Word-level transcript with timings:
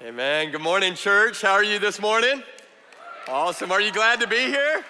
Amen. 0.00 0.52
Good 0.52 0.60
morning, 0.60 0.94
church. 0.94 1.42
How 1.42 1.54
are 1.54 1.64
you 1.64 1.80
this 1.80 2.00
morning? 2.00 2.44
Awesome. 3.26 3.72
Are 3.72 3.80
you 3.80 3.90
glad 3.90 4.20
to 4.20 4.28
be 4.28 4.36
here? 4.36 4.84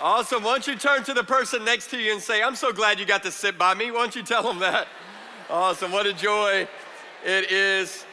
Awesome. 0.00 0.42
Why 0.42 0.50
don't 0.54 0.66
you 0.66 0.74
turn 0.74 1.04
to 1.04 1.14
the 1.14 1.22
person 1.22 1.64
next 1.64 1.90
to 1.90 1.96
you 1.96 2.10
and 2.10 2.20
say, 2.20 2.42
I'm 2.42 2.56
so 2.56 2.72
glad 2.72 2.98
you 2.98 3.06
got 3.06 3.22
to 3.22 3.30
sit 3.30 3.56
by 3.56 3.72
me. 3.72 3.92
Why 3.92 3.98
don't 3.98 4.16
you 4.16 4.24
tell 4.24 4.42
them 4.42 4.58
that? 4.58 4.88
Awesome. 5.48 5.92
What 5.92 6.06
a 6.06 6.12
joy 6.12 6.66
it 7.24 7.52
is 7.52 8.04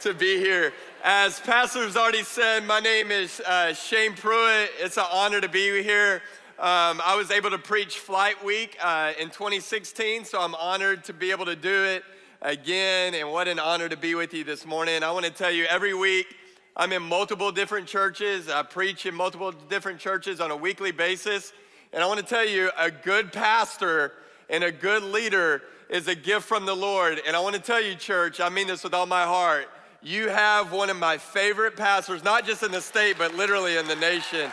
to 0.00 0.12
be 0.12 0.36
here. 0.36 0.74
As 1.02 1.40
Pastor's 1.40 1.96
already 1.96 2.24
said, 2.24 2.66
my 2.66 2.80
name 2.80 3.10
is 3.10 3.40
uh, 3.40 3.72
Shane 3.72 4.12
Pruitt. 4.12 4.70
It's 4.80 4.98
an 4.98 5.06
honor 5.10 5.40
to 5.40 5.48
be 5.48 5.82
here. 5.82 6.20
Um, 6.58 7.00
I 7.02 7.14
was 7.16 7.30
able 7.30 7.48
to 7.48 7.58
preach 7.58 8.00
Flight 8.00 8.44
Week 8.44 8.76
uh, 8.82 9.14
in 9.18 9.30
2016, 9.30 10.26
so 10.26 10.42
I'm 10.42 10.54
honored 10.56 11.04
to 11.04 11.14
be 11.14 11.30
able 11.30 11.46
to 11.46 11.56
do 11.56 11.84
it 11.84 12.04
again. 12.42 13.14
And 13.14 13.30
what 13.30 13.48
an 13.48 13.58
honor 13.58 13.88
to 13.88 13.96
be 13.96 14.14
with 14.14 14.34
you 14.34 14.44
this 14.44 14.66
morning. 14.66 15.02
I 15.02 15.12
want 15.12 15.24
to 15.24 15.30
tell 15.30 15.50
you, 15.50 15.64
every 15.64 15.94
week 15.94 16.26
I'm 16.76 16.92
in 16.92 17.02
multiple 17.02 17.52
different 17.52 17.86
churches. 17.86 18.48
I 18.48 18.62
preach 18.62 19.06
in 19.06 19.14
multiple 19.14 19.52
different 19.52 20.00
churches 20.00 20.40
on 20.40 20.50
a 20.50 20.56
weekly 20.56 20.90
basis. 20.90 21.52
And 21.92 22.02
I 22.02 22.06
want 22.06 22.20
to 22.20 22.26
tell 22.26 22.46
you, 22.46 22.70
a 22.78 22.90
good 22.90 23.32
pastor 23.32 24.12
and 24.50 24.64
a 24.64 24.72
good 24.72 25.04
leader 25.04 25.62
is 25.88 26.08
a 26.08 26.14
gift 26.14 26.46
from 26.46 26.66
the 26.66 26.74
Lord. 26.74 27.20
And 27.26 27.36
I 27.36 27.40
want 27.40 27.54
to 27.54 27.62
tell 27.62 27.80
you, 27.80 27.94
church, 27.94 28.40
I 28.40 28.48
mean 28.48 28.66
this 28.66 28.82
with 28.82 28.94
all 28.94 29.06
my 29.06 29.22
heart. 29.22 29.68
You 30.02 30.28
have 30.28 30.72
one 30.72 30.90
of 30.90 30.96
my 30.96 31.18
favorite 31.18 31.76
pastors, 31.76 32.24
not 32.24 32.44
just 32.44 32.64
in 32.64 32.72
the 32.72 32.80
state, 32.80 33.16
but 33.18 33.34
literally 33.36 33.76
in 33.76 33.86
the 33.86 33.96
nation. 33.96 34.50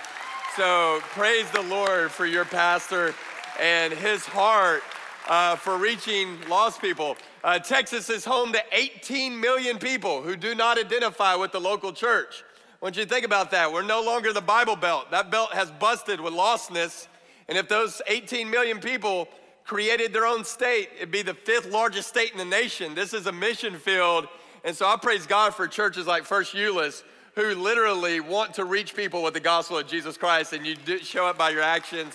So 0.56 1.00
praise 1.10 1.50
the 1.52 1.64
Lord 1.64 2.12
for 2.12 2.28
your 2.28 2.46
pastor 2.46 3.16
and 3.60 3.94
his 3.94 4.26
heart 4.26 4.84
uh, 5.28 5.56
for 5.56 5.78
reaching 5.78 6.38
lost 6.48 6.82
people. 6.82 7.16
Uh, 7.42 7.58
Texas 7.58 8.10
is 8.10 8.26
home 8.26 8.52
to 8.52 8.62
18 8.74 9.40
million 9.40 9.78
people 9.78 10.22
who 10.22 10.36
do 10.36 10.56
not 10.56 10.78
identify 10.78 11.36
with 11.36 11.54
the 11.54 11.60
local 11.60 11.94
church. 11.94 12.44
I 12.82 12.86
want 12.86 12.98
you 12.98 13.04
to 13.04 13.10
think 13.10 13.26
about 13.26 13.52
that. 13.52 13.72
We're 13.72 13.82
no 13.82 14.02
longer 14.02 14.34
the 14.34 14.42
Bible 14.42 14.76
Belt. 14.76 15.12
That 15.12 15.32
belt 15.32 15.54
has 15.54 15.72
busted 15.72 16.20
with 16.20 16.34
lostness. 16.34 17.08
And 17.48 17.58
if 17.58 17.70
those 17.70 18.02
18 18.08 18.50
million 18.50 18.80
people 18.80 19.30
created 19.64 20.12
their 20.12 20.26
own 20.26 20.44
state, 20.44 20.90
it'd 20.98 21.12
be 21.12 21.22
the 21.22 21.34
fifth 21.34 21.72
largest 21.72 22.10
state 22.10 22.32
in 22.34 22.38
the 22.38 22.46
nation. 22.46 22.94
This 22.94 23.14
is 23.14 23.26
a 23.26 23.32
mission 23.32 23.76
field. 23.76 24.28
And 24.66 24.76
so 24.76 24.86
I 24.88 24.98
praise 24.98 25.26
God 25.26 25.56
for 25.56 25.68
churches 25.68 26.08
like 26.08 26.26
First 26.26 26.54
Euless 26.54 27.04
who 27.36 27.56
literally 27.56 28.20
want 28.20 28.54
to 28.56 28.66
reach 28.66 28.96
people 28.96 29.24
with 29.24 29.34
the 29.34 29.40
gospel 29.40 29.78
of 29.78 29.88
Jesus 29.88 30.18
Christ, 30.18 30.52
and 30.52 30.66
you 30.66 30.76
show 31.00 31.26
up 31.26 31.38
by 31.38 31.52
your 31.52 31.62
actions. 31.62 32.14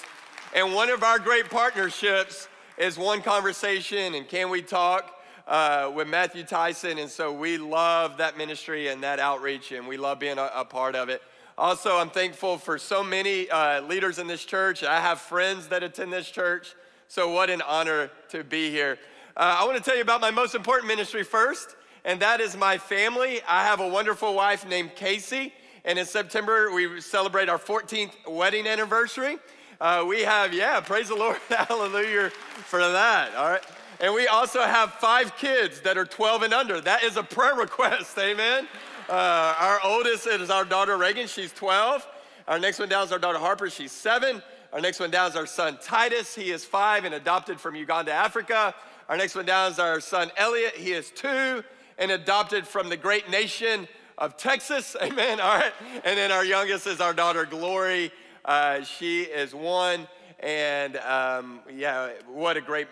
And 0.54 0.74
one 0.74 0.90
of 0.90 1.02
our 1.02 1.18
great 1.18 1.48
partnerships 1.48 2.48
is 2.76 2.98
One 2.98 3.22
Conversation 3.22 4.14
and 4.14 4.28
Can 4.28 4.50
We 4.50 4.62
Talk 4.62 5.14
uh, 5.46 5.92
with 5.94 6.08
Matthew 6.08 6.44
Tyson. 6.44 6.98
And 6.98 7.10
so 7.10 7.32
we 7.32 7.58
love 7.58 8.16
that 8.18 8.36
ministry 8.36 8.88
and 8.88 9.02
that 9.02 9.18
outreach, 9.18 9.72
and 9.72 9.86
we 9.86 9.96
love 9.96 10.18
being 10.18 10.38
a, 10.38 10.50
a 10.54 10.64
part 10.64 10.94
of 10.94 11.08
it. 11.08 11.22
Also, 11.56 11.96
I'm 11.96 12.10
thankful 12.10 12.58
for 12.58 12.78
so 12.78 13.04
many 13.04 13.48
uh, 13.48 13.80
leaders 13.82 14.18
in 14.18 14.26
this 14.26 14.44
church. 14.44 14.82
I 14.82 15.00
have 15.00 15.20
friends 15.20 15.68
that 15.68 15.82
attend 15.82 16.12
this 16.12 16.30
church, 16.30 16.74
so 17.08 17.30
what 17.30 17.50
an 17.50 17.62
honor 17.62 18.10
to 18.30 18.42
be 18.42 18.70
here. 18.70 18.98
Uh, 19.36 19.58
I 19.60 19.64
want 19.64 19.76
to 19.76 19.82
tell 19.82 19.96
you 19.96 20.02
about 20.02 20.20
my 20.20 20.30
most 20.30 20.54
important 20.54 20.88
ministry 20.88 21.22
first 21.22 21.76
and 22.04 22.20
that 22.20 22.40
is 22.40 22.56
my 22.56 22.78
family. 22.78 23.40
I 23.48 23.64
have 23.64 23.80
a 23.80 23.88
wonderful 23.88 24.34
wife 24.34 24.68
named 24.68 24.94
Casey, 24.94 25.52
and 25.84 25.98
in 25.98 26.04
September 26.04 26.70
we 26.72 27.00
celebrate 27.00 27.48
our 27.48 27.58
14th 27.58 28.12
wedding 28.28 28.66
anniversary. 28.66 29.38
Uh, 29.80 30.04
we 30.06 30.22
have, 30.22 30.54
yeah, 30.54 30.80
praise 30.80 31.08
the 31.08 31.14
Lord, 31.14 31.36
hallelujah 31.48 32.30
for 32.30 32.78
that, 32.78 33.34
all 33.34 33.50
right? 33.50 33.62
And 34.00 34.14
we 34.14 34.26
also 34.26 34.60
have 34.62 34.92
five 34.94 35.36
kids 35.36 35.80
that 35.80 35.98
are 35.98 36.04
12 36.04 36.42
and 36.42 36.54
under. 36.54 36.80
That 36.80 37.02
is 37.02 37.16
a 37.16 37.22
prayer 37.22 37.54
request, 37.54 38.16
amen? 38.18 38.68
Uh, 39.08 39.54
our 39.58 39.80
oldest 39.84 40.26
is 40.26 40.50
our 40.50 40.64
daughter 40.64 40.96
Reagan, 40.96 41.26
she's 41.26 41.52
12. 41.52 42.06
Our 42.46 42.58
next 42.58 42.78
one 42.78 42.88
down 42.88 43.04
is 43.04 43.12
our 43.12 43.18
daughter 43.18 43.38
Harper, 43.38 43.68
she's 43.68 43.92
seven. 43.92 44.42
Our 44.72 44.80
next 44.80 45.00
one 45.00 45.10
down 45.10 45.30
is 45.30 45.36
our 45.36 45.46
son 45.46 45.78
Titus, 45.82 46.34
he 46.34 46.50
is 46.50 46.64
five 46.64 47.04
and 47.04 47.14
adopted 47.14 47.60
from 47.60 47.74
Uganda, 47.74 48.12
Africa. 48.12 48.74
Our 49.08 49.16
next 49.16 49.34
one 49.34 49.44
down 49.44 49.72
is 49.72 49.78
our 49.78 50.00
son 50.00 50.30
Elliot, 50.36 50.74
he 50.76 50.92
is 50.92 51.10
two 51.10 51.64
and 51.98 52.10
adopted 52.10 52.66
from 52.66 52.88
the 52.88 52.96
great 52.96 53.28
nation 53.30 53.88
of 54.18 54.36
Texas. 54.36 54.96
Amen. 55.02 55.40
All 55.40 55.56
right. 55.56 55.72
And 56.04 56.16
then 56.16 56.32
our 56.32 56.44
youngest 56.44 56.86
is 56.86 57.00
our 57.00 57.14
daughter, 57.14 57.44
Glory. 57.44 58.12
Uh, 58.44 58.82
she 58.82 59.22
is 59.22 59.54
one. 59.54 60.06
And 60.40 60.96
um, 60.98 61.60
yeah, 61.74 62.10
what 62.26 62.56
a 62.56 62.60
great 62.60 62.88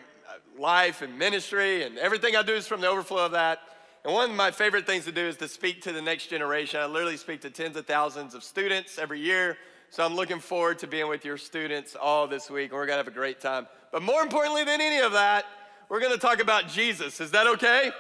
life 0.59 1.03
and 1.03 1.19
ministry. 1.19 1.85
And 1.85 1.99
everything 1.99 2.37
I 2.37 2.43
do 2.43 2.55
is 2.55 2.67
from 2.67 2.81
the 2.81 2.89
overflow 2.89 3.27
of 3.27 3.33
that. 3.33 3.61
And 4.05 4.13
one 4.13 4.31
of 4.31 4.37
my 4.37 4.51
favorite 4.51 4.87
things 4.87 5.05
to 5.05 5.13
do 5.13 5.23
is 5.23 5.37
to 5.37 5.49
speak 5.49 5.83
to 5.83 5.93
the 5.93 6.03
next 6.03 6.27
generation. 6.27 6.81
I 6.81 6.87
literally 6.87 7.17
speak 7.17 7.41
to 7.43 7.51
tens 7.51 7.77
of 7.77 7.87
thousands 7.87 8.35
of 8.35 8.43
students 8.43 8.99
every 8.99 9.21
year. 9.21 9.59
So 9.91 10.05
I'm 10.05 10.15
looking 10.15 10.41
forward 10.41 10.79
to 10.81 10.87
being 10.87 11.09
with 11.09 11.25
your 11.25 11.37
students 11.37 11.95
all 11.95 12.27
this 12.27 12.51
week. 12.51 12.71
And 12.71 12.73
we're 12.73 12.87
going 12.87 12.97
to 12.97 13.05
have 13.05 13.09
a 13.09 13.11
great 13.11 13.41
time. 13.41 13.67
But 13.93 14.03
more 14.03 14.23
importantly 14.23 14.65
than 14.65 14.81
any 14.81 15.01
of 15.01 15.13
that, 15.13 15.45
we're 15.89 16.01
going 16.01 16.13
to 16.15 16.19
talk 16.19 16.41
about 16.41 16.69
Jesus. 16.69 17.21
Is 17.21 17.31
that 17.33 17.47
okay? 17.47 17.91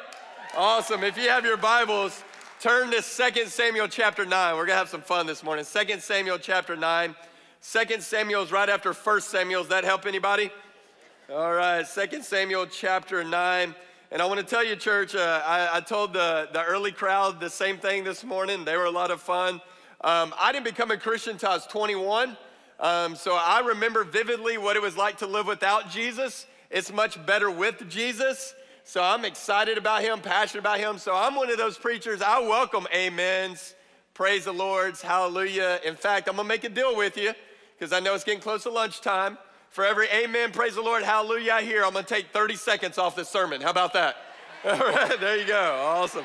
Awesome. 0.57 1.05
If 1.05 1.19
you 1.19 1.29
have 1.29 1.45
your 1.45 1.59
Bibles, 1.59 2.25
turn 2.59 2.91
to 2.91 3.03
2 3.03 3.47
Samuel 3.47 3.89
chapter 3.89 4.25
9. 4.25 4.55
We're 4.55 4.67
going 4.67 4.69
to 4.69 4.77
have 4.77 4.89
some 4.89 5.03
fun 5.03 5.27
this 5.27 5.45
morning. 5.45 5.65
2 5.65 6.01
Samuel 6.01 6.39
chapter 6.39 6.75
9. 6.75 7.15
2 7.63 8.01
Samuel 8.01 8.43
is 8.43 8.51
right 8.51 8.69
after 8.69 8.93
First 8.93 9.29
Samuel. 9.31 9.63
Does 9.63 9.71
that 9.71 9.85
help 9.85 10.05
anybody? 10.05 10.51
All 11.33 11.53
right, 11.53 11.87
Second 11.87 12.25
Samuel 12.25 12.67
chapter 12.67 13.23
9. 13.23 13.75
And 14.11 14.21
I 14.21 14.25
want 14.25 14.41
to 14.41 14.45
tell 14.47 14.65
you, 14.65 14.75
church, 14.75 15.15
uh, 15.15 15.41
I, 15.47 15.77
I, 15.77 15.81
told 15.81 16.13
the, 16.13 16.49
the 16.53 16.65
early 16.65 16.91
crowd 16.91 17.39
the 17.39 17.49
same 17.49 17.79
thing 17.79 18.03
this 18.03 18.25
morning. 18.25 18.65
They 18.65 18.77
were 18.77 18.87
a 18.87 18.91
lot 18.91 19.13
of 19.13 19.23
fun. 19.23 19.61
Um, 20.01 20.35
I 20.41 20.51
didn't 20.51 20.65
become 20.65 20.91
a 20.91 20.97
Christian 20.97 21.35
until 21.35 21.51
I 21.51 21.55
was 21.55 21.67
21. 21.67 22.37
Um, 22.81 23.15
so 23.15 23.37
I 23.37 23.61
remember 23.61 24.03
vividly 24.03 24.59
what 24.59 24.75
it 24.75 24.83
was 24.83 24.97
like 24.97 25.19
to 25.19 25.29
live 25.29 25.47
without 25.47 25.89
Jesus. 25.89 26.47
It's 26.69 26.93
much 26.93 27.25
better 27.27 27.49
with 27.49 27.89
Jesus. 27.89 28.57
So 28.83 29.01
I'm 29.01 29.25
excited 29.25 29.79
about 29.79 30.03
him, 30.03 30.19
passionate 30.21 30.63
about 30.63 30.81
him. 30.81 30.99
So 30.99 31.15
I'm 31.15 31.37
one 31.37 31.49
of 31.49 31.59
those 31.59 31.79
preachers. 31.79 32.23
I 32.23 32.41
welcome 32.41 32.89
amens, 32.93 33.77
praise 34.15 34.47
the 34.47 34.53
Lord's, 34.53 35.01
hallelujah. 35.01 35.79
In 35.85 35.95
fact, 35.95 36.29
I'm 36.29 36.35
gonna 36.35 36.49
make 36.49 36.65
a 36.65 36.69
deal 36.69 36.97
with 36.97 37.17
you 37.17 37.35
because 37.83 37.93
I 37.93 37.99
know 37.99 38.15
it's 38.15 38.23
getting 38.23 38.41
close 38.41 38.63
to 38.63 38.71
lunchtime. 38.71 39.37
For 39.71 39.85
every 39.85 40.07
amen, 40.07 40.53
praise 40.53 40.77
the 40.77 40.83
Lord, 40.83 41.03
hallelujah 41.03 41.55
I 41.55 41.63
hear, 41.63 41.85
I'm 41.85 41.93
gonna 41.93 42.07
take 42.07 42.29
30 42.33 42.55
seconds 42.55 42.97
off 42.97 43.17
this 43.17 43.29
sermon. 43.29 43.61
How 43.61 43.71
about 43.71 43.93
that? 43.95 44.19
All 44.65 44.79
right, 44.79 45.19
there 45.19 45.37
you 45.37 45.45
go. 45.45 45.83
Awesome. 45.85 46.25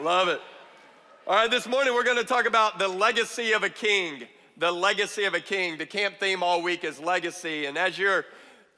Love 0.00 0.26
it. 0.26 0.40
All 1.24 1.36
right, 1.36 1.48
this 1.48 1.68
morning 1.68 1.94
we're 1.94 2.02
gonna 2.02 2.24
talk 2.24 2.46
about 2.46 2.80
the 2.80 2.88
legacy 2.88 3.52
of 3.52 3.62
a 3.62 3.68
king. 3.68 4.24
The 4.56 4.72
legacy 4.72 5.22
of 5.22 5.34
a 5.34 5.40
king. 5.40 5.78
The 5.78 5.86
camp 5.86 6.16
theme 6.18 6.42
all 6.42 6.62
week 6.62 6.82
is 6.82 6.98
legacy. 6.98 7.66
And 7.66 7.78
as 7.78 7.96
you're 7.96 8.24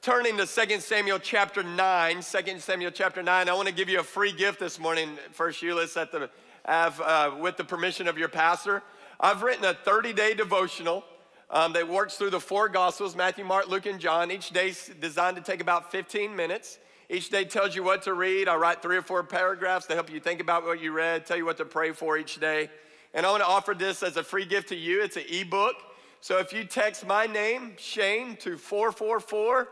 turning 0.03 0.37
to 0.37 0.45
2 0.45 0.79
Samuel 0.79 1.17
chapter 1.17 1.63
9, 1.63 2.21
2 2.21 2.59
Samuel 2.59 2.91
chapter 2.91 3.23
9, 3.23 3.49
I 3.49 3.53
want 3.55 3.67
to 3.67 3.73
give 3.73 3.89
you 3.89 3.99
a 3.99 4.03
free 4.03 4.31
gift 4.31 4.59
this 4.59 4.77
morning. 4.77 5.17
First, 5.31 5.63
Euless 5.63 5.99
at 5.99 6.11
the 6.11 6.29
have, 6.65 7.01
uh, 7.01 7.31
with 7.39 7.57
the 7.57 7.63
permission 7.63 8.07
of 8.07 8.19
your 8.19 8.29
pastor. 8.29 8.83
I've 9.19 9.41
written 9.41 9.65
a 9.65 9.73
30 9.73 10.13
day 10.13 10.35
devotional 10.35 11.03
um, 11.51 11.73
that 11.73 11.87
works 11.87 12.15
through 12.15 12.29
the 12.29 12.39
four 12.39 12.69
Gospels 12.69 13.15
Matthew, 13.15 13.43
Mark, 13.43 13.67
Luke, 13.67 13.85
and 13.85 13.99
John. 13.99 14.31
Each 14.31 14.49
day 14.49 14.69
is 14.69 14.89
designed 14.99 15.35
to 15.35 15.43
take 15.43 15.61
about 15.61 15.91
15 15.91 16.35
minutes. 16.35 16.79
Each 17.09 17.29
day 17.29 17.43
tells 17.43 17.75
you 17.75 17.83
what 17.83 18.03
to 18.03 18.13
read. 18.13 18.47
I 18.47 18.55
write 18.55 18.81
three 18.81 18.95
or 18.95 19.01
four 19.01 19.21
paragraphs 19.21 19.85
to 19.87 19.93
help 19.93 20.09
you 20.09 20.21
think 20.21 20.39
about 20.39 20.63
what 20.63 20.81
you 20.81 20.93
read, 20.93 21.25
tell 21.25 21.35
you 21.35 21.45
what 21.45 21.57
to 21.57 21.65
pray 21.65 21.91
for 21.91 22.17
each 22.17 22.39
day. 22.39 22.69
And 23.13 23.25
I 23.25 23.31
want 23.31 23.43
to 23.43 23.47
offer 23.47 23.73
this 23.73 24.01
as 24.01 24.15
a 24.15 24.23
free 24.23 24.45
gift 24.45 24.69
to 24.69 24.77
you. 24.77 25.03
It's 25.03 25.17
an 25.17 25.25
ebook. 25.29 25.75
So 26.21 26.37
if 26.37 26.53
you 26.53 26.63
text 26.63 27.05
my 27.05 27.25
name, 27.27 27.73
Shane, 27.77 28.37
to 28.37 28.57
444 28.57 29.67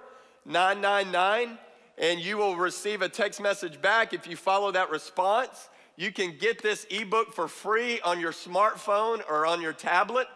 999 0.45 1.57
and 1.97 2.19
you 2.19 2.37
will 2.37 2.55
receive 2.55 3.01
a 3.01 3.09
text 3.09 3.41
message 3.41 3.81
back 3.81 4.13
if 4.13 4.25
you 4.27 4.35
follow 4.35 4.71
that 4.71 4.89
response. 4.89 5.69
You 5.95 6.11
can 6.11 6.37
get 6.37 6.61
this 6.61 6.85
ebook 6.89 7.33
for 7.33 7.47
free 7.47 7.99
on 8.01 8.19
your 8.19 8.31
smartphone 8.31 9.21
or 9.29 9.45
on 9.45 9.61
your 9.61 9.73
tablet. 9.73 10.27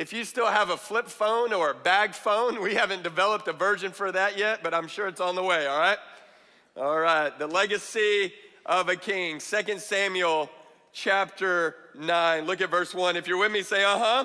If 0.00 0.14
you 0.14 0.24
still 0.24 0.46
have 0.46 0.70
a 0.70 0.78
flip 0.78 1.08
phone 1.08 1.52
or 1.52 1.72
a 1.72 1.74
bag 1.74 2.14
phone, 2.14 2.62
we 2.62 2.74
haven't 2.74 3.02
developed 3.02 3.46
a 3.48 3.52
version 3.52 3.92
for 3.92 4.10
that 4.10 4.38
yet, 4.38 4.62
but 4.62 4.72
I'm 4.72 4.88
sure 4.88 5.08
it's 5.08 5.20
on 5.20 5.34
the 5.34 5.42
way, 5.42 5.66
all 5.66 5.78
right? 5.78 5.98
All 6.74 6.98
right, 6.98 7.38
the 7.38 7.46
legacy 7.46 8.32
of 8.64 8.88
a 8.88 8.96
king, 8.96 9.40
2 9.40 9.78
Samuel 9.78 10.48
chapter 10.94 11.74
9. 11.98 12.46
Look 12.46 12.62
at 12.62 12.70
verse 12.70 12.94
1. 12.94 13.14
If 13.14 13.28
you're 13.28 13.36
with 13.36 13.52
me, 13.52 13.60
say, 13.60 13.84
uh 13.84 13.98
huh. 13.98 14.24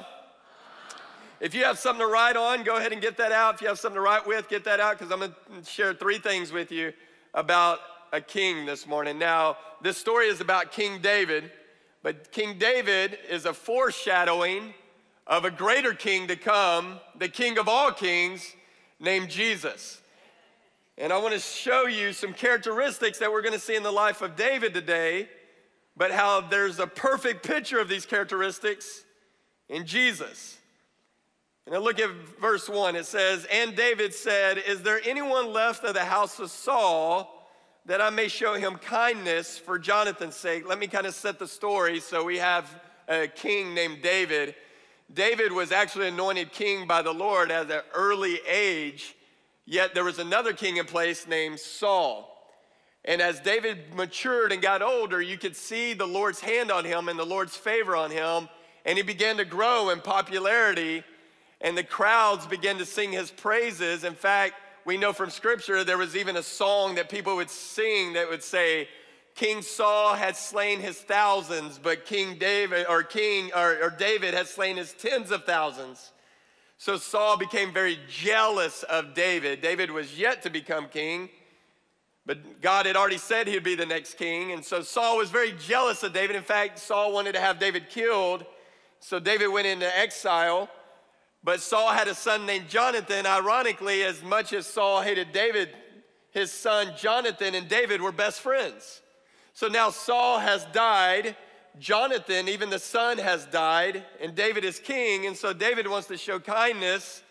If 1.42 1.54
you 1.54 1.66
have 1.66 1.78
something 1.78 2.00
to 2.00 2.08
write 2.10 2.38
on, 2.38 2.64
go 2.64 2.78
ahead 2.78 2.94
and 2.94 3.02
get 3.02 3.18
that 3.18 3.34
out. 3.34 3.56
If 3.56 3.62
you 3.62 3.68
have 3.68 3.78
something 3.78 3.98
to 3.98 4.02
write 4.02 4.26
with, 4.26 4.48
get 4.48 4.64
that 4.64 4.80
out 4.80 4.98
because 4.98 5.12
I'm 5.12 5.20
going 5.20 5.36
to 5.62 5.70
share 5.70 5.94
three 5.94 6.20
things 6.20 6.54
with 6.54 6.72
you 6.72 6.94
about 7.34 7.80
a 8.14 8.22
king 8.22 8.66
this 8.66 8.88
morning. 8.88 9.20
Now, 9.20 9.58
this 9.82 9.98
story 9.98 10.28
is 10.28 10.40
about 10.40 10.72
King 10.72 11.02
David, 11.02 11.52
but 12.02 12.32
King 12.32 12.58
David 12.58 13.18
is 13.30 13.46
a 13.46 13.54
foreshadowing 13.54 14.74
of 15.28 15.46
a 15.46 15.52
greater 15.52 15.94
king 15.94 16.28
to 16.28 16.36
come, 16.36 17.00
the 17.18 17.30
king 17.30 17.58
of 17.58 17.68
all 17.68 17.92
kings, 17.92 18.56
named 19.00 19.30
Jesus. 19.30 20.02
And 20.98 21.12
I 21.12 21.18
want 21.18 21.34
to 21.34 21.40
show 21.40 21.88
you 21.88 22.14
some 22.14 22.34
characteristics 22.34 23.20
that 23.20 23.32
we're 23.32 23.42
going 23.42 23.54
to 23.54 23.60
see 23.60 23.76
in 23.76 23.84
the 23.84 23.92
life 23.92 24.22
of 24.22 24.36
David 24.36 24.74
today 24.74 25.28
but 25.98 26.12
how 26.12 26.42
there's 26.42 26.80
a 26.80 26.88
perfect 26.88 27.46
picture 27.46 27.80
of 27.80 27.88
these 27.88 28.06
characteristics 28.06 29.04
in 29.70 29.86
Jesus. 29.86 30.58
And 31.66 31.74
now 31.74 31.80
look 31.80 32.00
at 32.00 32.10
verse 32.40 32.70
1. 32.70 32.96
It 32.96 33.06
says, 33.06 33.48
And 33.52 33.76
David 33.76 34.14
said, 34.14 34.58
Is 34.58 34.82
there 34.84 35.00
anyone 35.06 35.52
left 35.52 35.84
of 35.84 35.94
the 35.94 36.06
house 36.06 36.40
of 36.40 36.52
Saul 36.52 37.32
that 37.86 38.02
I 38.02 38.10
may 38.10 38.28
show 38.28 38.56
him 38.56 38.76
kindness 38.76 39.58
for 39.58 39.80
Jonathan's 39.80 40.36
sake? 40.36 40.68
Let 40.68 40.80
me 40.80 40.88
kind 40.88 41.08
of 41.08 41.16
set 41.16 41.40
the 41.40 41.48
story. 41.48 42.00
So 42.00 42.24
we 42.24 42.38
have 42.38 42.70
a 43.08 43.28
king 43.28 43.74
named 43.74 44.02
David. 44.04 44.56
David 45.14 45.52
was 45.52 45.72
actually 45.72 46.08
anointed 46.08 46.52
king 46.52 46.88
by 46.88 47.02
the 47.02 47.14
Lord 47.14 47.52
at 47.52 47.70
an 47.70 47.82
early 47.94 48.40
age, 48.48 49.16
yet 49.66 49.94
there 49.94 50.04
was 50.04 50.20
another 50.20 50.54
king 50.54 50.78
in 50.78 50.86
place 50.86 51.28
named 51.28 51.60
Saul. 51.60 52.32
And 53.04 53.22
as 53.22 53.40
David 53.40 53.94
matured 53.94 54.52
and 54.52 54.62
got 54.62 54.82
older, 54.82 55.22
you 55.22 55.38
could 55.38 55.56
see 55.56 55.94
the 55.94 56.08
Lord's 56.08 56.40
hand 56.40 56.72
on 56.72 56.86
him 56.86 57.08
and 57.08 57.20
the 57.20 57.26
Lord's 57.26 57.56
favor 57.56 57.96
on 57.96 58.10
him, 58.10 58.50
and 58.84 58.98
he 58.98 59.04
began 59.04 59.38
to 59.38 59.46
grow 59.46 59.90
in 59.90 60.02
popularity 60.02 61.04
and 61.62 61.78
the 61.78 61.84
crowds 61.84 62.46
began 62.46 62.78
to 62.78 62.86
sing 62.86 63.12
his 63.12 63.32
praises. 63.32 64.04
In 64.04 64.14
fact, 64.14 64.56
we 64.86 64.98
know 64.98 65.14
from 65.14 65.30
scripture 65.30 65.84
there 65.84 65.98
was 65.98 66.16
even 66.16 66.38
a 66.38 66.44
song 66.44 66.96
that 66.96 67.10
people 67.10 67.36
would 67.38 67.50
sing 67.50 68.14
that 68.14 68.30
would 68.30 68.44
say, 68.44 68.88
King 69.36 69.62
Saul 69.62 70.14
had 70.14 70.38
slain 70.38 70.80
his 70.80 70.98
thousands, 70.98 71.78
but 71.78 72.06
King 72.06 72.38
David 72.38 72.86
or 72.88 73.04
King 73.04 73.52
or, 73.54 73.78
or 73.84 73.90
David 73.90 74.34
had 74.34 74.48
slain 74.48 74.78
his 74.78 74.94
tens 74.94 75.30
of 75.30 75.44
thousands. 75.44 76.14
So 76.78 76.98
Saul 76.98 77.38
became 77.38 77.74
very 77.74 78.00
jealous 78.10 78.84
of 78.84 79.14
David. 79.14 79.62
David 79.62 79.92
was 79.92 80.18
yet 80.18 80.42
to 80.44 80.50
become 80.50 80.88
king, 80.88 81.30
but 82.26 82.62
God 82.62 82.86
had 82.86 82.96
already 82.96 83.18
said 83.18 83.48
he'd 83.48 83.64
be 83.64 83.76
the 83.76 83.86
next 83.86 84.16
king. 84.16 84.54
And 84.54 84.64
so 84.64 84.82
Saul 84.82 85.18
was 85.18 85.30
very 85.30 85.52
jealous 85.54 86.02
of 86.04 86.14
David. 86.14 86.38
In 86.38 86.44
fact, 86.44 86.80
Saul 86.80 87.14
wanted 87.14 87.34
to 87.34 87.42
have 87.42 87.60
David 87.60 87.90
killed. 87.90 88.46
So 89.02 89.20
David 89.20 89.48
went 89.48 89.68
into 89.68 89.98
exile. 89.98 90.70
But 91.44 91.62
Saul 91.62 91.92
had 91.92 92.08
a 92.08 92.16
son 92.16 92.46
named 92.46 92.70
Jonathan. 92.70 93.26
Ironically, 93.26 94.04
as 94.04 94.24
much 94.24 94.54
as 94.54 94.66
Saul 94.66 95.02
hated 95.02 95.32
David, 95.32 95.70
his 96.32 96.52
son 96.52 96.94
Jonathan 96.98 97.54
and 97.54 97.68
David 97.68 98.02
were 98.02 98.12
best 98.12 98.42
friends. 98.42 99.02
So 99.56 99.70
now 99.70 99.90
Saul 99.90 100.40
has 100.40 100.66
died. 100.74 101.36
Jonathan, 101.80 102.50
even 102.50 102.70
the 102.70 102.78
son, 102.78 103.18
has 103.18 103.46
died, 103.46 104.04
and 104.22 104.36
David 104.36 104.66
is 104.66 104.80
king. 104.80 105.26
And 105.28 105.36
so 105.36 105.54
David 105.54 105.88
wants 105.88 106.08
to 106.10 106.18
show 106.18 106.40
kindness 106.40 107.24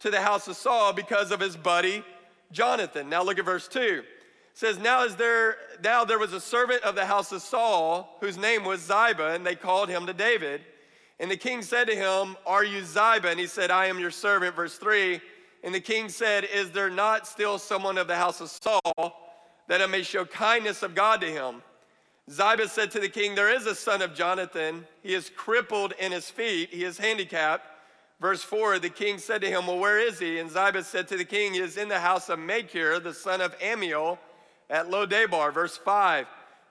to 0.00 0.10
the 0.10 0.20
house 0.20 0.48
of 0.48 0.56
Saul 0.56 0.94
because 0.94 1.30
of 1.30 1.38
his 1.38 1.54
buddy 1.54 2.02
Jonathan. 2.50 3.10
Now 3.10 3.22
look 3.22 3.38
at 3.38 3.44
verse 3.44 3.68
2. 3.68 3.78
It 3.78 4.04
says, 4.54 4.78
Now 4.78 5.04
is 5.04 5.16
there 5.16 5.56
now 5.84 6.04
there 6.06 6.18
was 6.18 6.32
a 6.32 6.40
servant 6.40 6.82
of 6.82 6.94
the 6.94 7.04
house 7.04 7.30
of 7.30 7.42
Saul 7.42 8.16
whose 8.20 8.38
name 8.38 8.64
was 8.64 8.80
Ziba, 8.80 9.32
and 9.34 9.44
they 9.44 9.54
called 9.54 9.90
him 9.90 10.06
to 10.06 10.14
David. 10.14 10.62
And 11.20 11.30
the 11.30 11.36
king 11.36 11.60
said 11.60 11.88
to 11.88 11.94
him, 11.94 12.38
Are 12.46 12.64
you 12.64 12.84
Ziba? 12.84 13.28
And 13.28 13.38
he 13.38 13.46
said, 13.46 13.70
I 13.70 13.86
am 13.86 13.98
your 13.98 14.10
servant. 14.10 14.56
Verse 14.56 14.78
3. 14.78 15.20
And 15.62 15.74
the 15.74 15.80
king 15.80 16.08
said, 16.08 16.44
Is 16.44 16.70
there 16.70 16.90
not 16.90 17.26
still 17.26 17.58
someone 17.58 17.98
of 17.98 18.06
the 18.06 18.16
house 18.16 18.40
of 18.40 18.48
Saul 18.48 19.25
that 19.68 19.82
I 19.82 19.86
may 19.86 20.02
show 20.02 20.24
kindness 20.24 20.82
of 20.82 20.94
God 20.94 21.20
to 21.20 21.26
him? 21.26 21.62
Ziba 22.30 22.68
said 22.68 22.90
to 22.92 23.00
the 23.00 23.08
king, 23.08 23.34
There 23.34 23.52
is 23.52 23.66
a 23.66 23.74
son 23.74 24.02
of 24.02 24.14
Jonathan. 24.14 24.86
He 25.02 25.14
is 25.14 25.30
crippled 25.36 25.94
in 25.98 26.12
his 26.12 26.30
feet, 26.30 26.70
he 26.70 26.84
is 26.84 26.98
handicapped. 26.98 27.66
Verse 28.20 28.42
4 28.42 28.78
The 28.78 28.90
king 28.90 29.18
said 29.18 29.42
to 29.42 29.48
him, 29.48 29.66
Well, 29.66 29.78
where 29.78 29.98
is 29.98 30.18
he? 30.18 30.38
And 30.38 30.50
Ziba 30.50 30.82
said 30.84 31.08
to 31.08 31.16
the 31.16 31.24
king, 31.24 31.54
He 31.54 31.60
is 31.60 31.76
in 31.76 31.88
the 31.88 32.00
house 32.00 32.28
of 32.28 32.38
Machir, 32.38 32.98
the 33.00 33.14
son 33.14 33.40
of 33.40 33.58
Ammiel, 33.58 34.18
at 34.70 34.88
Lodebar. 34.88 35.52
Verse 35.52 35.76
5 35.76 36.26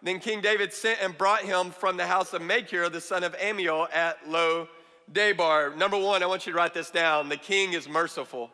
then 0.05 0.19
King 0.19 0.39
David 0.39 0.71
sent 0.71 0.99
and 1.01 1.17
brought 1.17 1.41
him 1.41 1.71
from 1.71 1.97
the 1.97 2.05
house 2.05 2.33
of 2.33 2.41
Machir, 2.43 2.89
the 2.89 3.01
son 3.01 3.23
of 3.23 3.35
Ammiel, 3.39 3.87
at 3.91 4.29
Lo 4.29 4.67
Debar. 5.11 5.75
Number 5.75 5.97
one, 5.97 6.21
I 6.21 6.27
want 6.27 6.45
you 6.45 6.53
to 6.53 6.57
write 6.57 6.75
this 6.75 6.91
down. 6.91 7.27
The 7.27 7.37
king 7.37 7.73
is 7.73 7.89
merciful. 7.89 8.51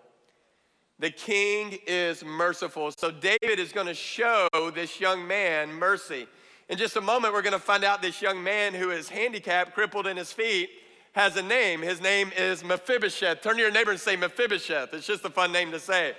The 1.01 1.09
king 1.09 1.79
is 1.87 2.23
merciful. 2.23 2.91
So 2.95 3.09
David 3.09 3.57
is 3.57 3.71
going 3.71 3.87
to 3.87 3.93
show 3.95 4.47
this 4.75 4.99
young 4.99 5.27
man 5.27 5.73
mercy. 5.73 6.27
In 6.69 6.77
just 6.77 6.95
a 6.95 7.01
moment, 7.01 7.33
we're 7.33 7.41
going 7.41 7.53
to 7.53 7.59
find 7.59 7.83
out 7.83 8.03
this 8.03 8.21
young 8.21 8.43
man 8.43 8.75
who 8.75 8.91
is 8.91 9.09
handicapped, 9.09 9.73
crippled 9.73 10.05
in 10.05 10.15
his 10.15 10.31
feet, 10.31 10.69
has 11.13 11.37
a 11.37 11.41
name. 11.41 11.81
His 11.81 12.01
name 12.01 12.31
is 12.37 12.63
Mephibosheth. 12.63 13.41
Turn 13.41 13.55
to 13.55 13.61
your 13.63 13.71
neighbor 13.71 13.89
and 13.89 13.99
say 13.99 14.15
Mephibosheth. 14.15 14.93
It's 14.93 15.07
just 15.07 15.25
a 15.25 15.31
fun 15.31 15.51
name 15.51 15.71
to 15.71 15.79
say. 15.79 16.13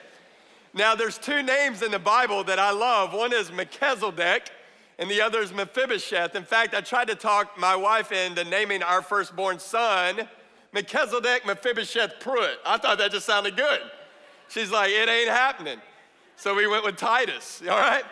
Now, 0.75 0.97
there's 0.97 1.17
two 1.17 1.45
names 1.45 1.83
in 1.83 1.93
the 1.93 2.01
Bible 2.01 2.43
that 2.43 2.59
I 2.59 2.73
love. 2.73 3.15
One 3.15 3.33
is 3.33 3.53
Melchizedek, 3.53 4.51
and 4.99 5.09
the 5.09 5.21
other 5.21 5.43
is 5.43 5.53
Mephibosheth. 5.53 6.35
In 6.35 6.43
fact, 6.43 6.75
I 6.75 6.81
tried 6.81 7.07
to 7.07 7.15
talk 7.15 7.57
my 7.57 7.77
wife 7.77 8.11
into 8.11 8.43
naming 8.43 8.83
our 8.83 9.01
firstborn 9.01 9.61
son 9.61 10.29
Melchizedek 10.73 11.47
Mephibosheth 11.47 12.19
Pruitt. 12.19 12.59
I 12.67 12.79
thought 12.79 12.99
that 12.99 13.13
just 13.13 13.27
sounded 13.27 13.57
good. 13.57 13.81
She's 14.53 14.71
like, 14.71 14.91
it 14.91 15.09
ain't 15.09 15.31
happening. 15.31 15.79
So 16.37 16.55
we 16.55 16.67
went 16.67 16.85
with 16.85 16.97
Titus, 16.97 17.63
all 17.63 17.79
right? 17.79 18.05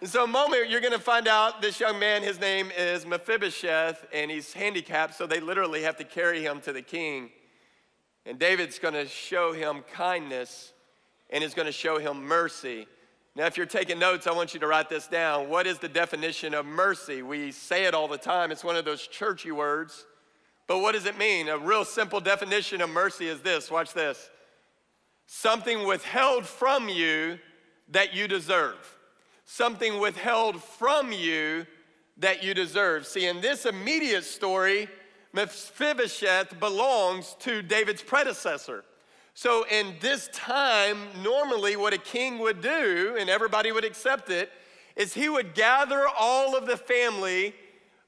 And 0.00 0.10
so, 0.10 0.24
a 0.24 0.26
moment, 0.26 0.68
you're 0.68 0.80
gonna 0.80 0.98
find 0.98 1.28
out 1.28 1.62
this 1.62 1.78
young 1.78 2.00
man, 2.00 2.22
his 2.22 2.40
name 2.40 2.72
is 2.76 3.06
Mephibosheth, 3.06 4.04
and 4.12 4.28
he's 4.28 4.52
handicapped, 4.52 5.14
so 5.14 5.28
they 5.28 5.38
literally 5.38 5.82
have 5.82 5.96
to 5.98 6.04
carry 6.04 6.42
him 6.42 6.60
to 6.62 6.72
the 6.72 6.82
king. 6.82 7.30
And 8.26 8.36
David's 8.36 8.80
gonna 8.80 9.06
show 9.06 9.52
him 9.52 9.84
kindness 9.92 10.72
and 11.30 11.44
is 11.44 11.54
gonna 11.54 11.70
show 11.70 11.98
him 11.98 12.26
mercy. 12.26 12.88
Now, 13.36 13.46
if 13.46 13.56
you're 13.56 13.64
taking 13.64 14.00
notes, 14.00 14.26
I 14.26 14.32
want 14.32 14.54
you 14.54 14.60
to 14.60 14.66
write 14.66 14.88
this 14.88 15.06
down. 15.06 15.48
What 15.48 15.68
is 15.68 15.78
the 15.78 15.88
definition 15.88 16.52
of 16.52 16.66
mercy? 16.66 17.22
We 17.22 17.52
say 17.52 17.84
it 17.84 17.94
all 17.94 18.08
the 18.08 18.18
time, 18.18 18.50
it's 18.50 18.64
one 18.64 18.74
of 18.76 18.84
those 18.84 19.06
churchy 19.06 19.52
words. 19.52 20.04
But 20.66 20.80
what 20.80 20.92
does 20.92 21.06
it 21.06 21.16
mean? 21.16 21.48
A 21.48 21.56
real 21.56 21.84
simple 21.84 22.20
definition 22.20 22.80
of 22.80 22.90
mercy 22.90 23.28
is 23.28 23.40
this 23.40 23.70
watch 23.70 23.92
this 23.92 24.30
something 25.26 25.86
withheld 25.86 26.46
from 26.46 26.88
you 26.88 27.38
that 27.88 28.14
you 28.14 28.28
deserve. 28.28 28.76
Something 29.44 30.00
withheld 30.00 30.62
from 30.62 31.12
you 31.12 31.66
that 32.16 32.42
you 32.42 32.54
deserve. 32.54 33.06
See, 33.06 33.26
in 33.26 33.40
this 33.40 33.66
immediate 33.66 34.24
story, 34.24 34.88
Mephibosheth 35.32 36.58
belongs 36.58 37.36
to 37.40 37.62
David's 37.62 38.02
predecessor. 38.02 38.84
So, 39.34 39.66
in 39.70 39.94
this 40.00 40.30
time, 40.32 40.98
normally 41.22 41.76
what 41.76 41.92
a 41.92 41.98
king 41.98 42.38
would 42.38 42.62
do, 42.62 43.16
and 43.20 43.28
everybody 43.28 43.70
would 43.70 43.84
accept 43.84 44.30
it, 44.30 44.50
is 44.96 45.12
he 45.12 45.28
would 45.28 45.54
gather 45.54 46.06
all 46.18 46.56
of 46.56 46.66
the 46.66 46.78
family 46.78 47.54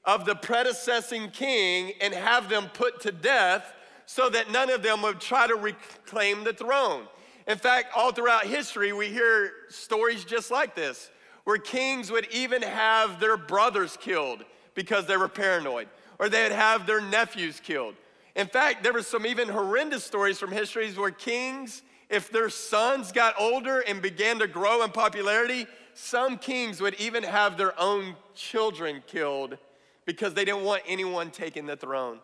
of 0.05 0.25
the 0.25 0.35
predecessing 0.35 1.29
king 1.29 1.93
and 2.01 2.15
have 2.15 2.49
them 2.49 2.67
put 2.73 3.01
to 3.01 3.11
death 3.11 3.73
so 4.09 4.29
that 4.29 4.51
none 4.51 4.69
of 4.69 4.81
them 4.81 5.01
would 5.01 5.19
try 5.19 5.45
to 5.45 5.55
reclaim 5.55 6.43
the 6.43 6.53
throne. 6.53 7.03
In 7.47 7.57
fact, 7.57 7.93
all 7.95 8.11
throughout 8.11 8.45
history, 8.45 8.93
we 8.93 9.07
hear 9.07 9.51
stories 9.69 10.23
just 10.23 10.51
like 10.51 10.75
this, 10.75 11.09
where 11.43 11.57
kings 11.57 12.11
would 12.11 12.27
even 12.31 12.61
have 12.61 13.19
their 13.19 13.37
brothers 13.37 13.97
killed 13.99 14.43
because 14.73 15.05
they 15.05 15.17
were 15.17 15.27
paranoid, 15.27 15.87
or 16.17 16.29
they'd 16.29 16.51
have 16.51 16.87
their 16.87 17.01
nephews 17.01 17.59
killed 17.59 17.95
in 18.39 18.47
fact, 18.47 18.83
there 18.83 18.93
were 18.93 19.01
some 19.01 19.25
even 19.25 19.49
horrendous 19.49 20.05
stories 20.05 20.39
from 20.39 20.51
histories 20.51 20.97
where 20.97 21.11
kings, 21.11 21.81
if 22.09 22.31
their 22.31 22.49
sons 22.49 23.11
got 23.11 23.35
older 23.37 23.81
and 23.81 24.01
began 24.01 24.39
to 24.39 24.47
grow 24.47 24.81
in 24.83 24.91
popularity, 24.91 25.67
some 25.93 26.37
kings 26.37 26.79
would 26.79 26.93
even 26.95 27.23
have 27.23 27.57
their 27.57 27.77
own 27.77 28.15
children 28.35 29.03
killed 29.07 29.57
because 30.05 30.33
they 30.33 30.45
didn't 30.45 30.63
want 30.63 30.83
anyone 30.87 31.31
taking 31.31 31.65
the 31.65 31.75
throne. 31.75 32.19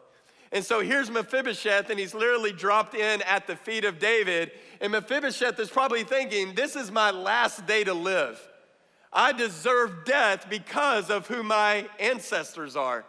And 0.52 0.64
so 0.64 0.82
here's 0.82 1.10
Mephibosheth, 1.10 1.90
and 1.90 2.00
he's 2.00 2.14
literally 2.14 2.52
dropped 2.52 2.96
in 2.96 3.22
at 3.24 3.48
the 3.48 3.56
feet 3.56 3.84
of 3.84 4.00
David. 4.00 4.52
And 4.80 4.92
Mephibosheth 4.92 5.60
is 5.60 5.70
probably 5.70 6.04
thinking, 6.04 6.54
This 6.54 6.76
is 6.76 6.92
my 6.92 7.12
last 7.12 7.66
day 7.66 7.84
to 7.84 7.94
live. 7.94 8.40
I 9.12 9.32
deserve 9.32 10.06
death 10.06 10.48
because 10.50 11.10
of 11.10 11.28
who 11.28 11.42
my 11.42 11.88
ancestors 12.00 12.76
are. 12.76 13.06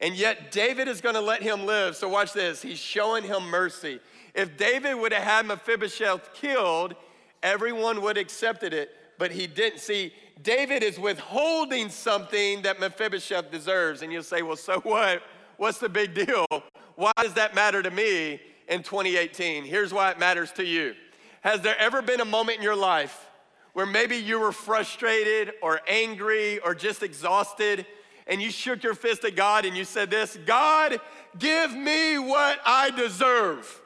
And 0.00 0.14
yet, 0.14 0.52
David 0.52 0.88
is 0.88 1.00
going 1.00 1.14
to 1.14 1.20
let 1.20 1.42
him 1.42 1.66
live. 1.66 1.96
So, 1.96 2.08
watch 2.08 2.32
this. 2.32 2.62
He's 2.62 2.78
showing 2.78 3.24
him 3.24 3.44
mercy. 3.44 4.00
If 4.34 4.56
David 4.56 4.94
would 4.94 5.12
have 5.12 5.22
had 5.24 5.46
Mephibosheth 5.46 6.34
killed, 6.34 6.94
everyone 7.42 8.02
would 8.02 8.16
have 8.16 8.24
accepted 8.24 8.72
it, 8.72 8.90
but 9.18 9.32
he 9.32 9.46
didn't. 9.46 9.80
See, 9.80 10.12
David 10.42 10.84
is 10.84 10.98
withholding 10.98 11.88
something 11.88 12.62
that 12.62 12.78
Mephibosheth 12.78 13.50
deserves. 13.50 14.02
And 14.02 14.12
you'll 14.12 14.22
say, 14.22 14.42
well, 14.42 14.56
so 14.56 14.80
what? 14.80 15.22
What's 15.58 15.78
the 15.78 15.88
big 15.88 16.14
deal? 16.14 16.46
Why 16.94 17.12
does 17.20 17.34
that 17.34 17.54
matter 17.54 17.82
to 17.82 17.90
me 17.90 18.40
in 18.68 18.82
2018? 18.82 19.64
Here's 19.64 19.92
why 19.92 20.10
it 20.10 20.18
matters 20.18 20.50
to 20.52 20.64
you. 20.64 20.94
Has 21.42 21.60
there 21.60 21.76
ever 21.78 22.00
been 22.00 22.20
a 22.20 22.24
moment 22.24 22.58
in 22.58 22.64
your 22.64 22.76
life 22.76 23.28
where 23.74 23.86
maybe 23.86 24.16
you 24.16 24.40
were 24.40 24.52
frustrated 24.52 25.52
or 25.62 25.80
angry 25.86 26.58
or 26.60 26.74
just 26.74 27.02
exhausted? 27.02 27.84
and 28.28 28.42
you 28.42 28.50
shook 28.50 28.82
your 28.82 28.92
fist 28.94 29.24
at 29.24 29.34
God 29.34 29.64
and 29.64 29.74
you 29.74 29.84
said 29.84 30.10
this 30.10 30.38
God, 30.44 31.00
give 31.38 31.74
me 31.74 32.18
what 32.18 32.60
I 32.64 32.90
deserve. 32.90 33.80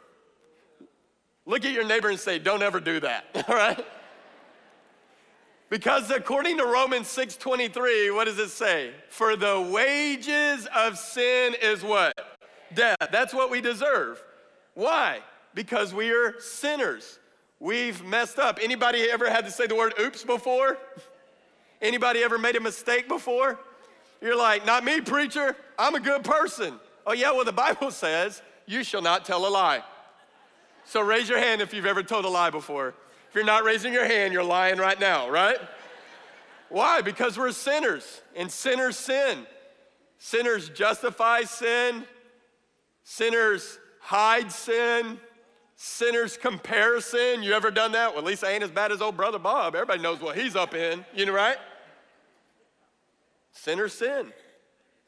Look 1.47 1.65
at 1.65 1.73
your 1.73 1.87
neighbor 1.87 2.09
and 2.09 2.19
say, 2.19 2.39
Don't 2.39 2.63
ever 2.63 2.81
do 2.81 3.01
that, 3.01 3.25
all 3.49 3.55
right? 3.55 3.85
Because 5.73 6.11
according 6.11 6.59
to 6.59 6.67
Romans 6.67 7.09
6:23, 7.09 8.15
what 8.15 8.27
does 8.27 8.39
it 8.39 8.51
say? 8.51 8.93
For 9.09 9.37
the 9.37 9.59
wages 9.59 10.69
of 10.77 10.99
sin 10.99 11.57
is 11.63 11.83
what? 11.83 12.13
Death. 12.75 12.99
That's 13.11 13.33
what 13.33 13.51
we 13.51 13.63
deserve. 13.63 14.23
Why? 14.75 15.21
Because 15.55 15.95
we 15.95 16.11
are 16.11 16.39
sinners. 16.41 17.19
We've 17.59 18.05
messed 18.05 18.39
up. 18.39 18.59
Anybody 18.61 19.11
ever 19.11 19.31
had 19.31 19.47
to 19.47 19.51
say 19.51 19.67
the 19.67 19.75
word 19.75 19.95
oops 19.99 20.25
before? 20.25 20.77
Anybody 21.81 22.23
ever 22.23 22.37
made 22.37 22.57
a 22.57 22.61
mistake 22.61 23.09
before? 23.09 23.59
You're 24.21 24.37
like, 24.37 24.67
not 24.67 24.85
me, 24.85 25.01
preacher. 25.01 25.57
I'm 25.79 25.95
a 25.95 26.01
good 26.01 26.23
person. 26.23 26.79
Oh, 27.07 27.15
yeah, 27.15 27.31
well, 27.31 27.47
the 27.47 27.53
Bible 27.53 27.91
says, 27.91 28.43
you 28.67 28.85
shall 28.85 29.01
not 29.01 29.25
tell 29.25 29.47
a 29.47 29.49
lie. 29.49 29.83
So 30.85 31.01
raise 31.01 31.31
your 31.31 31.39
hand 31.39 31.63
if 31.63 31.73
you've 31.73 31.87
ever 31.87 32.03
told 32.03 32.27
a 32.27 32.29
lie 32.29 32.51
before. 32.51 32.93
If 33.33 33.37
you're 33.37 33.47
not 33.47 33.65
raising 33.65 33.95
your 33.95 34.05
hand, 34.05 34.35
you're 34.35 34.45
lying 34.45 34.77
right 34.77 35.01
now, 35.01 35.31
right? 35.31 35.57
Why? 36.69 37.01
Because 37.01 37.39
we're 37.39 37.53
sinners, 37.53 38.21
and 38.37 38.53
sinners 38.53 38.99
sin. 38.99 39.47
Sinners 40.19 40.69
justify 40.69 41.45
sin, 41.45 42.05
sinners 43.05 43.79
hide 44.01 44.53
sin, 44.53 45.19
sinners 45.77 46.37
compare 46.37 47.01
sin. 47.01 47.43
You 47.43 47.55
ever 47.55 47.71
done 47.71 47.93
that? 47.93 48.11
Well, 48.11 48.19
at 48.19 48.27
least 48.27 48.45
I 48.45 48.51
ain't 48.53 48.65
as 48.65 48.71
bad 48.71 48.93
as 48.93 49.01
old 49.01 49.17
brother 49.17 49.39
Bob. 49.39 49.75
Everybody 49.75 50.03
knows 50.03 50.21
what 50.21 50.37
he's 50.37 50.55
up 50.55 50.75
in, 50.75 51.03
you 51.15 51.25
know, 51.25 51.33
right? 51.33 51.57
Sinners 53.53 53.95
sin. 53.95 54.31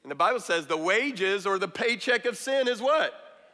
And 0.02 0.10
the 0.10 0.14
Bible 0.14 0.40
says 0.40 0.66
the 0.66 0.78
wages 0.78 1.44
or 1.44 1.58
the 1.58 1.68
paycheck 1.68 2.24
of 2.24 2.38
sin 2.38 2.68
is 2.68 2.80
what? 2.80 3.12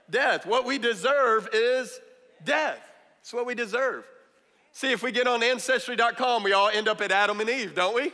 Death. 0.09 0.47
What 0.47 0.65
we 0.65 0.79
deserve 0.79 1.49
is 1.53 1.99
death. 2.45 2.79
It's 3.21 3.33
what 3.33 3.47
we 3.47 3.57
deserve. 3.57 4.05
See, 4.73 4.93
if 4.93 5.03
we 5.03 5.13
get 5.13 5.27
on 5.27 5.43
Ancestry.com, 5.43 6.43
we 6.43 6.53
all 6.53 6.69
end 6.69 6.89
up 6.89 7.01
at 7.01 7.13
Adam 7.13 7.41
and 7.41 7.51
Eve, 7.51 7.75
don't 7.75 7.95
we? 7.95 8.13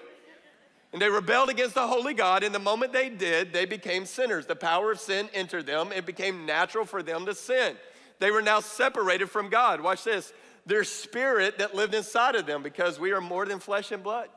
And 0.93 1.03
they 1.03 1.11
rebelled 1.11 1.51
against 1.51 1.75
the 1.75 1.87
holy 1.87 2.15
God, 2.15 2.43
and 2.43 2.55
the 2.55 2.59
moment 2.59 2.93
they 2.93 3.11
did, 3.11 3.53
they 3.53 3.67
became 3.67 4.07
sinners. 4.07 4.47
The 4.47 4.57
power 4.57 4.93
of 4.93 5.01
sin 5.01 5.29
entered 5.35 5.67
them. 5.67 5.93
It 5.93 6.07
became 6.07 6.47
natural 6.47 6.87
for 6.87 7.03
them 7.03 7.27
to 7.27 7.35
sin. 7.35 7.77
They 8.19 8.31
were 8.31 8.43
now 8.43 8.61
separated 8.61 9.29
from 9.29 9.51
God. 9.51 9.81
Watch 9.81 10.05
this. 10.05 10.33
Their 10.65 10.85
spirit 10.85 11.59
that 11.59 11.75
lived 11.75 11.95
inside 11.95 12.35
of 12.35 12.47
them, 12.47 12.63
because 12.63 12.99
we 12.99 13.13
are 13.13 13.21
more 13.21 13.45
than 13.45 13.59
flesh 13.59 13.93
and 13.93 14.03
blood 14.03 14.29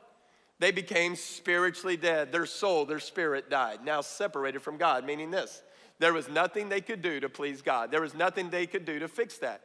they 0.60 0.70
became 0.70 1.16
spiritually 1.16 1.96
dead. 1.96 2.30
Their 2.30 2.46
soul, 2.46 2.84
their 2.84 3.00
spirit 3.00 3.50
died, 3.50 3.80
now 3.82 4.02
separated 4.02 4.60
from 4.60 4.76
God, 4.76 5.04
meaning 5.04 5.30
this 5.30 5.62
there 5.98 6.12
was 6.14 6.28
nothing 6.28 6.68
they 6.68 6.80
could 6.80 7.02
do 7.02 7.20
to 7.20 7.28
please 7.28 7.60
God. 7.60 7.90
There 7.90 8.00
was 8.00 8.14
nothing 8.14 8.48
they 8.48 8.66
could 8.66 8.86
do 8.86 8.98
to 9.00 9.08
fix 9.08 9.38
that. 9.38 9.60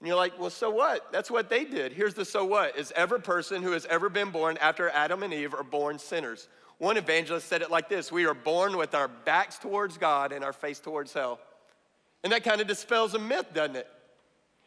And 0.00 0.08
you're 0.08 0.16
like, 0.16 0.38
well, 0.40 0.50
so 0.50 0.70
what? 0.70 1.12
That's 1.12 1.30
what 1.30 1.50
they 1.50 1.64
did. 1.64 1.92
Here's 1.92 2.14
the 2.14 2.24
so 2.24 2.44
what 2.44 2.76
is 2.76 2.92
every 2.96 3.20
person 3.20 3.62
who 3.62 3.72
has 3.72 3.84
ever 3.86 4.08
been 4.08 4.30
born 4.30 4.56
after 4.58 4.88
Adam 4.88 5.22
and 5.22 5.32
Eve 5.32 5.54
are 5.54 5.62
born 5.62 5.98
sinners. 5.98 6.48
One 6.78 6.96
evangelist 6.96 7.46
said 7.46 7.60
it 7.60 7.70
like 7.70 7.90
this 7.90 8.10
We 8.10 8.24
are 8.24 8.34
born 8.34 8.78
with 8.78 8.94
our 8.94 9.08
backs 9.08 9.58
towards 9.58 9.98
God 9.98 10.32
and 10.32 10.42
our 10.42 10.54
face 10.54 10.80
towards 10.80 11.12
hell. 11.12 11.38
And 12.24 12.32
that 12.32 12.44
kind 12.44 12.60
of 12.60 12.66
dispels 12.66 13.14
a 13.14 13.18
myth, 13.18 13.46
doesn't 13.52 13.76
it? 13.76 13.86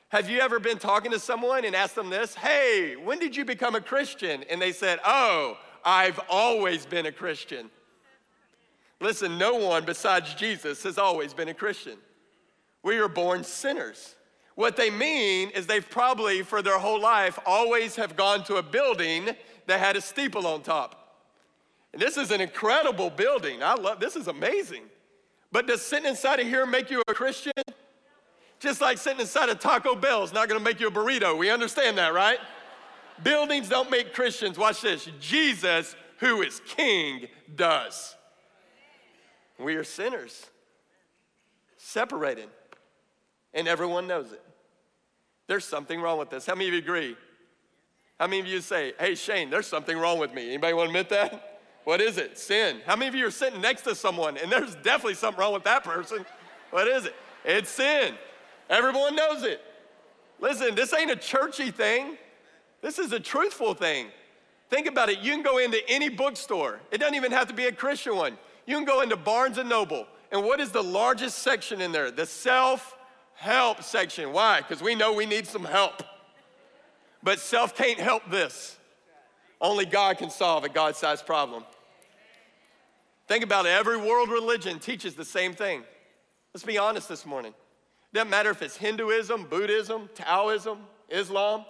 Have 0.10 0.30
you 0.30 0.40
ever 0.40 0.60
been 0.60 0.78
talking 0.78 1.12
to 1.12 1.20
someone 1.20 1.66
and 1.66 1.76
asked 1.76 1.96
them 1.96 2.12
this? 2.12 2.36
Hey, 2.36 2.96
when 2.96 3.18
did 3.18 3.36
you 3.36 3.46
become 3.46 3.74
a 3.74 3.82
Christian? 3.82 4.44
And 4.48 4.62
they 4.62 4.72
said, 4.72 5.00
Oh, 5.04 5.58
I've 5.84 6.20
always 6.30 6.86
been 6.86 7.08
a 7.08 7.12
Christian. 7.12 7.72
Listen, 9.02 9.40
no 9.40 9.56
one 9.56 9.84
besides 9.84 10.36
Jesus 10.36 10.84
has 10.84 11.00
always 11.00 11.34
been 11.34 11.50
a 11.50 11.54
Christian. 11.54 11.98
We 12.84 13.00
are 13.00 13.08
born 13.08 13.44
sinners. 13.44 14.16
What 14.56 14.76
they 14.76 14.90
mean 14.90 15.50
is 15.50 15.66
they've 15.66 15.90
probably, 15.90 16.44
for 16.44 16.62
their 16.62 16.78
whole 16.78 17.02
life, 17.02 17.40
always 17.46 17.96
have 17.96 18.16
gone 18.16 18.44
to 18.46 18.58
a 18.58 18.64
building 18.64 19.30
that 19.66 19.80
had 19.80 19.96
a 19.96 20.02
steeple 20.02 20.46
on 20.46 20.62
top. 20.62 21.18
And 21.92 22.02
this 22.02 22.18
is 22.18 22.32
an 22.32 22.42
incredible 22.42 23.10
building. 23.10 23.64
I 23.64 23.76
love 23.76 24.00
this 24.00 24.16
is 24.16 24.28
amazing. 24.28 24.84
But 25.52 25.68
does 25.68 25.82
sitting 25.82 26.10
inside 26.10 26.40
of 26.40 26.48
here 26.48 26.66
make 26.66 26.90
you 26.90 27.02
a 27.08 27.14
Christian? 27.14 27.54
Just 28.60 28.82
like 28.82 28.98
sitting 28.98 29.20
inside 29.20 29.50
of 29.50 29.60
Taco 29.60 29.96
Bell 29.96 30.24
is 30.24 30.34
not 30.34 30.50
gonna 30.50 30.60
make 30.60 30.80
you 30.80 30.88
a 30.88 30.92
burrito. 30.92 31.38
We 31.38 31.50
understand 31.50 31.98
that, 31.98 32.14
right? 32.14 32.40
Buildings 33.22 33.70
don't 33.70 33.92
make 33.92 34.14
Christians. 34.14 34.58
Watch 34.58 34.82
this. 34.82 35.08
Jesus, 35.20 35.96
who 36.20 36.42
is 36.42 36.62
king, 36.66 37.28
does. 37.56 38.16
We 39.60 39.76
are 39.76 39.84
sinners, 39.84 40.48
separated, 41.78 42.50
and 43.54 43.68
everyone 43.68 44.08
knows 44.08 44.32
it. 44.32 44.43
There's 45.48 45.66
something 45.66 46.00
wrong 46.00 46.20
with 46.20 46.30
this. 46.30 46.46
How 46.46 46.56
many 46.56 46.68
of 46.68 46.74
you 46.74 46.80
agree? 46.80 47.18
How 48.20 48.28
many 48.28 48.40
of 48.40 48.48
you 48.48 48.62
say, 48.62 48.94
hey, 49.00 49.16
Shane, 49.16 49.50
there's 49.50 49.68
something 49.68 49.98
wrong 49.98 50.20
with 50.20 50.34
me? 50.34 50.48
Anybody 50.48 50.74
want 50.74 50.92
to 50.92 50.98
admit 50.98 51.10
that? 51.10 51.60
What 51.84 52.00
is 52.00 52.18
it? 52.18 52.38
Sin. 52.38 52.80
How 52.86 52.96
many 52.96 53.10
of 53.10 53.16
you 53.16 53.28
are 53.28 53.32
sitting 53.32 53.60
next 53.60 53.82
to 53.82 53.96
someone 53.96 54.38
and 54.38 54.52
there's 54.52 54.76
definitely 54.76 55.16
something 55.16 55.42
wrong 55.42 55.54
with 55.54 55.66
that 55.66 55.84
person? 55.84 56.26
What 56.72 56.88
is 56.88 57.06
it? 57.06 57.16
It's 57.44 57.70
sin. 57.70 58.16
Everyone 58.70 59.16
knows 59.16 59.44
it. 59.44 59.62
Listen, 60.40 60.76
this 60.76 60.94
ain't 60.94 61.12
a 61.12 61.16
churchy 61.16 61.72
thing. 61.72 62.18
This 62.82 63.00
is 63.00 63.12
a 63.12 63.20
truthful 63.20 63.74
thing. 63.74 64.08
Think 64.70 64.88
about 64.88 65.10
it. 65.10 65.20
You 65.20 65.34
can 65.34 65.44
go 65.44 65.58
into 65.58 65.80
any 65.90 66.10
bookstore. 66.10 66.80
It 66.92 67.00
doesn't 67.00 67.16
even 67.16 67.32
have 67.32 67.48
to 67.50 67.54
be 67.54 67.66
a 67.66 67.72
Christian 67.72 68.16
one. 68.16 68.38
You 68.66 68.76
can 68.76 68.86
go 68.86 69.02
into 69.02 69.18
Barnes 69.18 69.58
and 69.58 69.70
Noble. 69.70 70.08
And 70.32 70.44
what 70.44 70.60
is 70.60 70.72
the 70.72 70.82
largest 70.82 71.40
section 71.40 71.82
in 71.82 71.92
there? 71.92 72.10
The 72.10 72.26
self 72.26 72.96
help 73.36 73.84
section. 73.84 74.32
Why? 74.34 74.62
Because 74.62 74.82
we 74.82 74.96
know 74.96 75.14
we 75.14 75.26
need 75.26 75.48
some 75.48 75.66
help. 75.66 76.04
But 77.22 77.40
self 77.40 77.76
can't 77.76 78.00
help 78.00 78.30
this. 78.30 78.78
Only 79.62 79.86
God 79.86 80.18
can 80.18 80.30
solve 80.30 80.64
a 80.64 80.70
God 80.70 80.96
sized 80.96 81.26
problem. 81.26 81.64
Think 83.28 83.44
about 83.44 83.66
it. 83.66 83.70
Every 83.70 83.98
world 83.98 84.30
religion 84.30 84.80
teaches 84.80 85.16
the 85.16 85.26
same 85.26 85.54
thing. 85.54 85.84
Let's 86.54 86.66
be 86.66 86.78
honest 86.78 87.08
this 87.08 87.26
morning. 87.26 87.54
Doesn't 88.14 88.30
matter 88.30 88.52
if 88.52 88.62
it's 88.62 88.78
Hinduism, 88.78 89.46
Buddhism, 89.46 90.10
Taoism, 90.14 90.80
Islam, 91.10 91.66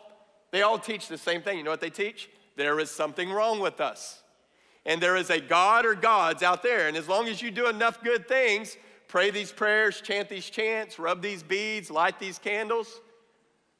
they 0.52 0.62
all 0.62 0.78
teach 0.78 1.08
the 1.08 1.18
same 1.18 1.42
thing. 1.42 1.58
You 1.58 1.64
know 1.64 1.72
what 1.72 1.82
they 1.82 1.90
teach? 1.90 2.30
There 2.56 2.80
is 2.80 2.92
something 2.92 3.32
wrong 3.32 3.60
with 3.60 3.82
us. 3.82 4.22
And 4.86 5.02
there 5.02 5.16
is 5.16 5.30
a 5.30 5.40
God 5.40 5.86
or 5.86 5.96
gods 5.96 6.44
out 6.44 6.62
there. 6.62 6.88
And 6.88 6.98
as 6.98 7.08
long 7.08 7.28
as 7.28 7.42
you 7.42 7.50
do 7.50 7.68
enough 7.70 8.04
good 8.04 8.28
things, 8.28 8.78
pray 9.14 9.30
these 9.30 9.52
prayers, 9.52 10.02
chant 10.02 10.28
these 10.28 10.50
chants, 10.50 10.98
rub 10.98 11.22
these 11.22 11.44
beads, 11.44 11.92
light 11.92 12.18
these 12.18 12.40
candles, 12.40 13.00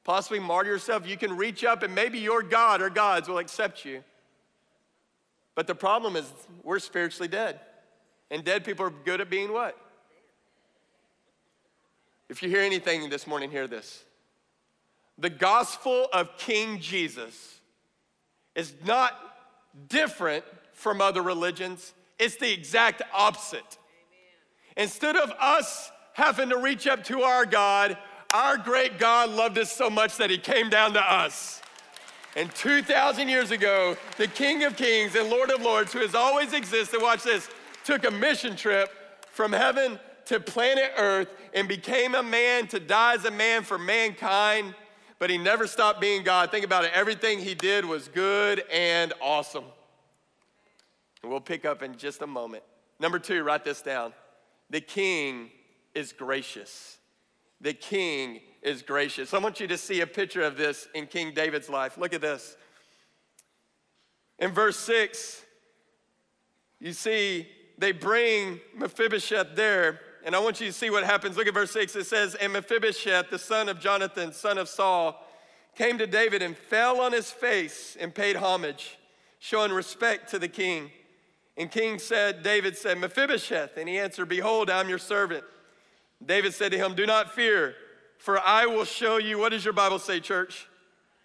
possibly 0.04 0.40
martyr 0.40 0.70
yourself, 0.70 1.08
you 1.08 1.18
can 1.18 1.36
reach 1.36 1.64
up 1.64 1.82
and 1.82 1.96
maybe 1.96 2.20
your 2.20 2.44
God 2.44 2.84
or 2.84 2.90
gods 2.92 3.28
will 3.28 3.40
accept 3.40 3.84
you. 3.84 4.04
But 5.56 5.66
the 5.66 5.74
problem 5.74 6.16
is 6.16 6.32
we're 6.62 6.78
spiritually 6.78 7.28
dead. 7.28 7.60
And 8.30 8.44
dead 8.44 8.64
people 8.64 8.86
are 8.86 8.92
good 8.92 9.22
at 9.22 9.32
being 9.32 9.52
what? 9.52 9.76
If 12.30 12.44
you 12.44 12.50
hear 12.50 12.62
anything 12.62 13.10
this 13.10 13.26
morning, 13.26 13.50
hear 13.50 13.66
this. 13.66 14.04
The 15.18 15.32
gospel 15.32 16.10
of 16.14 16.38
King 16.38 16.80
Jesus 16.80 17.58
is 18.54 18.72
not 18.86 19.20
different 19.88 20.46
from 20.74 21.02
other 21.02 21.24
religions, 21.24 21.92
it's 22.20 22.36
the 22.36 22.54
exact 22.54 23.02
opposite. 23.12 23.80
Instead 24.78 25.16
of 25.16 25.32
us 25.40 25.92
having 26.14 26.50
to 26.50 26.58
reach 26.58 26.88
up 26.88 27.04
to 27.06 27.22
our 27.22 27.46
God, 27.46 27.98
our 28.34 28.58
great 28.58 28.98
God 28.98 29.30
loved 29.30 29.58
us 29.58 29.72
so 29.72 29.90
much 29.90 30.18
that 30.18 30.30
he 30.30 30.38
came 30.38 30.70
down 30.70 30.94
to 30.94 31.02
us. 31.02 31.62
And 32.36 32.54
2,000 32.56 33.30
years 33.30 33.52
ago, 33.52 33.96
the 34.18 34.28
King 34.28 34.64
of 34.64 34.76
Kings 34.76 35.16
and 35.16 35.30
Lord 35.30 35.52
of 35.52 35.62
Lords, 35.62 35.94
who 35.94 36.00
has 36.00 36.16
always 36.16 36.54
existed, 36.54 37.00
watch 37.02 37.24
this, 37.24 37.48
took 37.84 38.06
a 38.06 38.12
mission 38.12 38.56
trip 38.56 38.90
from 39.30 39.52
heaven 39.52 40.00
to 40.26 40.40
planet 40.40 40.92
Earth 40.98 41.28
and 41.54 41.68
became 41.68 42.16
a 42.16 42.24
man 42.24 42.66
to 42.68 42.80
die 42.80 43.14
as 43.14 43.26
a 43.26 43.32
man 43.32 43.62
for 43.62 43.78
mankind, 43.78 44.74
but 45.20 45.30
he 45.30 45.38
never 45.38 45.68
stopped 45.68 46.02
being 46.02 46.24
God. 46.24 46.50
Think 46.50 46.66
about 46.66 46.86
it. 46.86 46.92
Everything 46.94 47.40
he 47.40 47.54
did 47.54 47.86
was 47.86 48.08
good 48.08 48.64
and 48.72 49.14
awesome. 49.22 49.66
And 51.22 51.32
we'll 51.32 51.40
pick 51.40 51.66
up 51.66 51.84
in 51.84 51.98
just 51.98 52.22
a 52.24 52.28
moment. 52.28 52.64
Number 53.00 53.20
two, 53.20 53.44
write 53.44 53.64
this 53.64 53.82
down. 53.82 54.14
The 54.74 54.82
king 54.82 55.52
is 55.94 56.14
gracious. 56.14 56.98
The 57.62 57.74
king 57.74 58.40
is 58.64 58.82
gracious. 58.82 59.32
I 59.32 59.38
want 59.38 59.60
you 59.60 59.68
to 59.68 59.78
see 59.78 60.02
a 60.02 60.08
picture 60.08 60.42
of 60.42 60.58
this 60.58 60.88
in 60.96 61.06
King 61.06 61.32
David's 61.32 61.70
life. 61.70 61.96
Look 61.96 62.12
at 62.12 62.22
this. 62.22 62.58
In 64.40 64.50
verse 64.50 64.80
6, 64.80 65.44
you 66.80 66.92
see 66.92 67.48
they 67.78 67.92
bring 67.92 68.62
Mephibosheth 68.76 69.56
there 69.56 70.00
and 70.26 70.36
I 70.36 70.40
want 70.40 70.60
you 70.60 70.66
to 70.66 70.74
see 70.74 70.90
what 70.90 71.04
happens. 71.04 71.38
Look 71.38 71.46
at 71.46 71.54
verse 71.54 71.72
6. 71.72 71.96
It 71.96 72.06
says, 72.06 72.34
And 72.34 72.52
Mephibosheth, 72.54 73.30
the 73.30 73.38
son 73.38 73.70
of 73.70 73.80
Jonathan, 73.80 74.34
son 74.34 74.58
of 74.58 74.68
Saul, 74.68 75.24
came 75.76 76.00
to 76.00 76.08
David 76.08 76.42
and 76.42 76.58
fell 76.58 77.00
on 77.00 77.12
his 77.12 77.30
face 77.30 77.96
and 78.00 78.12
paid 78.16 78.38
homage, 78.38 78.98
showing 79.38 79.72
respect 79.72 80.32
to 80.32 80.40
the 80.40 80.48
king. 80.48 80.90
And 81.58 81.70
king 81.70 82.00
said, 82.00 82.42
David 82.42 82.76
said, 82.78 82.98
Mephibosheth. 82.98 83.78
And 83.78 83.88
he 83.88 84.00
answered, 84.00 84.28
Behold, 84.28 84.70
I'm 84.70 84.90
your 84.90 84.98
servant. 84.98 85.44
David 86.26 86.54
said 86.54 86.72
to 86.72 86.78
him, 86.78 86.96
Do 86.96 87.06
not 87.06 87.34
fear, 87.34 87.76
for 88.18 88.40
I 88.40 88.66
will 88.66 88.86
show 88.86 89.18
you, 89.18 89.38
what 89.38 89.50
does 89.50 89.64
your 89.64 89.74
Bible 89.74 90.00
say, 90.00 90.20
church? 90.20 90.68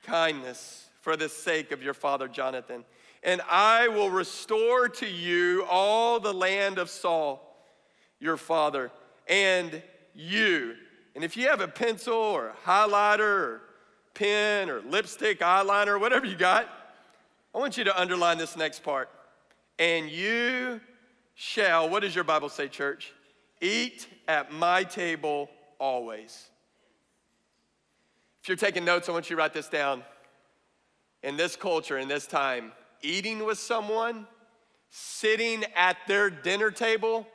Kindness 0.02 0.86
for 1.00 1.16
the 1.16 1.28
sake 1.28 1.72
of 1.72 1.82
your 1.82 1.94
father 1.94 2.28
Jonathan. 2.28 2.84
And 3.22 3.40
I 3.48 3.88
will 3.88 4.10
restore 4.10 4.88
to 4.88 5.06
you 5.08 5.64
all 5.68 6.20
the 6.20 6.34
land 6.34 6.78
of 6.78 6.90
Saul, 6.90 7.56
your 8.20 8.36
father, 8.36 8.90
and 9.28 9.82
you. 10.14 10.74
And 11.14 11.24
if 11.24 11.36
you 11.36 11.48
have 11.48 11.60
a 11.60 11.68
pencil 11.68 12.14
or 12.14 12.52
highlighter 12.64 13.20
or 13.20 13.62
pen 14.14 14.70
or 14.70 14.80
lipstick, 14.82 15.40
eyeliner, 15.40 15.98
whatever 15.98 16.26
you 16.26 16.36
got, 16.36 16.68
I 17.54 17.58
want 17.58 17.76
you 17.76 17.84
to 17.84 18.00
underline 18.00 18.38
this 18.38 18.56
next 18.56 18.82
part. 18.82 19.08
And 19.78 20.10
you 20.10 20.80
shall, 21.34 21.88
what 21.88 22.02
does 22.02 22.14
your 22.14 22.24
Bible 22.24 22.48
say, 22.48 22.68
church? 22.68 23.12
Eat 23.60 24.06
at 24.26 24.52
my 24.52 24.84
table 24.84 25.48
always. 25.78 26.48
If 28.42 28.48
you're 28.48 28.56
taking 28.56 28.84
notes, 28.84 29.08
I 29.08 29.12
want 29.12 29.30
you 29.30 29.36
to 29.36 29.42
write 29.42 29.52
this 29.52 29.68
down. 29.68 30.02
In 31.22 31.36
this 31.36 31.56
culture, 31.56 31.98
in 31.98 32.08
this 32.08 32.26
time, 32.26 32.72
eating 33.02 33.44
with 33.44 33.58
someone, 33.58 34.26
sitting 34.90 35.64
at 35.74 35.96
their 36.06 36.30
dinner 36.30 36.70
table, 36.70 37.26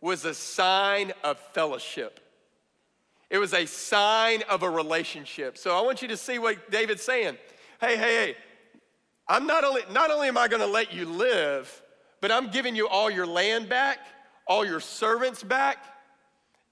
was 0.00 0.24
a 0.24 0.34
sign 0.34 1.12
of 1.22 1.38
fellowship. 1.52 2.20
It 3.30 3.38
was 3.38 3.54
a 3.54 3.66
sign 3.66 4.42
of 4.48 4.64
a 4.64 4.70
relationship. 4.70 5.56
So 5.56 5.78
I 5.78 5.82
want 5.82 6.02
you 6.02 6.08
to 6.08 6.16
see 6.16 6.38
what 6.38 6.70
David's 6.70 7.02
saying. 7.02 7.38
Hey, 7.80 7.96
hey, 7.96 8.14
hey, 8.14 8.36
I'm 9.30 9.46
not 9.46 9.62
only, 9.62 9.82
not 9.92 10.10
only 10.10 10.26
am 10.26 10.36
I 10.36 10.48
gonna 10.48 10.66
let 10.66 10.92
you 10.92 11.06
live, 11.06 11.82
but 12.20 12.32
I'm 12.32 12.50
giving 12.50 12.74
you 12.74 12.88
all 12.88 13.08
your 13.08 13.26
land 13.26 13.68
back, 13.68 14.00
all 14.44 14.64
your 14.64 14.80
servants 14.80 15.44
back, 15.44 15.78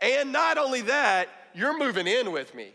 and 0.00 0.33
not 0.33 0.59
only 0.59 0.81
that, 0.83 1.29
you're 1.55 1.79
moving 1.79 2.09
in 2.09 2.33
with 2.33 2.57
me. 2.57 2.73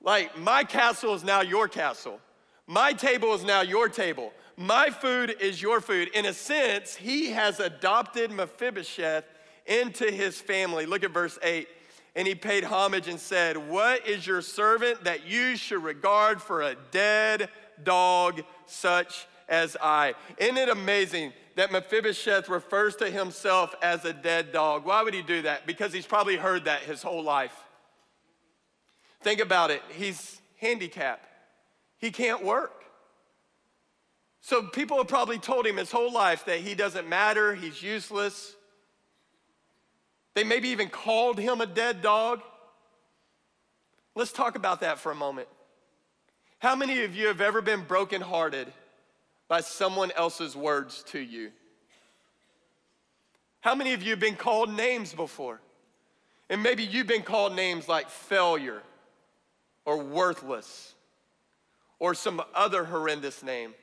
Like, 0.00 0.38
my 0.38 0.64
castle 0.64 1.14
is 1.14 1.22
now 1.22 1.42
your 1.42 1.68
castle. 1.68 2.20
My 2.66 2.94
table 2.94 3.34
is 3.34 3.44
now 3.44 3.60
your 3.60 3.90
table. 3.90 4.32
My 4.56 4.88
food 4.88 5.36
is 5.40 5.60
your 5.60 5.82
food. 5.82 6.08
In 6.14 6.24
a 6.24 6.32
sense, 6.32 6.96
he 6.96 7.32
has 7.32 7.60
adopted 7.60 8.30
Mephibosheth 8.30 9.24
into 9.66 10.10
his 10.10 10.40
family. 10.40 10.86
Look 10.86 11.04
at 11.04 11.10
verse 11.10 11.38
8. 11.42 11.68
And 12.16 12.26
he 12.26 12.34
paid 12.34 12.64
homage 12.64 13.08
and 13.08 13.20
said, 13.20 13.56
What 13.56 14.06
is 14.06 14.26
your 14.26 14.40
servant 14.40 15.04
that 15.04 15.26
you 15.26 15.56
should 15.56 15.82
regard 15.82 16.40
for 16.40 16.62
a 16.62 16.76
dead 16.90 17.50
dog 17.82 18.42
such 18.66 19.26
as 19.48 19.76
I? 19.80 20.14
Isn't 20.38 20.56
it 20.56 20.68
amazing 20.68 21.32
that 21.56 21.72
Mephibosheth 21.72 22.48
refers 22.48 22.96
to 22.96 23.10
himself 23.10 23.74
as 23.82 24.04
a 24.04 24.12
dead 24.12 24.52
dog? 24.52 24.84
Why 24.84 25.02
would 25.02 25.14
he 25.14 25.22
do 25.22 25.42
that? 25.42 25.66
Because 25.66 25.92
he's 25.92 26.06
probably 26.06 26.36
heard 26.36 26.64
that 26.64 26.80
his 26.82 27.02
whole 27.02 27.22
life. 27.22 27.54
Think 29.22 29.40
about 29.40 29.70
it. 29.70 29.82
He's 29.90 30.40
handicapped, 30.58 31.26
he 31.98 32.10
can't 32.10 32.44
work. 32.44 32.72
So 34.44 34.64
people 34.64 34.96
have 34.96 35.06
probably 35.06 35.38
told 35.38 35.66
him 35.66 35.76
his 35.76 35.92
whole 35.92 36.12
life 36.12 36.46
that 36.46 36.58
he 36.58 36.74
doesn't 36.74 37.08
matter, 37.08 37.54
he's 37.54 37.80
useless. 37.80 38.56
They 40.34 40.44
maybe 40.44 40.70
even 40.70 40.88
called 40.88 41.38
him 41.38 41.60
a 41.60 41.66
dead 41.66 42.02
dog. 42.02 42.40
Let's 44.14 44.32
talk 44.32 44.56
about 44.56 44.80
that 44.80 44.98
for 44.98 45.12
a 45.12 45.14
moment. 45.14 45.48
How 46.62 46.76
many 46.76 47.02
of 47.02 47.16
you 47.16 47.26
have 47.26 47.40
ever 47.40 47.60
been 47.60 47.80
brokenhearted 47.82 48.72
by 49.48 49.62
someone 49.62 50.12
else's 50.12 50.54
words 50.54 51.02
to 51.08 51.18
you? 51.18 51.50
How 53.62 53.74
many 53.74 53.94
of 53.94 54.02
you 54.04 54.10
have 54.10 54.20
been 54.20 54.36
called 54.36 54.70
names 54.72 55.12
before? 55.12 55.60
And 56.48 56.62
maybe 56.62 56.84
you've 56.84 57.08
been 57.08 57.24
called 57.24 57.56
names 57.56 57.88
like 57.88 58.08
failure 58.08 58.80
or 59.84 60.04
worthless 60.04 60.94
or 61.98 62.14
some 62.14 62.40
other 62.54 62.84
horrendous 62.84 63.42
name. 63.42 63.74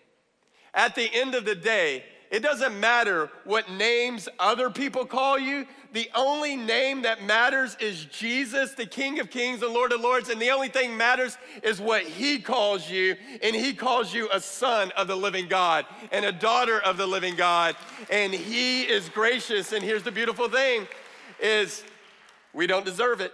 At 0.74 0.96
the 0.96 1.14
end 1.14 1.36
of 1.36 1.44
the 1.44 1.56
day, 1.56 2.06
it 2.30 2.42
doesn't 2.42 2.80
matter 2.80 3.32
what 3.44 3.72
names 3.72 4.30
other 4.38 4.70
people 4.70 5.06
call 5.06 5.40
you. 5.40 5.66
The 5.94 6.08
only 6.16 6.56
name 6.56 7.02
that 7.02 7.24
matters 7.24 7.76
is 7.80 8.06
Jesus, 8.06 8.74
the 8.74 8.86
King 8.86 9.20
of 9.20 9.32
Kings 9.32 9.64
and 9.64 9.74
Lord 9.74 9.92
of 9.92 10.02
Lords. 10.02 10.30
And 10.30 10.40
the 10.40 10.52
only 10.52 10.68
thing 10.70 10.96
matters 10.96 11.40
is 11.64 11.82
what 11.82 12.04
He 12.04 12.38
calls 12.38 12.88
you. 12.88 13.16
And 13.42 13.56
He 13.56 13.74
calls 13.74 14.14
you 14.14 14.30
a 14.32 14.40
son 14.40 14.92
of 14.92 15.08
the 15.08 15.16
living 15.16 15.48
God 15.48 15.88
and 16.12 16.24
a 16.24 16.32
daughter 16.32 16.80
of 16.80 16.98
the 16.98 17.08
living 17.08 17.36
God. 17.36 17.76
And 18.12 18.32
He 18.32 18.84
is 18.84 19.10
gracious. 19.10 19.74
And 19.74 19.84
here's 19.84 20.04
the 20.04 20.12
beautiful 20.12 20.50
thing 20.50 20.88
is 21.40 21.84
we 22.54 22.68
don't 22.68 22.86
deserve 22.86 23.22
it. 23.22 23.34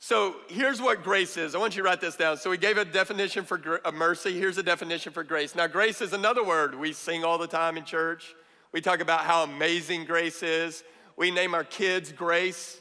So 0.00 0.36
here's 0.48 0.80
what 0.80 1.02
grace 1.02 1.36
is. 1.36 1.54
I 1.54 1.58
want 1.58 1.76
you 1.76 1.82
to 1.82 1.88
write 1.88 2.00
this 2.00 2.16
down. 2.16 2.36
So 2.36 2.50
we 2.50 2.56
gave 2.56 2.78
a 2.78 2.84
definition 2.84 3.44
for 3.44 3.58
gr- 3.58 3.76
uh, 3.84 3.90
mercy. 3.90 4.38
Here's 4.38 4.56
a 4.56 4.62
definition 4.62 5.12
for 5.12 5.24
grace. 5.24 5.54
Now, 5.54 5.66
grace 5.66 6.00
is 6.00 6.12
another 6.12 6.44
word 6.44 6.74
we 6.76 6.92
sing 6.92 7.24
all 7.24 7.36
the 7.36 7.48
time 7.48 7.76
in 7.76 7.84
church. 7.84 8.34
We 8.72 8.80
talk 8.80 9.00
about 9.00 9.20
how 9.20 9.42
amazing 9.42 10.04
grace 10.04 10.42
is. 10.42 10.84
We 11.16 11.30
name 11.32 11.52
our 11.54 11.64
kids 11.64 12.12
grace. 12.12 12.80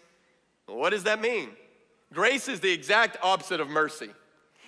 What 0.67 0.91
does 0.91 1.03
that 1.03 1.19
mean? 1.19 1.49
Grace 2.13 2.47
is 2.47 2.59
the 2.59 2.71
exact 2.71 3.17
opposite 3.23 3.59
of 3.59 3.67
mercy. 3.67 4.09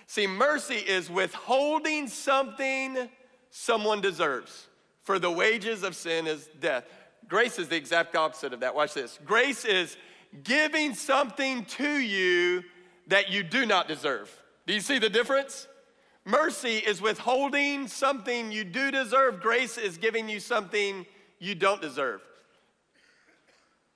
See, 0.08 0.26
mercy 0.26 0.76
is 0.76 1.10
withholding 1.10 2.08
something 2.08 3.10
someone 3.52 4.02
deserves. 4.02 4.68
For 5.04 5.20
the 5.20 5.30
wages 5.30 5.84
of 5.84 5.96
sin 5.96 6.26
is 6.26 6.50
death. 6.60 6.86
Grace 7.28 7.60
is 7.60 7.68
the 7.68 7.76
exact 7.76 8.16
opposite 8.16 8.54
of 8.54 8.62
that. 8.62 8.74
Watch 8.74 8.96
this. 8.96 9.20
Grace 9.24 9.66
is 9.66 9.98
giving 10.44 10.94
something 10.94 11.66
to 11.66 11.90
you 11.90 12.64
that 13.08 13.30
you 13.30 13.44
do 13.44 13.66
not 13.66 13.88
deserve. 13.88 14.32
Do 14.68 14.74
you 14.74 14.82
see 14.82 15.00
the 15.00 15.10
difference? 15.10 15.68
Mercy 16.26 16.78
is 16.78 17.02
withholding 17.02 17.88
something 17.88 18.52
you 18.52 18.64
do 18.64 18.92
deserve. 18.92 19.42
Grace 19.42 19.78
is 19.78 19.98
giving 19.98 20.30
you 20.30 20.40
something 20.40 21.06
you 21.40 21.56
don't 21.56 21.82
deserve. 21.82 22.22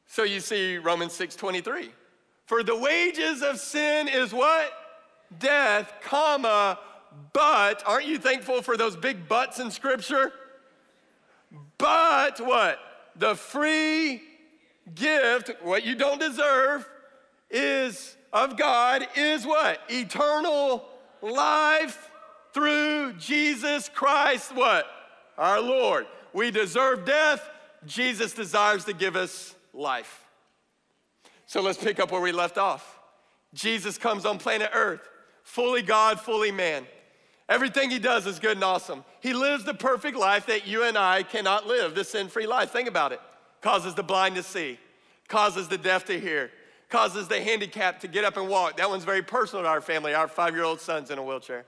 So 0.08 0.24
you 0.24 0.40
see 0.40 0.78
Romans 0.78 1.14
6:23. 1.14 1.92
For 2.46 2.64
the 2.64 2.76
wages 2.76 3.42
of 3.42 3.60
sin 3.60 4.08
is 4.08 4.34
what? 4.34 4.72
Death, 5.40 5.94
comma, 6.02 6.80
but 7.34 7.84
aren't 7.86 8.06
you 8.06 8.18
thankful 8.18 8.62
for 8.62 8.78
those 8.78 8.96
big 8.96 9.28
buts 9.28 9.60
in 9.60 9.72
scripture? 9.72 10.34
But 11.78 12.40
what? 12.40 12.80
The 13.16 13.36
free 13.36 14.22
gift, 14.96 15.52
what 15.62 15.86
you 15.86 15.96
don't 15.96 16.20
deserve, 16.20 16.88
is 17.50 18.18
of 18.32 18.58
God 18.58 19.08
is 19.16 19.46
what? 19.46 19.80
Eternal 19.90 20.84
life 21.22 22.10
through 22.54 23.14
Jesus 23.14 23.90
Christ, 23.90 24.54
what? 24.56 24.86
Our 25.38 25.62
Lord. 25.62 26.08
We 26.34 26.52
deserve 26.52 27.06
death. 27.06 27.48
Jesus 27.86 28.34
desires 28.34 28.86
to 28.86 28.94
give 28.94 29.16
us 29.16 29.56
life. 29.74 30.26
So 31.46 31.62
let's 31.62 31.78
pick 31.78 32.00
up 32.00 32.12
where 32.12 32.22
we 32.22 32.32
left 32.32 32.58
off. 32.58 33.00
Jesus 33.54 33.98
comes 33.98 34.26
on 34.26 34.40
planet 34.40 34.72
Earth, 34.74 35.08
fully 35.44 35.82
God, 35.84 36.20
fully 36.20 36.52
man. 36.52 36.88
Everything 37.50 37.92
he 37.92 38.00
does 38.00 38.26
is 38.26 38.40
good 38.40 38.58
and 38.58 38.64
awesome. 38.64 39.04
He 39.20 39.34
lives 39.34 39.64
the 39.64 39.74
perfect 39.74 40.18
life 40.18 40.48
that 40.48 40.66
you 40.66 40.84
and 40.84 40.98
I 40.98 41.24
cannot 41.24 41.68
live, 41.68 41.94
the 41.94 42.04
sin 42.04 42.30
free 42.30 42.48
life. 42.48 42.72
Think 42.72 42.88
about 42.88 43.12
it 43.12 43.20
causes 43.64 43.96
the 43.96 44.04
blind 44.04 44.36
to 44.36 44.44
see, 44.44 44.78
causes 45.30 45.68
the 45.70 45.78
deaf 45.78 46.06
to 46.06 46.20
hear, 46.20 46.52
causes 46.90 47.28
the 47.28 47.42
handicapped 47.42 48.02
to 48.02 48.08
get 48.08 48.26
up 48.26 48.38
and 48.38 48.48
walk. 48.48 48.78
That 48.78 48.90
one's 48.90 49.06
very 49.06 49.24
personal 49.24 49.64
to 49.64 49.70
our 49.70 49.82
family. 49.82 50.14
Our 50.14 50.28
five 50.28 50.54
year 50.54 50.66
old 50.66 50.80
son's 50.80 51.10
in 51.10 51.18
a 51.18 51.24
wheelchair. 51.24 51.66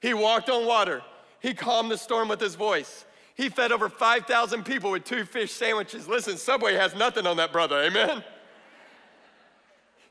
He 0.00 0.12
walked 0.12 0.50
on 0.50 0.66
water, 0.66 1.02
he 1.40 1.54
calmed 1.54 1.90
the 1.90 1.96
storm 1.96 2.28
with 2.28 2.40
his 2.40 2.56
voice. 2.56 3.06
He 3.34 3.48
fed 3.48 3.72
over 3.72 3.88
5,000 3.88 4.62
people 4.62 4.90
with 4.90 5.04
two 5.04 5.24
fish 5.24 5.52
sandwiches. 5.52 6.06
Listen, 6.06 6.36
Subway 6.36 6.74
has 6.74 6.94
nothing 6.94 7.26
on 7.26 7.38
that 7.38 7.50
brother, 7.50 7.80
amen? 7.80 8.22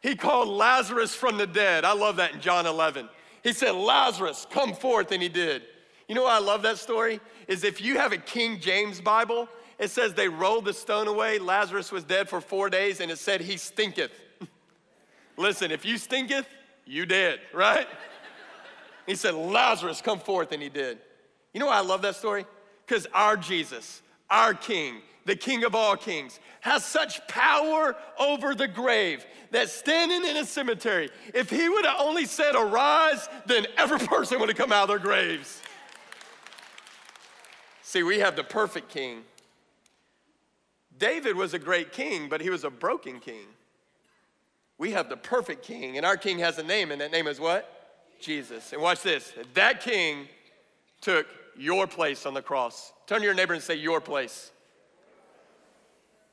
He 0.01 0.15
called 0.15 0.47
Lazarus 0.47 1.13
from 1.13 1.37
the 1.37 1.45
dead. 1.45 1.85
I 1.85 1.93
love 1.93 2.15
that 2.15 2.33
in 2.33 2.41
John 2.41 2.65
11. 2.65 3.07
He 3.43 3.53
said, 3.53 3.75
Lazarus, 3.75 4.47
come 4.49 4.73
forth, 4.73 5.11
and 5.11 5.21
he 5.21 5.29
did. 5.29 5.61
You 6.07 6.15
know 6.15 6.23
why 6.23 6.35
I 6.35 6.39
love 6.39 6.63
that 6.63 6.79
story? 6.79 7.19
Is 7.47 7.63
if 7.63 7.79
you 7.79 7.97
have 7.97 8.11
a 8.11 8.17
King 8.17 8.59
James 8.59 8.99
Bible, 8.99 9.47
it 9.81 9.89
says 9.89 10.13
they 10.13 10.29
rolled 10.29 10.65
the 10.65 10.73
stone 10.73 11.07
away. 11.07 11.39
Lazarus 11.39 11.91
was 11.91 12.03
dead 12.03 12.29
for 12.29 12.39
four 12.39 12.69
days, 12.69 12.99
and 12.99 13.09
it 13.09 13.17
said 13.17 13.41
he 13.41 13.57
stinketh. 13.57 14.11
Listen, 15.37 15.71
if 15.71 15.83
you 15.83 15.97
stinketh, 15.97 16.45
you 16.85 17.07
dead, 17.07 17.39
right? 17.51 17.87
he 19.07 19.15
said, 19.15 19.33
Lazarus, 19.33 19.99
come 19.99 20.19
forth, 20.19 20.51
and 20.51 20.61
he 20.61 20.69
did. 20.69 20.99
You 21.51 21.59
know 21.59 21.65
why 21.65 21.77
I 21.77 21.81
love 21.81 22.03
that 22.03 22.15
story? 22.15 22.45
Because 22.85 23.07
our 23.11 23.35
Jesus, 23.35 24.03
our 24.29 24.53
King, 24.53 25.01
the 25.25 25.35
King 25.35 25.63
of 25.63 25.73
all 25.73 25.97
kings, 25.97 26.39
has 26.59 26.85
such 26.85 27.27
power 27.27 27.95
over 28.19 28.53
the 28.53 28.67
grave 28.67 29.25
that 29.49 29.67
standing 29.67 30.23
in 30.29 30.37
a 30.37 30.45
cemetery, 30.45 31.09
if 31.33 31.49
he 31.49 31.67
would 31.67 31.85
have 31.85 31.97
only 31.99 32.25
said 32.25 32.53
arise, 32.55 33.27
then 33.47 33.65
every 33.77 33.97
person 34.07 34.39
would 34.39 34.49
have 34.49 34.57
come 34.59 34.71
out 34.71 34.83
of 34.83 34.89
their 34.89 34.99
graves. 34.99 35.59
See, 37.81 38.03
we 38.03 38.19
have 38.19 38.35
the 38.35 38.43
perfect 38.43 38.89
king 38.89 39.23
David 41.01 41.35
was 41.35 41.55
a 41.55 41.59
great 41.59 41.91
king, 41.91 42.29
but 42.29 42.41
he 42.41 42.51
was 42.51 42.63
a 42.63 42.69
broken 42.69 43.19
king. 43.19 43.47
We 44.77 44.91
have 44.91 45.09
the 45.09 45.17
perfect 45.17 45.63
king, 45.63 45.97
and 45.97 46.05
our 46.05 46.15
king 46.15 46.37
has 46.39 46.59
a 46.59 46.63
name, 46.63 46.91
and 46.91 47.01
that 47.01 47.11
name 47.11 47.25
is 47.25 47.39
what? 47.39 47.67
Jesus. 48.21 48.71
And 48.71 48.83
watch 48.83 49.01
this 49.01 49.33
that 49.55 49.81
king 49.81 50.27
took 51.01 51.25
your 51.57 51.87
place 51.87 52.27
on 52.27 52.35
the 52.35 52.41
cross. 52.43 52.93
Turn 53.07 53.17
to 53.19 53.25
your 53.25 53.33
neighbor 53.33 53.55
and 53.55 53.63
say, 53.63 53.75
Your 53.75 53.99
place. 53.99 54.51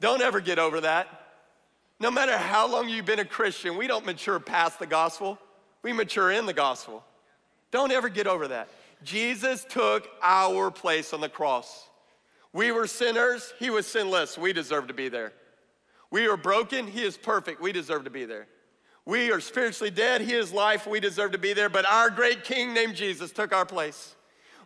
Don't 0.00 0.20
ever 0.20 0.38
get 0.38 0.58
over 0.58 0.82
that. 0.82 1.08
No 1.98 2.10
matter 2.10 2.36
how 2.36 2.70
long 2.70 2.90
you've 2.90 3.06
been 3.06 3.20
a 3.20 3.24
Christian, 3.24 3.74
we 3.78 3.86
don't 3.86 4.04
mature 4.04 4.38
past 4.38 4.78
the 4.78 4.86
gospel, 4.86 5.38
we 5.82 5.94
mature 5.94 6.30
in 6.30 6.44
the 6.44 6.52
gospel. 6.52 7.02
Don't 7.70 7.90
ever 7.90 8.10
get 8.10 8.26
over 8.26 8.48
that. 8.48 8.68
Jesus 9.02 9.64
took 9.66 10.06
our 10.22 10.70
place 10.70 11.14
on 11.14 11.22
the 11.22 11.28
cross. 11.30 11.88
We 12.52 12.72
were 12.72 12.86
sinners, 12.86 13.52
he 13.58 13.70
was 13.70 13.86
sinless. 13.86 14.38
We 14.38 14.52
deserve 14.52 14.88
to 14.88 14.94
be 14.94 15.08
there. 15.08 15.32
We 16.10 16.26
are 16.26 16.36
broken, 16.36 16.86
he 16.86 17.02
is 17.02 17.16
perfect. 17.16 17.60
We 17.60 17.72
deserve 17.72 18.04
to 18.04 18.10
be 18.10 18.24
there. 18.24 18.46
We 19.04 19.30
are 19.32 19.40
spiritually 19.40 19.90
dead, 19.90 20.20
he 20.20 20.34
is 20.34 20.52
life. 20.52 20.86
We 20.86 21.00
deserve 21.00 21.32
to 21.32 21.38
be 21.38 21.52
there. 21.52 21.68
But 21.68 21.86
our 21.86 22.10
great 22.10 22.44
king 22.44 22.74
named 22.74 22.94
Jesus 22.94 23.32
took 23.32 23.52
our 23.52 23.66
place. 23.66 24.14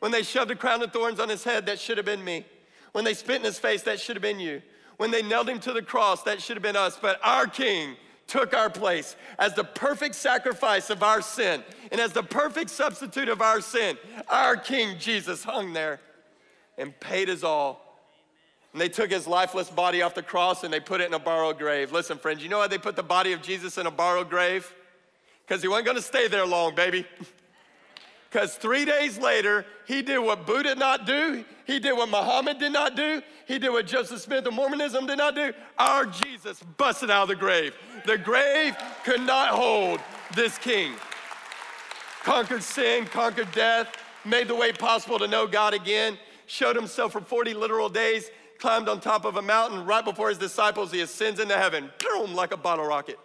When 0.01 0.11
they 0.11 0.23
shoved 0.23 0.51
a 0.51 0.57
crown 0.57 0.83
of 0.83 0.93
thorns 0.93 1.21
on 1.21 1.29
his 1.29 1.45
head, 1.45 1.67
that 1.67 1.79
should 1.79 1.97
have 1.97 2.07
been 2.07 2.25
me. 2.25 2.45
When 2.93 3.05
they 3.05 3.15
spit 3.15 3.37
in 3.37 3.45
his 3.45 3.59
face, 3.59 3.83
that 3.83 4.01
should 4.01 4.17
have 4.17 4.23
been 4.23 4.41
you. 4.41 4.63
When 4.97 5.11
they 5.11 5.23
nailed 5.23 5.49
him 5.49 5.61
to 5.61 5.73
the 5.73 5.83
cross, 5.83 6.23
that 6.25 6.43
should 6.43 6.57
have 6.57 6.63
been 6.63 6.77
us. 6.77 6.99
But 7.01 7.21
our 7.23 7.47
king 7.47 7.97
took 8.27 8.55
our 8.55 8.71
place 8.71 9.17
as 9.39 9.55
the 9.55 9.65
perfect 9.65 10.15
sacrifice 10.15 10.91
of 10.91 11.03
our 11.03 11.23
sin 11.23 11.63
and 11.91 12.01
as 12.01 12.13
the 12.13 12.23
perfect 12.23 12.71
substitute 12.71 13.29
of 13.29 13.41
our 13.41 13.61
sin. 13.61 13.97
Our 14.29 14.57
king 14.57 14.99
Jesus 14.99 15.45
hung 15.45 15.73
there 15.73 16.01
and 16.83 16.99
paid 17.01 17.31
us 17.31 17.43
all. 17.43 17.81
And 18.73 18.81
they 18.81 18.89
took 18.89 19.11
his 19.11 19.27
lifeless 19.27 19.71
body 19.71 20.03
off 20.03 20.15
the 20.15 20.23
cross 20.23 20.65
and 20.65 20.73
they 20.73 20.81
put 20.81 21.01
it 21.01 21.07
in 21.07 21.15
a 21.15 21.19
borrowed 21.19 21.59
grave. 21.59 21.93
Listen, 21.93 22.19
friends, 22.19 22.43
you 22.43 22.49
know 22.49 22.59
why 22.59 22.69
they 22.69 22.79
put 22.79 22.97
the 22.97 23.03
body 23.03 23.33
of 23.33 23.43
Jesus 23.43 23.79
in 23.79 23.87
a 23.87 23.91
borrowed 23.91 24.29
grave? 24.29 24.75
Because 25.47 25.63
he 25.63 25.69
wasn't 25.69 25.87
gonna 25.87 26.03
stay 26.03 26.29
there 26.29 26.47
long, 26.47 26.75
baby. 26.75 27.07
Because 28.31 28.55
three 28.55 28.87
days 28.87 29.19
later, 29.19 29.67
he 29.87 30.01
did 30.01 30.17
what 30.19 30.47
Buddha 30.47 30.71
did 30.71 30.79
not 30.79 31.05
do, 31.05 31.45
he 31.67 31.79
did 31.79 31.93
what 31.93 32.09
Muhammad 32.09 32.59
did 32.59 32.73
not 32.73 32.97
do, 32.97 33.21
he 33.47 33.59
did 33.59 33.69
what 33.69 33.87
Joseph 33.87 34.23
Smith 34.23 34.47
of 34.47 34.55
Mormonism 34.55 35.07
did 35.07 35.19
not 35.19 35.35
do. 35.35 35.53
Our 35.79 36.07
Jesus 36.07 36.63
busted 36.79 37.11
out 37.11 37.25
of 37.25 37.29
the 37.29 37.37
grave. 37.37 37.75
The 38.07 38.17
grave 38.17 38.75
could 39.05 39.21
not 39.21 39.51
hold 39.51 40.01
this 40.35 40.57
king. 40.57 40.95
Conquered 42.23 42.63
sin, 42.63 43.05
conquered 43.05 43.53
death, 43.53 43.95
made 44.25 44.49
the 44.49 44.55
way 44.55 44.73
possible 44.73 45.19
to 45.19 45.27
know 45.27 45.47
God 45.47 45.75
again, 45.75 46.17
showed 46.53 46.77
himself 46.77 47.13
for 47.13 47.21
40 47.21 47.55
literal 47.55 47.89
days, 47.89 48.31
climbed 48.59 48.89
on 48.89 49.01
top 49.01 49.25
of 49.25 49.37
a 49.37 49.43
mountain 49.43 49.87
right 49.87 50.05
before 50.05 50.29
his 50.29 50.39
disciples. 50.39 50.93
He 50.93 51.01
ascends 51.01 51.41
into 51.41 51.57
heaven, 51.57 51.91
boom, 51.99 52.35
like 52.35 52.53
a 52.53 52.57
bottle 52.57 52.87
rocket 52.87 53.19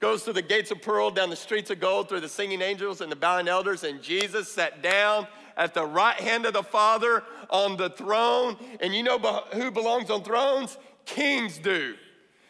goes 0.00 0.22
through 0.22 0.32
the 0.32 0.42
gates 0.42 0.70
of 0.70 0.80
pearl, 0.80 1.10
down 1.10 1.28
the 1.28 1.36
streets 1.36 1.70
of 1.70 1.78
gold, 1.78 2.08
through 2.08 2.20
the 2.20 2.28
singing 2.28 2.62
angels 2.62 3.02
and 3.02 3.12
the 3.12 3.16
bowing 3.16 3.46
elders, 3.46 3.84
and 3.84 4.02
Jesus 4.02 4.50
sat 4.50 4.82
down 4.82 5.26
at 5.58 5.74
the 5.74 5.84
right 5.84 6.18
hand 6.18 6.46
of 6.46 6.54
the 6.54 6.62
Father 6.62 7.22
on 7.50 7.76
the 7.76 7.90
throne. 7.90 8.56
And 8.80 8.94
you 8.94 9.02
know 9.02 9.18
who 9.52 9.70
belongs 9.70 10.10
on 10.10 10.24
thrones? 10.24 10.78
Kings 11.04 11.58
do. 11.58 11.94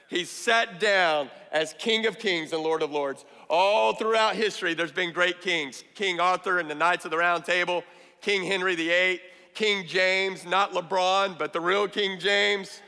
He 0.09 0.25
sat 0.25 0.79
down 0.79 1.29
as 1.51 1.75
King 1.79 2.07
of 2.07 2.19
Kings 2.19 2.53
and 2.53 2.63
Lord 2.63 2.83
of 2.83 2.93
Lords. 2.93 3.25
All 3.49 3.95
throughout 3.95 4.37
history, 4.37 4.75
there's 4.75 4.93
been 4.93 5.13
great 5.13 5.41
kings 5.41 5.83
King 5.95 6.21
Arthur 6.21 6.61
and 6.61 6.71
the 6.71 6.75
Knights 6.75 7.05
of 7.05 7.11
the 7.11 7.19
Round 7.19 7.45
Table, 7.45 7.83
King 8.21 8.45
Henry 8.45 8.77
VIII, 8.77 9.21
King 9.55 9.87
James, 9.87 10.45
not 10.47 10.73
LeBron, 10.73 11.39
but 11.39 11.53
the 11.53 11.61
real 11.61 11.89
King 11.89 12.19
James, 12.19 12.81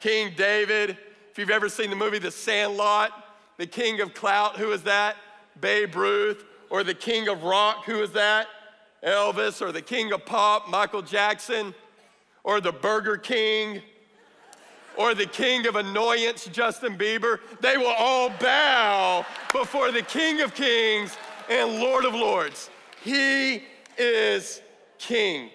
King 0.00 0.32
David. 0.36 0.96
If 1.30 1.38
you've 1.38 1.50
ever 1.50 1.68
seen 1.68 1.90
the 1.90 1.96
movie 1.96 2.18
The 2.18 2.30
Sandlot, 2.30 3.12
the 3.56 3.66
king 3.66 4.00
of 4.00 4.14
clout, 4.14 4.56
who 4.56 4.72
is 4.72 4.82
that? 4.84 5.16
Babe 5.60 5.94
Ruth. 5.94 6.44
Or 6.70 6.82
the 6.84 6.94
king 6.94 7.28
of 7.28 7.42
rock, 7.42 7.84
who 7.84 8.02
is 8.02 8.12
that? 8.12 8.46
Elvis. 9.02 9.60
Or 9.60 9.72
the 9.72 9.82
king 9.82 10.12
of 10.12 10.24
pop, 10.24 10.68
Michael 10.68 11.02
Jackson. 11.02 11.74
Or 12.42 12.60
the 12.60 12.72
Burger 12.72 13.16
King. 13.18 13.82
Or 14.96 15.14
the 15.14 15.26
king 15.26 15.66
of 15.66 15.76
annoyance, 15.76 16.46
Justin 16.46 16.96
Bieber. 16.96 17.38
They 17.60 17.76
will 17.76 17.94
all 17.98 18.30
bow 18.40 19.26
before 19.52 19.92
the 19.92 20.02
king 20.02 20.40
of 20.40 20.54
kings 20.54 21.16
and 21.48 21.80
lord 21.80 22.04
of 22.04 22.14
lords. 22.14 22.70
He 23.02 23.64
is 23.98 24.62
king. 24.98 25.50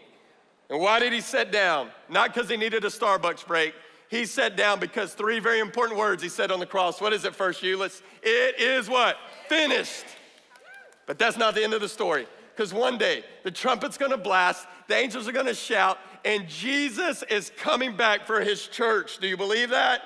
And 0.70 0.80
why 0.80 1.00
did 1.00 1.14
he 1.14 1.22
sit 1.22 1.52
down? 1.52 1.90
Not 2.10 2.34
because 2.34 2.50
he 2.50 2.58
needed 2.58 2.84
a 2.84 2.90
Starbucks 2.90 3.46
break, 3.46 3.74
he 4.08 4.26
sat 4.26 4.56
down 4.56 4.80
because 4.80 5.14
three 5.14 5.40
very 5.40 5.60
important 5.60 6.00
words 6.00 6.22
he 6.22 6.30
said 6.30 6.52
on 6.52 6.60
the 6.60 6.66
cross. 6.66 7.02
What 7.02 7.14
is 7.14 7.26
it 7.26 7.36
first, 7.36 7.62
Euless? 7.62 8.02
It 8.22 8.60
is 8.60 8.90
what? 8.90 9.18
Finished. 9.50 10.06
But 11.06 11.20
that's 11.20 11.38
not 11.38 11.56
the 11.56 11.64
end 11.64 11.74
of 11.74 11.82
the 11.82 11.90
story. 11.90 12.28
Because 12.56 12.74
one 12.74 12.98
day 12.98 13.24
the 13.44 13.52
trumpet's 13.52 13.98
gonna 13.98 14.18
blast, 14.18 14.68
the 14.88 14.96
angels 14.96 15.28
are 15.28 15.32
gonna 15.32 15.54
shout, 15.54 15.98
and 16.24 16.48
Jesus 16.48 17.24
is 17.24 17.52
coming 17.58 17.96
back 17.96 18.26
for 18.26 18.42
his 18.42 18.68
church. 18.68 19.18
Do 19.20 19.28
you 19.28 19.38
believe 19.38 19.72
that? 19.72 20.02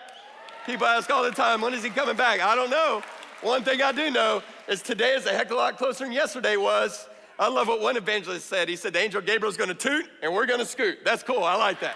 People 0.66 0.88
ask 0.88 1.10
all 1.10 1.24
the 1.24 1.32
time, 1.32 1.62
when 1.62 1.74
is 1.74 1.84
he 1.84 1.90
coming 1.90 2.16
back? 2.16 2.42
I 2.42 2.56
don't 2.56 2.70
know. 2.70 3.02
One 3.42 3.64
thing 3.64 3.82
I 3.82 3.92
do 3.92 4.12
know 4.12 4.44
is 4.68 4.82
today 4.82 5.14
is 5.14 5.26
a 5.26 5.32
heck 5.32 5.46
of 5.48 5.52
a 5.52 5.56
lot 5.56 5.78
closer 5.78 6.04
than 6.04 6.14
yesterday 6.14 6.58
was. 6.58 7.08
I 7.40 7.48
love 7.48 7.70
what 7.70 7.80
one 7.80 7.96
evangelist 7.96 8.48
said. 8.48 8.68
He 8.68 8.76
said, 8.76 8.92
the 8.92 9.00
angel 9.00 9.22
Gabriel's 9.22 9.56
gonna 9.56 9.74
toot 9.74 10.06
and 10.22 10.36
we're 10.36 10.46
gonna 10.46 10.66
scoot. 10.66 11.00
That's 11.06 11.24
cool, 11.24 11.44
I 11.44 11.56
like 11.56 11.80
that. 11.80 11.96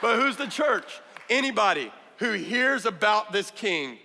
But 0.00 0.16
who's 0.16 0.36
the 0.36 0.46
church? 0.46 1.00
Anybody 1.28 1.90
who 2.18 2.32
hears 2.32 2.86
about 2.86 3.32
this 3.32 3.50
king 3.50 3.98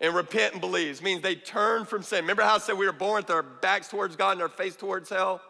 and 0.00 0.14
repent 0.14 0.52
and 0.52 0.60
believes 0.60 1.02
means 1.02 1.20
they 1.20 1.34
turn 1.34 1.84
from 1.84 2.04
sin. 2.04 2.20
Remember 2.20 2.42
how 2.42 2.54
I 2.54 2.58
said 2.58 2.78
we 2.78 2.86
were 2.86 2.92
born 2.92 3.22
with 3.22 3.30
our 3.30 3.42
backs 3.42 3.88
towards 3.88 4.14
God 4.14 4.32
and 4.32 4.42
our 4.42 4.48
face 4.48 4.76
towards 4.76 5.10
hell? 5.10 5.42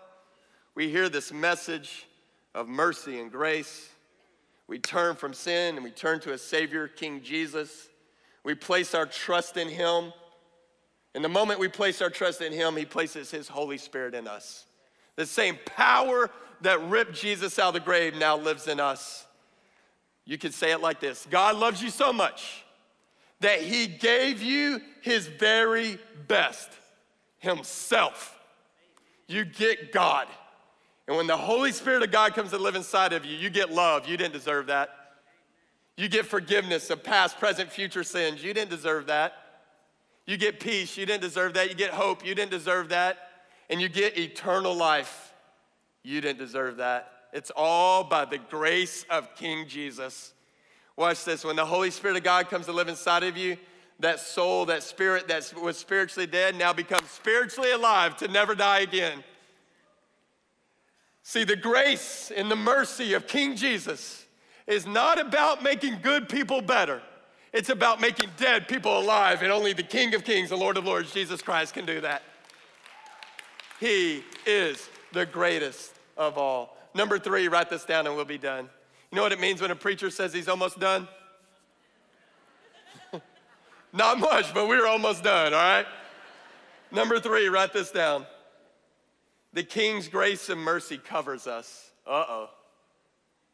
We 0.75 0.88
hear 0.88 1.11
this 1.11 1.31
message 1.31 2.07
of 2.55 2.66
mercy 2.66 3.21
and 3.21 3.31
grace. 3.31 3.90
We 4.66 4.79
turn 4.79 5.14
from 5.14 5.35
sin 5.35 5.75
and 5.75 5.85
we 5.85 5.90
turn 5.90 6.21
to 6.21 6.33
a 6.33 6.38
Savior, 6.38 6.88
King 6.88 7.21
Jesus. 7.23 7.90
We 8.45 8.55
place 8.55 8.95
our 8.95 9.05
trust 9.05 9.59
in 9.59 9.69
Him. 9.69 10.12
And 11.14 11.23
the 11.23 11.29
moment 11.29 11.61
we 11.61 11.69
place 11.69 12.01
our 12.01 12.09
trust 12.09 12.40
in 12.40 12.53
Him, 12.53 12.77
He 12.77 12.87
places 12.87 13.31
His 13.31 13.47
Holy 13.47 13.77
Spirit 13.77 14.14
in 14.14 14.27
us. 14.27 14.64
The 15.20 15.26
same 15.26 15.59
power 15.66 16.30
that 16.62 16.83
ripped 16.88 17.12
Jesus 17.12 17.59
out 17.59 17.68
of 17.68 17.74
the 17.74 17.80
grave 17.80 18.14
now 18.14 18.38
lives 18.38 18.66
in 18.68 18.80
us. 18.80 19.26
You 20.24 20.38
could 20.38 20.54
say 20.54 20.72
it 20.72 20.80
like 20.80 20.98
this 20.98 21.26
God 21.28 21.56
loves 21.56 21.83
you 21.83 21.90
so 21.90 22.11
much 22.11 22.64
that 23.40 23.61
he 23.61 23.87
gave 23.87 24.40
you 24.40 24.80
his 25.02 25.26
very 25.26 25.98
best, 26.26 26.70
himself. 27.37 28.35
You 29.28 29.44
get 29.44 29.92
God. 29.92 30.26
And 31.06 31.18
when 31.18 31.26
the 31.26 31.37
Holy 31.37 31.72
Spirit 31.72 32.02
of 32.02 32.11
God 32.11 32.33
comes 32.33 32.48
to 32.52 32.59
live 32.59 32.74
inside 32.74 33.12
of 33.12 33.26
you, 33.26 33.37
you 33.37 33.50
get 33.50 33.70
love. 33.70 34.09
You 34.09 34.16
didn't 34.16 34.33
deserve 34.33 34.68
that. 34.68 34.88
You 35.98 36.09
get 36.09 36.24
forgiveness 36.24 36.88
of 36.88 37.04
past, 37.04 37.38
present, 37.38 37.70
future 37.70 38.04
sins. 38.04 38.42
You 38.42 38.54
didn't 38.54 38.70
deserve 38.70 39.09
that. 39.09 39.35
You 40.24 40.38
get 40.38 40.61
peace. 40.61 40.96
You 40.96 41.04
didn't 41.04 41.20
deserve 41.20 41.52
that. 41.52 41.68
You 41.68 41.74
get 41.74 41.90
hope. 41.90 42.24
You 42.24 42.35
didn't 42.35 42.52
deserve 42.52 42.88
that. 42.88 43.18
And 43.70 43.80
you 43.80 43.88
get 43.88 44.18
eternal 44.18 44.74
life. 44.74 45.33
You 46.02 46.20
didn't 46.20 46.38
deserve 46.38 46.76
that. 46.78 47.11
It's 47.33 47.52
all 47.54 48.04
by 48.04 48.24
the 48.24 48.38
grace 48.38 49.06
of 49.09 49.35
King 49.37 49.68
Jesus. 49.68 50.35
Watch 50.96 51.24
this. 51.24 51.44
When 51.44 51.56
the 51.56 51.64
Holy 51.64 51.90
Spirit 51.90 52.16
of 52.16 52.24
God 52.24 52.50
comes 52.50 52.66
to 52.66 52.72
live 52.72 52.88
inside 52.88 53.22
of 53.22 53.37
you, 53.37 53.56
that 54.00 54.18
soul, 54.18 54.66
that 54.66 54.83
spirit 54.83 55.28
that 55.28 55.52
was 55.62 55.78
spiritually 55.78 56.26
dead 56.26 56.56
now 56.56 56.72
becomes 56.72 57.09
spiritually 57.11 57.70
alive 57.70 58.16
to 58.16 58.28
never 58.28 58.54
die 58.54 58.80
again. 58.80 59.22
See, 61.22 61.44
the 61.44 61.56
grace 61.56 62.33
and 62.35 62.50
the 62.50 62.56
mercy 62.56 63.12
of 63.12 63.26
King 63.26 63.54
Jesus 63.54 64.26
is 64.66 64.87
not 64.87 65.20
about 65.20 65.62
making 65.62 65.98
good 66.02 66.28
people 66.28 66.61
better. 66.61 67.02
It's 67.52 67.68
about 67.68 68.00
making 68.00 68.30
dead 68.37 68.68
people 68.68 68.98
alive, 68.98 69.42
and 69.42 69.52
only 69.52 69.72
the 69.72 69.83
King 69.83 70.14
of 70.14 70.24
Kings, 70.24 70.48
the 70.48 70.56
Lord 70.56 70.76
of 70.76 70.85
Lords, 70.85 71.12
Jesus 71.12 71.42
Christ, 71.42 71.74
can 71.74 71.85
do 71.85 72.00
that. 72.00 72.22
He 73.81 74.23
is 74.45 74.88
the 75.12 75.25
greatest 75.25 75.99
of 76.16 76.37
all. 76.37 76.77
Number 76.95 77.19
three, 77.19 77.49
write 77.49 77.71
this 77.71 77.85
down 77.85 78.07
and 78.07 78.14
we'll 78.14 78.27
be 78.27 78.38
done. 78.38 78.69
You 79.11 79.16
know 79.16 79.23
what 79.23 79.33
it 79.33 79.40
means 79.40 79.62
when 79.62 79.71
a 79.71 79.77
preacher 79.77 80.11
says 80.11 80.35
he's 80.35 80.49
almost 80.49 80.79
done? 80.79 81.09
Not 83.93 84.21
much, 84.21 84.53
but 84.53 84.69
we're 84.69 84.87
almost 84.87 85.25
done, 85.25 85.55
all 85.55 85.59
right? 85.59 85.87
Number 86.93 87.19
three, 87.19 87.49
write 87.49 87.73
this 87.73 87.90
down. 87.90 88.27
The 89.55 89.62
King's 89.62 90.09
grace 90.09 90.51
and 90.51 90.61
mercy 90.61 90.99
covers 90.99 91.47
us. 91.47 91.90
Uh 92.07 92.25
oh. 92.29 92.51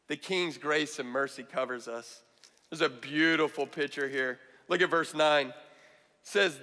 The 0.08 0.16
King's 0.16 0.58
grace 0.58 0.98
and 0.98 1.08
mercy 1.08 1.44
covers 1.44 1.88
us. 1.88 2.22
There's 2.70 2.80
a 2.80 2.88
beautiful 2.88 3.66
picture 3.66 4.08
here. 4.08 4.40
Look 4.68 4.82
at 4.82 4.90
verse 4.90 5.14
9. 5.14 5.48
It 5.48 5.54
says, 6.22 6.58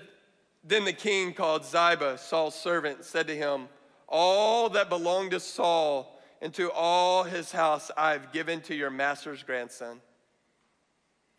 Then 0.64 0.86
the 0.86 0.94
king 0.94 1.34
called 1.34 1.66
Ziba, 1.66 2.18
Saul's 2.18 2.56
servant, 2.56 2.98
and 2.98 3.06
said 3.06 3.28
to 3.28 3.36
him, 3.36 3.68
All 4.08 4.70
that 4.70 4.90
belonged 4.90 5.32
to 5.32 5.40
Saul 5.40 6.22
and 6.42 6.54
to 6.54 6.72
all 6.72 7.24
his 7.24 7.52
house 7.52 7.92
I 7.98 8.12
have 8.12 8.32
given 8.32 8.62
to 8.62 8.76
your 8.76 8.90
master's 8.90 9.44
grandson. 9.44 10.02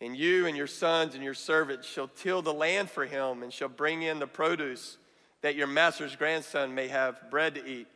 And 0.01 0.15
you 0.15 0.45
and 0.45 0.57
your 0.57 0.67
sons 0.67 1.15
and 1.15 1.23
your 1.23 1.33
servants 1.33 1.87
shall 1.87 2.07
till 2.07 2.41
the 2.41 2.53
land 2.53 2.89
for 2.89 3.05
him 3.05 3.43
and 3.43 3.51
shall 3.51 3.69
bring 3.69 4.01
in 4.01 4.19
the 4.19 4.27
produce 4.27 4.97
that 5.41 5.55
your 5.55 5.67
master's 5.67 6.15
grandson 6.15 6.75
may 6.75 6.87
have 6.87 7.29
bread 7.29 7.55
to 7.55 7.65
eat. 7.65 7.87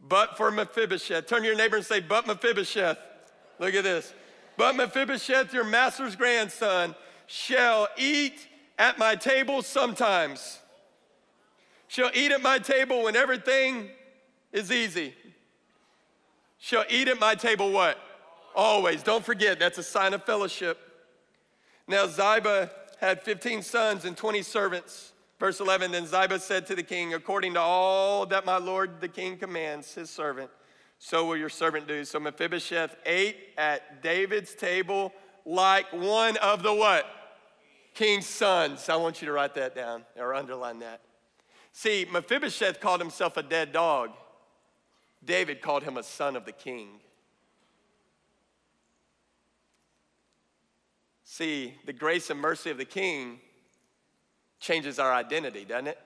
but 0.00 0.36
for 0.36 0.50
Mephibosheth. 0.50 1.26
Turn 1.26 1.42
to 1.42 1.46
your 1.46 1.56
neighbor 1.56 1.76
and 1.76 1.86
say, 1.86 2.00
but 2.00 2.26
Mephibosheth. 2.26 2.98
Look 3.60 3.74
at 3.74 3.84
this. 3.84 4.12
But 4.56 4.74
Mephibosheth, 4.74 5.54
your 5.54 5.64
master's 5.64 6.16
grandson, 6.16 6.94
shall 7.26 7.88
eat 7.96 8.48
at 8.78 8.98
my 8.98 9.14
table 9.14 9.62
sometimes. 9.62 10.58
She'll 11.88 12.10
eat 12.14 12.32
at 12.32 12.40
my 12.40 12.58
table 12.58 13.04
when 13.04 13.16
everything 13.16 13.90
is 14.52 14.72
easy. 14.72 15.14
She'll 16.58 16.84
eat 16.88 17.08
at 17.08 17.20
my 17.20 17.34
table 17.34 17.70
what? 17.70 17.98
Always. 18.54 19.02
Don't 19.02 19.24
forget, 19.24 19.58
that's 19.58 19.78
a 19.78 19.82
sign 19.82 20.14
of 20.14 20.24
fellowship. 20.24 20.78
Now, 21.88 22.06
Ziba 22.06 22.70
had 23.00 23.22
15 23.22 23.62
sons 23.62 24.04
and 24.04 24.16
20 24.16 24.42
servants. 24.42 25.12
Verse 25.38 25.58
11 25.58 25.90
Then 25.90 26.06
Ziba 26.06 26.38
said 26.38 26.66
to 26.68 26.76
the 26.76 26.84
king, 26.84 27.14
According 27.14 27.54
to 27.54 27.60
all 27.60 28.26
that 28.26 28.46
my 28.46 28.58
lord 28.58 29.00
the 29.00 29.08
king 29.08 29.36
commands 29.36 29.92
his 29.92 30.08
servant, 30.08 30.50
so 31.00 31.26
will 31.26 31.36
your 31.36 31.48
servant 31.48 31.88
do. 31.88 32.04
So 32.04 32.20
Mephibosheth 32.20 32.94
ate 33.04 33.36
at 33.58 34.02
David's 34.02 34.54
table 34.54 35.12
like 35.44 35.92
one 35.92 36.36
of 36.36 36.62
the 36.62 36.72
what? 36.72 37.06
King's 37.94 38.26
sons. 38.26 38.88
I 38.88 38.96
want 38.96 39.20
you 39.20 39.26
to 39.26 39.32
write 39.32 39.54
that 39.54 39.74
down 39.74 40.04
or 40.16 40.34
underline 40.34 40.78
that. 40.80 41.00
See, 41.72 42.06
Mephibosheth 42.10 42.80
called 42.80 43.00
himself 43.00 43.36
a 43.36 43.42
dead 43.42 43.72
dog. 43.72 44.10
David 45.24 45.62
called 45.62 45.82
him 45.82 45.96
a 45.96 46.02
son 46.02 46.36
of 46.36 46.44
the 46.44 46.52
king. 46.52 47.00
See, 51.24 51.74
the 51.86 51.92
grace 51.92 52.28
and 52.28 52.38
mercy 52.38 52.70
of 52.70 52.76
the 52.76 52.84
king 52.84 53.40
changes 54.60 54.98
our 54.98 55.12
identity, 55.12 55.64
doesn't 55.64 55.88
it? 55.88 55.98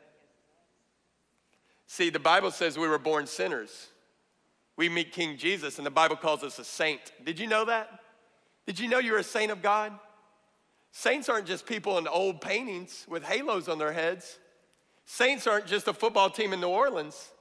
See, 1.88 2.11
the 2.11 2.20
Bible 2.20 2.51
says 2.51 2.79
we 2.79 2.88
were 2.88 2.99
born 2.99 3.27
sinners. 3.27 3.88
We 4.77 4.88
meet 4.88 5.12
King 5.12 5.37
Jesus, 5.37 5.79
and 5.79 5.87
the 5.87 5.90
Bible 5.90 6.16
calls 6.16 6.42
us 6.42 6.59
a 6.59 6.64
saint. 6.64 7.01
Did 7.25 7.38
you 7.38 7.46
know 7.46 7.64
that? 7.64 8.01
Did 8.66 8.79
you 8.79 8.88
know 8.88 8.99
you're 8.99 9.18
a 9.18 9.25
saint 9.25 9.51
of 9.51 9.62
God? 9.62 9.92
Saints 10.98 11.28
aren't 11.28 11.44
just 11.44 11.66
people 11.66 11.98
in 11.98 12.09
old 12.09 12.40
paintings 12.40 13.04
with 13.06 13.22
halos 13.22 13.68
on 13.68 13.76
their 13.76 13.92
heads. 13.92 14.38
Saints 15.04 15.46
aren't 15.46 15.66
just 15.66 15.87
a 15.88 15.92
football 15.92 16.30
team 16.30 16.54
in 16.54 16.61
New 16.62 16.68
Orleans. 16.68 17.32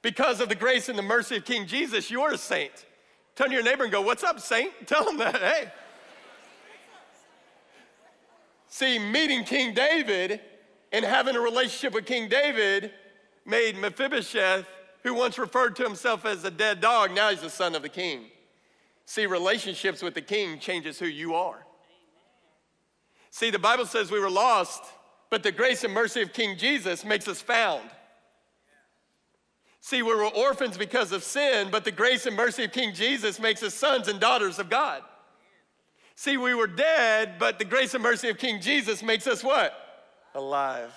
Because 0.00 0.40
of 0.40 0.48
the 0.48 0.54
grace 0.54 0.88
and 0.88 0.96
the 0.96 1.02
mercy 1.02 1.38
of 1.38 1.44
King 1.44 1.66
Jesus, 1.66 2.08
you're 2.08 2.30
a 2.30 2.38
saint. 2.38 2.86
Turn 3.34 3.48
to 3.48 3.54
your 3.54 3.64
neighbor 3.64 3.82
and 3.82 3.90
go, 3.90 4.00
What's 4.00 4.22
up, 4.22 4.38
saint? 4.38 4.72
Tell 4.86 5.04
them 5.04 5.18
that, 5.18 5.34
hey. 5.34 5.72
See, 8.68 9.00
meeting 9.00 9.42
King 9.42 9.74
David 9.74 10.40
and 10.92 11.04
having 11.04 11.34
a 11.34 11.40
relationship 11.40 11.94
with 11.94 12.06
King 12.06 12.28
David 12.28 12.92
made 13.44 13.76
Mephibosheth, 13.76 14.68
who 15.02 15.14
once 15.14 15.36
referred 15.36 15.74
to 15.76 15.82
himself 15.82 16.24
as 16.24 16.44
a 16.44 16.50
dead 16.50 16.80
dog, 16.80 17.12
now 17.12 17.30
he's 17.30 17.40
the 17.40 17.50
son 17.50 17.74
of 17.74 17.82
the 17.82 17.88
king. 17.88 18.26
See, 19.04 19.26
relationships 19.26 20.00
with 20.00 20.14
the 20.14 20.22
king 20.22 20.60
changes 20.60 21.00
who 21.00 21.06
you 21.06 21.34
are. 21.34 21.64
See, 23.30 23.50
the 23.50 23.58
Bible 23.58 23.86
says 23.86 24.10
we 24.10 24.20
were 24.20 24.30
lost, 24.30 24.82
but 25.30 25.42
the 25.42 25.52
grace 25.52 25.84
and 25.84 25.92
mercy 25.92 26.22
of 26.22 26.32
King 26.32 26.56
Jesus 26.56 27.04
makes 27.04 27.28
us 27.28 27.40
found. 27.40 27.88
See, 29.80 30.02
we 30.02 30.14
were 30.14 30.24
orphans 30.24 30.76
because 30.76 31.12
of 31.12 31.22
sin, 31.22 31.68
but 31.70 31.84
the 31.84 31.92
grace 31.92 32.26
and 32.26 32.36
mercy 32.36 32.64
of 32.64 32.72
King 32.72 32.94
Jesus 32.94 33.38
makes 33.38 33.62
us 33.62 33.74
sons 33.74 34.08
and 34.08 34.20
daughters 34.20 34.58
of 34.58 34.68
God. 34.68 35.02
See, 36.14 36.36
we 36.36 36.52
were 36.52 36.66
dead, 36.66 37.34
but 37.38 37.58
the 37.58 37.64
grace 37.64 37.94
and 37.94 38.02
mercy 38.02 38.28
of 38.28 38.38
King 38.38 38.60
Jesus 38.60 39.02
makes 39.02 39.26
us 39.26 39.44
what? 39.44 39.72
Alive. 40.34 40.92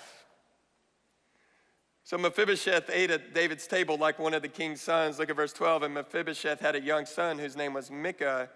So 2.04 2.18
Mephibosheth 2.18 2.90
ate 2.92 3.10
at 3.10 3.32
David's 3.32 3.66
table 3.66 3.96
like 3.96 4.18
one 4.18 4.34
of 4.34 4.42
the 4.42 4.48
king's 4.48 4.80
sons. 4.80 5.18
Look 5.18 5.30
at 5.30 5.36
verse 5.36 5.52
12. 5.52 5.84
And 5.84 5.94
Mephibosheth 5.94 6.60
had 6.60 6.74
a 6.74 6.80
young 6.82 7.06
son 7.06 7.38
whose 7.38 7.56
name 7.56 7.72
was 7.72 7.90
Micah, 7.90 8.50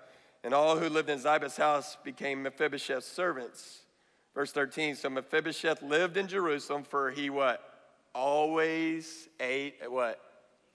and 0.46 0.54
all 0.54 0.78
who 0.78 0.88
lived 0.88 1.10
in 1.10 1.18
Ziba's 1.18 1.56
house 1.56 1.96
became 2.04 2.44
Mephibosheth's 2.44 3.04
servants. 3.04 3.80
Verse 4.32 4.52
13. 4.52 4.94
So 4.94 5.10
Mephibosheth 5.10 5.82
lived 5.82 6.16
in 6.16 6.28
Jerusalem, 6.28 6.84
for 6.84 7.10
he 7.10 7.30
what? 7.30 7.60
Always 8.14 9.28
ate 9.40 9.74
at 9.82 9.90
what? 9.90 10.20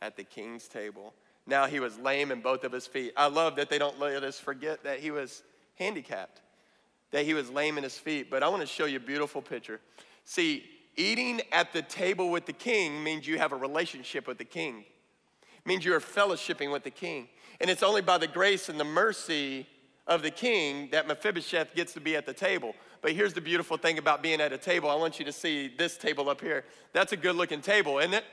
At 0.01 0.17
the 0.17 0.25
king's 0.25 0.67
table. 0.67 1.13
Now 1.47 1.67
he 1.67 1.79
was 1.79 1.97
lame 1.97 2.31
in 2.31 2.41
both 2.41 2.65
of 2.65 2.73
his 2.73 2.85
feet. 2.85 3.13
I 3.15 3.27
love 3.27 3.55
that 3.55 3.69
they 3.69 3.77
don't 3.77 3.97
let 3.97 4.25
us 4.25 4.37
forget 4.37 4.83
that 4.83 4.99
he 4.99 5.09
was 5.09 5.41
handicapped, 5.79 6.41
that 7.11 7.23
he 7.23 7.33
was 7.33 7.49
lame 7.49 7.77
in 7.77 7.85
his 7.85 7.97
feet. 7.97 8.29
But 8.29 8.43
I 8.43 8.49
want 8.49 8.59
to 8.59 8.67
show 8.67 8.83
you 8.83 8.97
a 8.97 8.99
beautiful 8.99 9.41
picture. 9.41 9.79
See, 10.25 10.65
eating 10.97 11.39
at 11.53 11.71
the 11.71 11.81
table 11.81 12.29
with 12.29 12.45
the 12.45 12.51
king 12.51 13.01
means 13.05 13.25
you 13.25 13.37
have 13.37 13.53
a 13.53 13.57
relationship 13.57 14.27
with 14.27 14.37
the 14.37 14.43
king, 14.43 14.79
it 14.79 15.65
means 15.65 15.85
you're 15.85 16.01
fellowshipping 16.01 16.73
with 16.73 16.83
the 16.83 16.91
king. 16.91 17.29
And 17.61 17.69
it's 17.69 17.83
only 17.83 18.01
by 18.01 18.17
the 18.17 18.27
grace 18.27 18.69
and 18.69 18.79
the 18.79 18.83
mercy 18.83 19.67
of 20.07 20.23
the 20.23 20.31
king 20.31 20.89
that 20.91 21.07
Mephibosheth 21.07 21.75
gets 21.75 21.93
to 21.93 22.01
be 22.01 22.15
at 22.15 22.25
the 22.25 22.33
table. 22.33 22.73
But 23.03 23.11
here's 23.11 23.33
the 23.33 23.41
beautiful 23.41 23.77
thing 23.77 23.99
about 23.99 24.23
being 24.23 24.41
at 24.41 24.51
a 24.51 24.57
table. 24.57 24.89
I 24.89 24.95
want 24.95 25.19
you 25.19 25.25
to 25.25 25.31
see 25.31 25.71
this 25.77 25.95
table 25.95 26.27
up 26.27 26.41
here. 26.41 26.65
That's 26.91 27.11
a 27.11 27.17
good 27.17 27.35
looking 27.35 27.61
table, 27.61 27.99
isn't 27.99 28.15
it? 28.15 28.23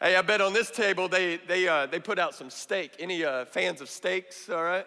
Hey, 0.00 0.16
I 0.16 0.22
bet 0.22 0.40
on 0.40 0.54
this 0.54 0.70
table 0.70 1.08
they, 1.08 1.36
they, 1.46 1.68
uh, 1.68 1.84
they 1.84 2.00
put 2.00 2.18
out 2.18 2.34
some 2.34 2.48
steak. 2.48 2.92
Any 2.98 3.22
uh, 3.22 3.44
fans 3.44 3.82
of 3.82 3.90
steaks, 3.90 4.48
all 4.48 4.64
right? 4.64 4.86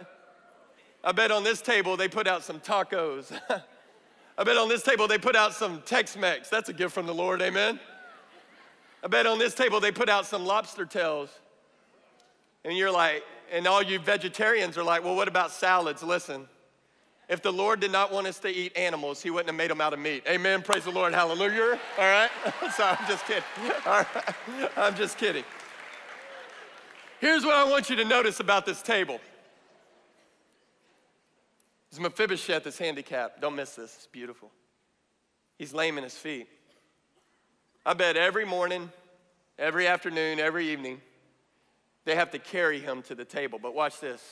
I 1.03 1.11
bet 1.11 1.29
on 1.29 1.43
this 1.43 1.61
table 1.61 1.97
they 1.97 2.07
put 2.07 2.27
out 2.27 2.43
some 2.43 2.59
tacos. 2.59 3.31
I 4.39 4.43
bet 4.43 4.57
on 4.57 4.69
this 4.69 4.81
table 4.81 5.07
they 5.07 5.19
put 5.19 5.35
out 5.35 5.53
some 5.53 5.83
Tex 5.83 6.17
Mex. 6.17 6.49
That's 6.49 6.69
a 6.69 6.73
gift 6.73 6.95
from 6.95 7.05
the 7.05 7.13
Lord, 7.13 7.43
amen? 7.43 7.79
I 9.03 9.07
bet 9.07 9.27
on 9.27 9.37
this 9.37 9.53
table 9.53 9.79
they 9.79 9.91
put 9.91 10.09
out 10.09 10.25
some 10.25 10.45
lobster 10.45 10.85
tails. 10.85 11.29
And 12.67 12.77
you're 12.77 12.91
like, 12.91 13.23
and 13.49 13.65
all 13.65 13.81
you 13.81 13.97
vegetarians 13.97 14.77
are 14.77 14.83
like, 14.83 15.01
well, 15.01 15.15
what 15.15 15.29
about 15.29 15.51
salads? 15.51 16.03
Listen, 16.03 16.49
if 17.29 17.41
the 17.41 17.51
Lord 17.51 17.79
did 17.79 17.93
not 17.93 18.11
want 18.11 18.27
us 18.27 18.39
to 18.39 18.49
eat 18.49 18.75
animals, 18.75 19.21
He 19.21 19.29
wouldn't 19.29 19.47
have 19.47 19.55
made 19.55 19.71
them 19.71 19.79
out 19.79 19.93
of 19.93 19.99
meat. 19.99 20.25
Amen. 20.27 20.61
Praise 20.61 20.83
the 20.83 20.91
Lord. 20.91 21.13
Hallelujah. 21.13 21.79
All 21.97 22.03
right. 22.03 22.29
Sorry, 22.75 22.97
I'm 22.99 23.07
just 23.07 23.25
kidding. 23.25 23.43
All 23.85 24.05
right. 24.15 24.69
I'm 24.75 24.95
just 24.95 25.17
kidding. 25.17 25.45
Here's 27.21 27.45
what 27.45 27.55
I 27.55 27.63
want 27.63 27.89
you 27.89 27.95
to 27.95 28.03
notice 28.03 28.41
about 28.41 28.65
this 28.65 28.81
table. 28.81 29.21
Is 31.93 32.01
Mephibosheth 32.01 32.67
is 32.67 32.77
handicapped. 32.77 33.39
Don't 33.39 33.55
miss 33.55 33.75
this. 33.75 33.95
It's 33.95 34.07
beautiful. 34.07 34.51
He's 35.57 35.73
lame 35.73 35.97
in 35.97 36.03
his 36.03 36.17
feet. 36.17 36.49
I 37.85 37.93
bet 37.93 38.17
every 38.17 38.43
morning, 38.43 38.91
every 39.57 39.87
afternoon, 39.87 40.41
every 40.41 40.67
evening, 40.67 40.99
they 42.07 42.15
have 42.15 42.31
to 42.31 42.39
carry 42.39 42.79
him 42.79 43.01
to 43.03 43.15
the 43.15 43.25
table. 43.25 43.59
But 43.61 43.75
watch 43.75 43.99
this. 43.99 44.23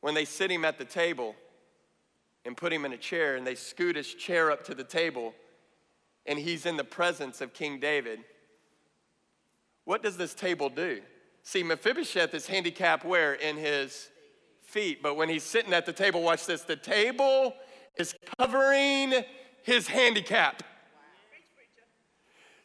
When 0.00 0.14
they 0.14 0.26
sit 0.26 0.50
him 0.50 0.64
at 0.64 0.78
the 0.78 0.84
table 0.84 1.34
and 2.44 2.54
put 2.56 2.72
him 2.72 2.84
in 2.84 2.92
a 2.92 2.98
chair 2.98 3.36
and 3.36 3.46
they 3.46 3.54
scoot 3.54 3.96
his 3.96 4.12
chair 4.12 4.50
up 4.50 4.62
to 4.64 4.74
the 4.74 4.84
table 4.84 5.34
and 6.26 6.38
he's 6.38 6.66
in 6.66 6.76
the 6.76 6.84
presence 6.84 7.40
of 7.40 7.54
King 7.54 7.80
David, 7.80 8.20
what 9.84 10.02
does 10.02 10.18
this 10.18 10.34
table 10.34 10.68
do? 10.68 11.00
See, 11.42 11.62
Mephibosheth 11.62 12.34
is 12.34 12.46
handicapped 12.46 13.04
where? 13.04 13.34
In 13.34 13.56
his 13.56 14.10
feet. 14.62 15.02
But 15.02 15.16
when 15.16 15.30
he's 15.30 15.42
sitting 15.42 15.72
at 15.72 15.86
the 15.86 15.92
table, 15.92 16.22
watch 16.22 16.44
this 16.44 16.62
the 16.62 16.76
table 16.76 17.54
is 17.96 18.14
covering 18.38 19.14
his 19.62 19.88
handicap. 19.88 20.62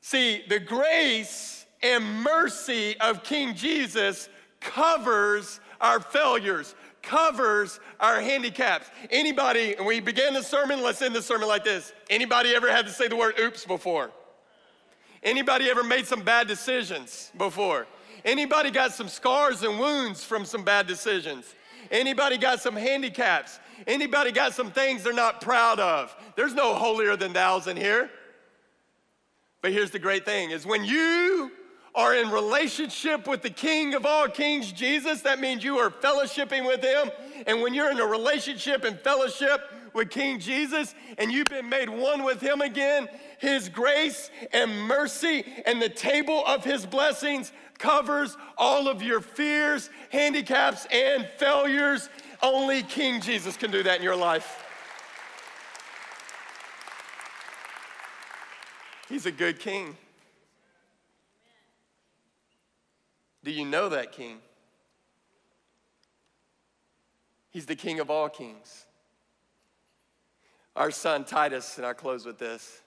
See, 0.01 0.43
the 0.49 0.59
grace 0.59 1.58
and 1.81 2.23
mercy 2.23 2.97
of 2.99 3.23
King 3.23 3.55
Jesus 3.55 4.29
covers 4.59 5.59
our 5.79 5.99
failures, 5.99 6.75
covers 7.01 7.79
our 7.99 8.19
handicaps. 8.19 8.89
Anybody, 9.09 9.75
and 9.75 9.85
we 9.85 9.99
began 9.99 10.33
the 10.33 10.43
sermon, 10.43 10.81
let's 10.81 11.01
end 11.01 11.15
the 11.15 11.21
sermon 11.21 11.47
like 11.47 11.63
this. 11.63 11.93
Anybody 12.09 12.53
ever 12.55 12.69
had 12.71 12.85
to 12.85 12.91
say 12.91 13.07
the 13.07 13.15
word 13.15 13.39
oops 13.39 13.65
before? 13.65 14.11
Anybody 15.23 15.69
ever 15.69 15.83
made 15.83 16.05
some 16.05 16.21
bad 16.21 16.47
decisions 16.47 17.31
before? 17.37 17.87
Anybody 18.25 18.71
got 18.71 18.93
some 18.93 19.07
scars 19.07 19.63
and 19.63 19.79
wounds 19.79 20.23
from 20.23 20.45
some 20.45 20.63
bad 20.63 20.87
decisions? 20.87 21.55
Anybody 21.91 22.37
got 22.37 22.61
some 22.61 22.75
handicaps? 22.75 23.59
Anybody 23.87 24.31
got 24.31 24.53
some 24.53 24.71
things 24.71 25.03
they're 25.03 25.13
not 25.13 25.41
proud 25.41 25.79
of? 25.79 26.15
There's 26.35 26.53
no 26.53 26.73
holier 26.73 27.15
than 27.15 27.33
thou's 27.33 27.67
in 27.67 27.77
here. 27.77 28.09
But 29.61 29.71
here's 29.71 29.91
the 29.91 29.99
great 29.99 30.25
thing 30.25 30.51
is 30.51 30.65
when 30.65 30.85
you 30.85 31.51
are 31.99 32.15
in 32.15 32.31
relationship 32.31 33.27
with 33.27 33.41
the 33.41 33.49
King 33.49 33.93
of 33.93 34.05
all 34.05 34.29
kings, 34.29 34.71
Jesus, 34.71 35.19
that 35.23 35.41
means 35.41 35.65
you 35.65 35.77
are 35.79 35.89
fellowshipping 35.89 36.65
with 36.65 36.81
him. 36.81 37.11
And 37.45 37.61
when 37.61 37.73
you're 37.73 37.91
in 37.91 37.99
a 37.99 38.05
relationship 38.05 38.85
and 38.85 38.97
fellowship 39.01 39.59
with 39.93 40.09
King 40.09 40.39
Jesus 40.39 40.95
and 41.17 41.29
you've 41.29 41.47
been 41.47 41.67
made 41.67 41.89
one 41.89 42.23
with 42.23 42.39
him 42.39 42.61
again, 42.61 43.09
his 43.37 43.67
grace 43.67 44.31
and 44.53 44.71
mercy 44.83 45.43
and 45.65 45.81
the 45.81 45.89
table 45.89 46.41
of 46.47 46.63
his 46.63 46.85
blessings 46.85 47.51
covers 47.77 48.37
all 48.57 48.87
of 48.87 49.03
your 49.03 49.19
fears, 49.19 49.89
handicaps, 50.09 50.87
and 50.93 51.27
failures. 51.37 52.09
Only 52.41 52.81
King 52.81 53.19
Jesus 53.19 53.57
can 53.57 53.71
do 53.71 53.83
that 53.83 53.97
in 53.97 54.03
your 54.03 54.15
life. 54.15 54.63
He's 59.09 59.25
a 59.25 59.31
good 59.33 59.59
king. 59.59 59.97
Do 63.43 63.51
you 63.51 63.65
know 63.65 63.89
that 63.89 64.11
king? 64.11 64.37
He's 67.51 67.65
the 67.65 67.75
king 67.75 67.99
of 67.99 68.09
all 68.09 68.29
kings. 68.29 68.85
Our 70.75 70.91
son 70.91 71.25
Titus, 71.25 71.77
and 71.77 71.85
I'll 71.85 71.93
close 71.93 72.25
with 72.25 72.37
this, 72.37 72.81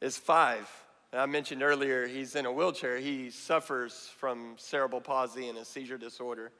is 0.00 0.16
five. 0.16 0.68
And 1.12 1.20
I 1.20 1.26
mentioned 1.26 1.62
earlier, 1.62 2.06
he's 2.06 2.34
in 2.34 2.46
a 2.46 2.52
wheelchair. 2.52 2.98
He 2.98 3.30
suffers 3.30 4.10
from 4.16 4.54
cerebral 4.56 5.00
palsy 5.00 5.48
and 5.48 5.58
a 5.58 5.64
seizure 5.64 5.98
disorder. 5.98 6.50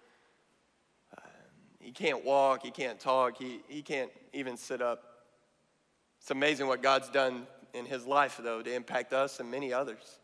Uh, 1.17 1.23
he 1.81 1.93
can't 1.93 2.25
walk, 2.25 2.63
he 2.63 2.71
can't 2.71 2.99
talk, 2.99 3.39
he, 3.39 3.61
he 3.69 3.83
can't 3.83 4.11
even 4.33 4.57
sit 4.57 4.83
up. 4.83 5.03
It's 6.21 6.31
amazing 6.31 6.67
what 6.67 6.83
God's 6.83 7.09
done 7.09 7.47
in 7.75 7.87
his 7.87 8.07
life, 8.07 8.41
though, 8.43 8.63
to 8.63 8.75
impact 8.75 9.13
us 9.13 9.41
and 9.41 9.51
many 9.51 9.73
others. 9.73 10.19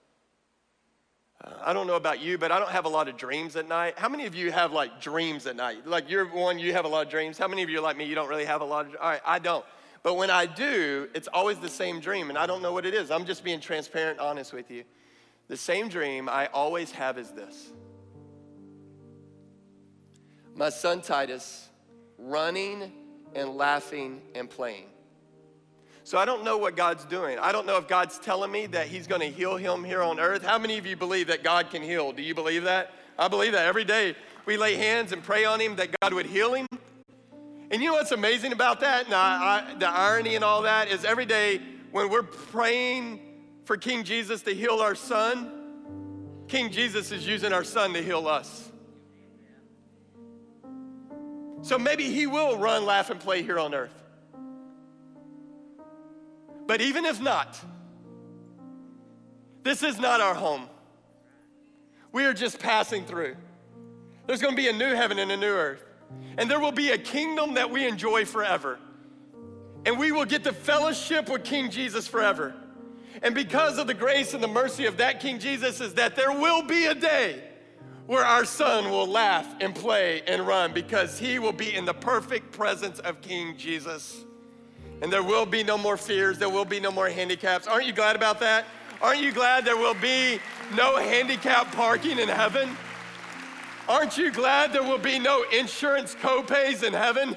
I 1.42 1.72
don't 1.72 1.86
know 1.86 1.96
about 1.96 2.20
you, 2.20 2.38
but 2.38 2.52
I 2.52 2.58
don't 2.58 2.70
have 2.70 2.84
a 2.84 2.88
lot 2.88 3.08
of 3.08 3.16
dreams 3.16 3.56
at 3.56 3.68
night. 3.68 3.98
How 3.98 4.08
many 4.08 4.26
of 4.26 4.34
you 4.34 4.50
have 4.50 4.72
like 4.72 5.00
dreams 5.00 5.46
at 5.46 5.56
night? 5.56 5.86
Like 5.86 6.08
you're 6.08 6.26
one, 6.26 6.58
you 6.58 6.72
have 6.72 6.84
a 6.84 6.88
lot 6.88 7.04
of 7.04 7.10
dreams. 7.10 7.36
How 7.36 7.48
many 7.48 7.62
of 7.62 7.68
you 7.68 7.78
are 7.78 7.82
like 7.82 7.96
me? 7.96 8.04
You 8.04 8.14
don't 8.14 8.28
really 8.28 8.44
have 8.44 8.60
a 8.60 8.64
lot 8.64 8.86
of. 8.86 8.96
All 9.00 9.10
right, 9.10 9.20
I 9.26 9.38
don't. 9.38 9.64
But 10.02 10.14
when 10.14 10.30
I 10.30 10.46
do, 10.46 11.08
it's 11.14 11.28
always 11.28 11.58
the 11.58 11.68
same 11.68 12.00
dream, 12.00 12.28
and 12.28 12.38
I 12.38 12.46
don't 12.46 12.62
know 12.62 12.72
what 12.72 12.86
it 12.86 12.94
is. 12.94 13.10
I'm 13.10 13.24
just 13.24 13.42
being 13.42 13.60
transparent, 13.60 14.18
honest 14.18 14.52
with 14.52 14.70
you. 14.70 14.84
The 15.48 15.56
same 15.56 15.88
dream 15.88 16.28
I 16.28 16.46
always 16.46 16.90
have 16.92 17.18
is 17.18 17.30
this 17.30 17.72
my 20.54 20.68
son 20.68 21.00
Titus 21.00 21.68
running 22.16 22.92
and 23.34 23.50
laughing 23.56 24.22
and 24.34 24.48
playing. 24.48 24.86
So 26.04 26.18
I 26.18 26.26
don't 26.26 26.44
know 26.44 26.58
what 26.58 26.76
God's 26.76 27.06
doing. 27.06 27.38
I 27.38 27.50
don't 27.50 27.66
know 27.66 27.78
if 27.78 27.88
God's 27.88 28.18
telling 28.18 28.52
me 28.52 28.66
that 28.66 28.88
He's 28.88 29.06
going 29.06 29.22
to 29.22 29.30
heal 29.30 29.56
him 29.56 29.82
here 29.82 30.02
on 30.02 30.20
earth. 30.20 30.44
How 30.44 30.58
many 30.58 30.76
of 30.76 30.84
you 30.84 30.96
believe 30.96 31.28
that 31.28 31.42
God 31.42 31.70
can 31.70 31.82
heal? 31.82 32.12
Do 32.12 32.22
you 32.22 32.34
believe 32.34 32.64
that? 32.64 32.92
I 33.18 33.28
believe 33.28 33.52
that 33.52 33.66
every 33.66 33.84
day 33.84 34.14
we 34.44 34.58
lay 34.58 34.74
hands 34.74 35.12
and 35.12 35.22
pray 35.22 35.46
on 35.46 35.60
him 35.60 35.76
that 35.76 35.88
God 36.00 36.12
would 36.12 36.26
heal 36.26 36.52
him. 36.52 36.66
And 37.70 37.82
you 37.82 37.88
know 37.88 37.94
what's 37.94 38.12
amazing 38.12 38.52
about 38.52 38.80
that? 38.80 39.06
I, 39.10 39.74
the 39.78 39.88
irony 39.88 40.34
and 40.34 40.44
all 40.44 40.62
that 40.62 40.88
is 40.88 41.04
every 41.06 41.24
day 41.24 41.62
when 41.90 42.10
we're 42.10 42.22
praying 42.22 43.20
for 43.64 43.78
King 43.78 44.04
Jesus 44.04 44.42
to 44.42 44.54
heal 44.54 44.80
our 44.80 44.94
son, 44.94 46.44
King 46.48 46.70
Jesus 46.70 47.12
is 47.12 47.26
using 47.26 47.54
our 47.54 47.64
son 47.64 47.94
to 47.94 48.02
heal 48.02 48.28
us. 48.28 48.70
So 51.62 51.78
maybe 51.78 52.10
he 52.10 52.26
will 52.26 52.58
run, 52.58 52.84
laugh, 52.84 53.08
and 53.08 53.18
play 53.18 53.42
here 53.42 53.58
on 53.58 53.72
earth. 53.72 54.03
But 56.66 56.80
even 56.80 57.04
if 57.04 57.20
not, 57.20 57.58
this 59.62 59.82
is 59.82 59.98
not 59.98 60.20
our 60.20 60.34
home. 60.34 60.68
We 62.12 62.24
are 62.26 62.34
just 62.34 62.58
passing 62.58 63.04
through. 63.04 63.36
There's 64.26 64.40
gonna 64.40 64.56
be 64.56 64.68
a 64.68 64.72
new 64.72 64.94
heaven 64.94 65.18
and 65.18 65.30
a 65.30 65.36
new 65.36 65.46
earth 65.46 65.84
and 66.36 66.50
there 66.50 66.60
will 66.60 66.72
be 66.72 66.90
a 66.90 66.98
kingdom 66.98 67.54
that 67.54 67.70
we 67.70 67.86
enjoy 67.86 68.24
forever. 68.24 68.78
And 69.86 69.98
we 69.98 70.12
will 70.12 70.24
get 70.24 70.44
to 70.44 70.52
fellowship 70.52 71.28
with 71.28 71.44
King 71.44 71.70
Jesus 71.70 72.08
forever. 72.08 72.54
And 73.22 73.34
because 73.34 73.78
of 73.78 73.86
the 73.86 73.94
grace 73.94 74.34
and 74.34 74.42
the 74.42 74.48
mercy 74.48 74.86
of 74.86 74.96
that 74.96 75.20
King 75.20 75.38
Jesus, 75.38 75.80
is 75.80 75.94
that 75.94 76.16
there 76.16 76.32
will 76.32 76.62
be 76.62 76.86
a 76.86 76.94
day 76.94 77.42
where 78.06 78.24
our 78.24 78.44
son 78.44 78.90
will 78.90 79.06
laugh 79.06 79.46
and 79.60 79.74
play 79.74 80.22
and 80.26 80.46
run 80.46 80.72
because 80.72 81.18
he 81.18 81.38
will 81.38 81.52
be 81.52 81.72
in 81.74 81.84
the 81.84 81.94
perfect 81.94 82.52
presence 82.52 82.98
of 82.98 83.20
King 83.20 83.56
Jesus. 83.56 84.24
And 85.04 85.12
there 85.12 85.22
will 85.22 85.44
be 85.44 85.62
no 85.62 85.76
more 85.76 85.98
fears, 85.98 86.38
there 86.38 86.48
will 86.48 86.64
be 86.64 86.80
no 86.80 86.90
more 86.90 87.10
handicaps. 87.10 87.66
Aren't 87.66 87.84
you 87.84 87.92
glad 87.92 88.16
about 88.16 88.40
that? 88.40 88.64
Aren't 89.02 89.20
you 89.20 89.32
glad 89.32 89.66
there 89.66 89.76
will 89.76 89.92
be 89.92 90.40
no 90.74 90.96
handicap 90.96 91.70
parking 91.72 92.18
in 92.18 92.26
heaven? 92.26 92.74
Aren't 93.86 94.16
you 94.16 94.32
glad 94.32 94.72
there 94.72 94.82
will 94.82 94.96
be 94.96 95.18
no 95.18 95.44
insurance 95.52 96.14
copays 96.14 96.82
in 96.82 96.94
heaven? 96.94 97.36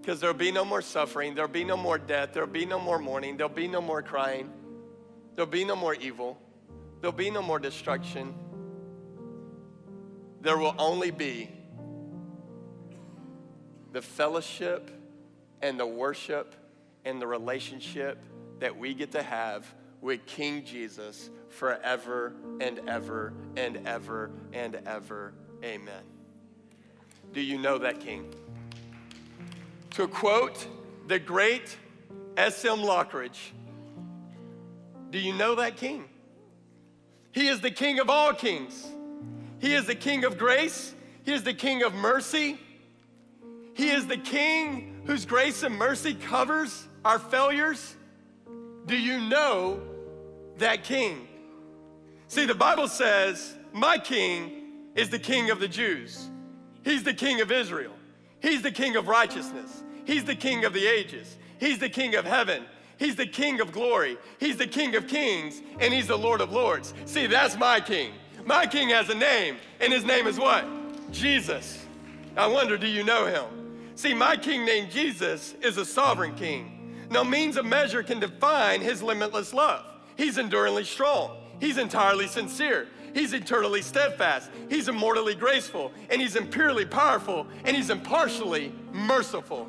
Because 0.00 0.20
there'll 0.20 0.32
be 0.32 0.52
no 0.52 0.64
more 0.64 0.80
suffering, 0.80 1.34
there'll 1.34 1.50
be 1.50 1.62
no 1.62 1.76
more 1.76 1.98
death, 1.98 2.30
there'll 2.32 2.48
be 2.48 2.64
no 2.64 2.78
more 2.78 2.98
mourning, 2.98 3.36
there'll 3.36 3.52
be 3.52 3.68
no 3.68 3.82
more 3.82 4.00
crying, 4.00 4.48
there'll 5.34 5.50
be 5.50 5.66
no 5.66 5.76
more 5.76 5.92
evil, 5.96 6.40
there'll 7.02 7.12
be 7.12 7.30
no 7.30 7.42
more 7.42 7.58
destruction. 7.58 8.32
There 10.40 10.56
will 10.56 10.74
only 10.78 11.10
be 11.10 11.50
the 13.92 14.02
fellowship 14.02 14.90
and 15.60 15.78
the 15.78 15.86
worship 15.86 16.54
and 17.04 17.20
the 17.20 17.26
relationship 17.26 18.18
that 18.58 18.76
we 18.76 18.94
get 18.94 19.12
to 19.12 19.22
have 19.22 19.72
with 20.00 20.24
King 20.26 20.64
Jesus 20.64 21.30
forever 21.48 22.32
and 22.60 22.80
ever 22.88 23.32
and 23.56 23.86
ever 23.86 24.30
and 24.52 24.76
ever. 24.86 25.32
Amen. 25.64 26.02
Do 27.32 27.40
you 27.40 27.58
know 27.58 27.78
that 27.78 28.00
King? 28.00 28.32
To 29.90 30.08
quote 30.08 30.66
the 31.06 31.18
great 31.18 31.76
S.M. 32.36 32.78
Lockridge, 32.78 33.52
do 35.10 35.18
you 35.18 35.34
know 35.34 35.54
that 35.56 35.76
King? 35.76 36.04
He 37.32 37.48
is 37.48 37.60
the 37.60 37.70
King 37.70 37.98
of 37.98 38.10
all 38.10 38.32
kings. 38.32 38.86
He 39.58 39.74
is 39.74 39.86
the 39.86 39.94
King 39.94 40.24
of 40.24 40.38
grace. 40.38 40.94
He 41.24 41.32
is 41.32 41.42
the 41.42 41.54
King 41.54 41.82
of 41.82 41.94
mercy. 41.94 42.58
He 43.74 43.90
is 43.90 44.06
the 44.06 44.18
King 44.18 45.02
whose 45.06 45.24
grace 45.24 45.62
and 45.62 45.76
mercy 45.76 46.14
covers 46.14 46.86
our 47.04 47.18
failures. 47.18 47.96
Do 48.86 48.96
you 48.96 49.20
know 49.20 49.80
that 50.58 50.84
king. 50.84 51.28
See, 52.28 52.46
the 52.46 52.54
Bible 52.54 52.88
says, 52.88 53.54
My 53.72 53.98
king 53.98 54.90
is 54.94 55.10
the 55.10 55.18
king 55.18 55.50
of 55.50 55.60
the 55.60 55.68
Jews. 55.68 56.30
He's 56.84 57.02
the 57.02 57.14
king 57.14 57.40
of 57.40 57.52
Israel. 57.52 57.92
He's 58.40 58.62
the 58.62 58.70
king 58.70 58.96
of 58.96 59.08
righteousness. 59.08 59.82
He's 60.04 60.24
the 60.24 60.34
king 60.34 60.64
of 60.64 60.72
the 60.72 60.86
ages. 60.86 61.36
He's 61.60 61.78
the 61.78 61.88
king 61.88 62.14
of 62.14 62.24
heaven. 62.24 62.64
He's 62.98 63.16
the 63.16 63.26
king 63.26 63.60
of 63.60 63.72
glory. 63.72 64.16
He's 64.38 64.56
the 64.56 64.66
king 64.66 64.94
of 64.96 65.06
kings, 65.06 65.60
and 65.80 65.92
he's 65.92 66.08
the 66.08 66.18
Lord 66.18 66.40
of 66.40 66.52
lords. 66.52 66.94
See, 67.04 67.26
that's 67.26 67.56
my 67.56 67.80
king. 67.80 68.12
My 68.44 68.66
king 68.66 68.88
has 68.90 69.08
a 69.08 69.14
name, 69.14 69.56
and 69.80 69.92
his 69.92 70.04
name 70.04 70.26
is 70.26 70.38
what? 70.38 70.64
Jesus. 71.12 71.84
I 72.36 72.46
wonder, 72.46 72.76
do 72.76 72.86
you 72.86 73.04
know 73.04 73.26
him? 73.26 73.61
See, 73.94 74.14
my 74.14 74.36
king 74.36 74.64
named 74.64 74.90
Jesus 74.90 75.54
is 75.62 75.76
a 75.76 75.84
sovereign 75.84 76.34
king. 76.34 77.06
No 77.10 77.24
means 77.24 77.56
of 77.56 77.66
measure 77.66 78.02
can 78.02 78.20
define 78.20 78.80
his 78.80 79.02
limitless 79.02 79.52
love. 79.52 79.84
He's 80.16 80.38
enduringly 80.38 80.84
strong. 80.84 81.36
He's 81.60 81.78
entirely 81.78 82.26
sincere. 82.26 82.88
He's 83.14 83.34
eternally 83.34 83.82
steadfast. 83.82 84.50
He's 84.70 84.88
immortally 84.88 85.34
graceful. 85.34 85.92
And 86.10 86.20
he's 86.20 86.36
imperially 86.36 86.86
powerful. 86.86 87.46
And 87.64 87.76
he's 87.76 87.90
impartially 87.90 88.72
merciful. 88.92 89.68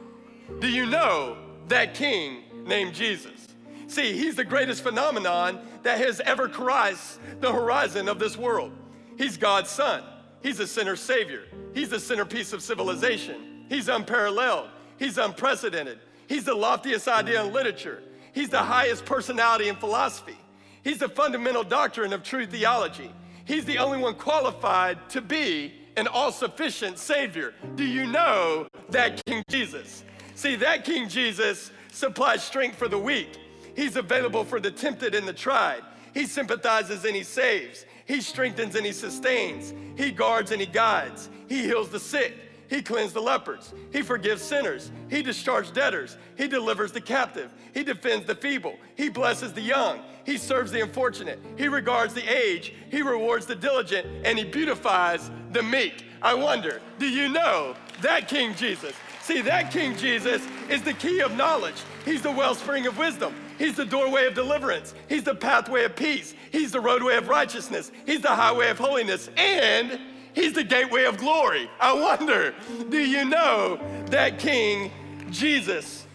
Do 0.60 0.70
you 0.70 0.86
know 0.86 1.38
that 1.68 1.94
king 1.94 2.44
named 2.66 2.94
Jesus? 2.94 3.48
See, 3.88 4.18
he's 4.18 4.36
the 4.36 4.46
greatest 4.46 4.82
phenomenon 4.82 5.60
that 5.84 5.98
has 6.00 6.22
ever 6.22 6.48
crossed 6.48 7.20
the 7.42 7.52
horizon 7.52 8.08
of 8.08 8.20
this 8.20 8.38
world. 8.38 8.72
He's 9.18 9.38
God's 9.38 9.70
son. 9.70 10.04
He's 10.42 10.60
a 10.60 10.68
sinner 10.68 10.96
savior. 10.96 11.44
He's 11.74 11.90
the 11.90 12.00
centerpiece 12.00 12.54
of 12.54 12.64
civilization. 12.64 13.53
He's 13.74 13.90
unparalleled. 13.90 14.70
He's 15.00 15.18
unprecedented. 15.18 15.98
He's 16.28 16.44
the 16.44 16.54
loftiest 16.54 17.08
idea 17.08 17.44
in 17.44 17.52
literature. 17.52 18.04
He's 18.32 18.50
the 18.50 18.60
highest 18.60 19.04
personality 19.04 19.68
in 19.68 19.76
philosophy. 19.78 20.38
He's 20.84 21.00
the 21.00 21.10
fundamental 21.10 21.64
doctrine 21.64 22.14
of 22.14 22.22
true 22.22 22.46
theology. 22.46 23.12
He's 23.46 23.66
the 23.66 23.80
only 23.80 23.98
one 23.98 24.14
qualified 24.14 25.10
to 25.10 25.22
be 25.22 25.74
an 25.98 26.06
all 26.06 26.32
sufficient 26.32 27.00
Savior. 27.00 27.56
Do 27.74 27.84
you 27.84 28.06
know 28.06 28.68
that 28.90 29.26
King 29.26 29.44
Jesus? 29.50 30.04
See, 30.36 30.56
that 30.58 30.86
King 30.86 31.10
Jesus 31.10 31.72
supplies 31.92 32.44
strength 32.44 32.78
for 32.78 32.88
the 32.88 33.00
weak. 33.00 33.40
He's 33.76 33.96
available 33.96 34.44
for 34.44 34.60
the 34.60 34.70
tempted 34.70 35.16
and 35.16 35.28
the 35.28 35.34
tried. 35.34 35.82
He 36.14 36.28
sympathizes 36.28 37.06
and 37.06 37.16
he 37.16 37.24
saves. 37.24 37.88
He 38.06 38.22
strengthens 38.22 38.76
and 38.76 38.86
he 38.86 38.92
sustains. 38.92 39.74
He 39.98 40.12
guards 40.12 40.52
and 40.52 40.62
he 40.62 40.68
guides. 40.68 41.32
He 41.50 41.64
heals 41.64 41.90
the 41.90 42.00
sick. 42.00 42.36
He 42.70 42.82
cleansed 42.82 43.14
the 43.14 43.22
lepers. 43.22 43.74
He 43.92 44.02
forgives 44.02 44.42
sinners. 44.42 44.92
He 45.10 45.22
discharges 45.22 45.72
debtors. 45.72 46.18
He 46.38 46.48
delivers 46.48 46.92
the 46.92 47.02
captive. 47.02 47.54
He 47.74 47.84
defends 47.84 48.26
the 48.26 48.36
feeble. 48.36 48.76
He 48.96 49.10
blesses 49.10 49.54
the 49.54 49.62
young. 49.62 50.00
He 50.26 50.38
serves 50.38 50.72
the 50.72 50.82
unfortunate. 50.82 51.40
He 51.58 51.68
regards 51.68 52.14
the 52.14 52.28
aged. 52.28 52.74
He 52.90 53.02
rewards 53.02 53.46
the 53.46 53.56
diligent. 53.56 54.08
And 54.26 54.38
he 54.38 54.46
beautifies 54.46 55.30
the 55.52 55.62
meek. 55.62 56.06
I 56.22 56.34
wonder, 56.34 56.82
do 57.00 57.08
you 57.08 57.30
know 57.30 57.76
that 58.02 58.28
King 58.28 58.56
Jesus? 58.56 58.96
See, 59.22 59.42
that 59.42 59.72
King 59.72 59.96
Jesus 59.96 60.42
is 60.70 60.82
the 60.82 60.94
key 60.94 61.22
of 61.22 61.36
knowledge. 61.36 61.82
He's 62.06 62.22
the 62.22 62.32
wellspring 62.32 62.88
of 62.88 62.98
wisdom. 62.98 63.34
He's 63.58 63.76
the 63.76 63.86
doorway 63.86 64.26
of 64.26 64.34
deliverance. 64.34 64.94
He's 65.08 65.24
the 65.24 65.36
pathway 65.36 65.86
of 65.86 65.96
peace. 65.96 66.34
He's 66.52 66.72
the 66.72 66.82
roadway 66.82 67.16
of 67.16 67.30
righteousness. 67.30 67.92
He's 68.06 68.22
the 68.22 68.30
highway 68.30 68.70
of 68.70 68.78
holiness. 68.78 69.30
And 69.38 70.00
He's 70.34 70.54
the 70.54 70.64
gateway 70.64 71.06
of 71.06 71.18
glory. 71.18 71.70
I 71.80 71.94
wonder, 71.94 72.54
do 72.90 72.98
you 72.98 73.26
know 73.26 73.80
that 74.08 74.40
King 74.40 74.92
Jesus? 75.30 76.06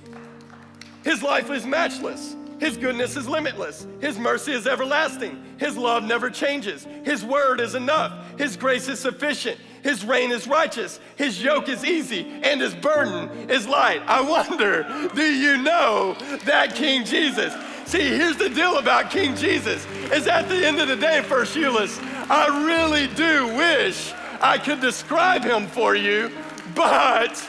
His 1.05 1.23
life 1.23 1.51
is 1.51 1.65
matchless. 1.65 2.37
His 2.59 2.77
goodness 2.77 3.17
is 3.17 3.29
limitless. 3.29 3.87
His 4.01 4.19
mercy 4.19 4.53
is 4.53 4.67
everlasting. 4.67 5.45
His 5.59 5.77
love 5.77 6.03
never 6.03 6.29
changes. 6.29 6.87
His 7.05 7.25
word 7.25 7.61
is 7.61 7.77
enough. 7.77 8.37
His 8.37 8.57
grace 8.57 8.89
is 8.89 8.99
sufficient. 8.99 9.59
His 9.83 10.05
reign 10.05 10.33
is 10.33 10.49
righteous. 10.49 10.99
His 11.15 11.41
yoke 11.41 11.69
is 11.69 11.85
easy 11.85 12.27
and 12.43 12.61
his 12.61 12.75
burden 12.75 13.49
is 13.49 13.69
light. 13.69 14.03
I 14.07 14.21
wonder, 14.21 15.09
do 15.15 15.23
you 15.23 15.57
know 15.59 16.15
that 16.45 16.75
King 16.75 17.05
Jesus? 17.05 17.55
See, 17.87 18.01
here's 18.01 18.37
the 18.37 18.51
deal 18.51 18.79
about 18.79 19.11
King 19.11 19.35
Jesus 19.35 19.87
is 20.13 20.27
at 20.27 20.49
the 20.49 20.67
end 20.67 20.81
of 20.81 20.89
the 20.89 20.97
day, 20.97 21.23
First 21.23 21.57
Euless, 21.57 21.97
I 22.31 22.65
really 22.67 23.07
do 23.09 23.49
wish 23.57 24.13
I 24.41 24.59
could 24.59 24.81
describe 24.81 25.45
him 25.45 25.67
for 25.67 25.95
you, 25.95 26.31
but 26.75 27.43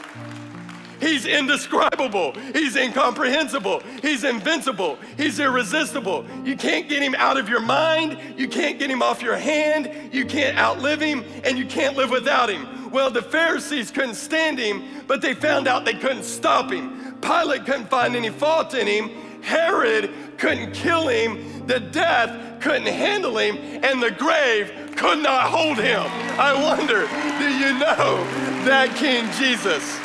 He's 0.99 1.25
indescribable. 1.25 2.33
He's 2.53 2.75
incomprehensible. 2.75 3.81
He's 4.01 4.23
invincible. 4.23 4.97
He's 5.17 5.39
irresistible. 5.39 6.25
You 6.43 6.57
can't 6.57 6.89
get 6.89 7.01
him 7.01 7.15
out 7.15 7.37
of 7.37 7.47
your 7.47 7.61
mind. 7.61 8.17
You 8.37 8.47
can't 8.47 8.77
get 8.77 8.89
him 8.89 9.01
off 9.01 9.21
your 9.21 9.37
hand. 9.37 10.13
You 10.13 10.25
can't 10.25 10.57
outlive 10.57 10.99
him, 10.99 11.23
and 11.43 11.57
you 11.57 11.65
can't 11.65 11.95
live 11.95 12.09
without 12.09 12.49
him. 12.49 12.91
Well, 12.91 13.11
the 13.11 13.21
Pharisees 13.21 13.91
couldn't 13.91 14.15
stand 14.15 14.59
him, 14.59 14.83
but 15.07 15.21
they 15.21 15.33
found 15.33 15.67
out 15.67 15.85
they 15.85 15.93
couldn't 15.93 16.23
stop 16.23 16.71
him. 16.71 17.17
Pilate 17.21 17.65
couldn't 17.65 17.89
find 17.89 18.15
any 18.15 18.29
fault 18.29 18.73
in 18.73 18.87
him. 18.87 19.09
Herod 19.41 20.11
couldn't 20.37 20.73
kill 20.73 21.07
him. 21.07 21.58
The 21.69 21.79
death 21.79 22.61
couldn't 22.61 22.87
handle 22.87 23.37
him, 23.37 23.55
and 23.83 24.03
the 24.03 24.11
grave 24.11 24.73
could 24.97 25.19
not 25.19 25.43
hold 25.43 25.77
him. 25.77 26.03
I 26.37 26.53
wonder, 26.61 27.07
do 27.39 27.47
you 27.53 27.79
know 27.79 28.23
that 28.65 28.93
King 28.97 29.31
Jesus? 29.37 29.99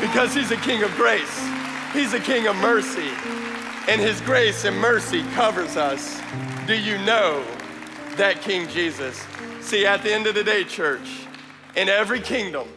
because 0.00 0.34
he's 0.34 0.50
a 0.50 0.56
king 0.56 0.82
of 0.82 0.94
grace. 0.94 1.48
He's 1.92 2.12
a 2.12 2.20
king 2.20 2.46
of 2.46 2.56
mercy. 2.56 3.08
And 3.88 4.00
his 4.00 4.20
grace 4.20 4.64
and 4.64 4.76
mercy 4.76 5.22
covers 5.34 5.76
us. 5.76 6.20
Do 6.66 6.78
you 6.78 6.98
know 6.98 7.44
that 8.16 8.40
King 8.42 8.68
Jesus? 8.68 9.24
See, 9.60 9.86
at 9.86 10.02
the 10.02 10.12
end 10.12 10.26
of 10.26 10.34
the 10.34 10.44
day, 10.44 10.64
church, 10.64 11.26
in 11.74 11.88
every 11.88 12.20
kingdom, 12.20 12.68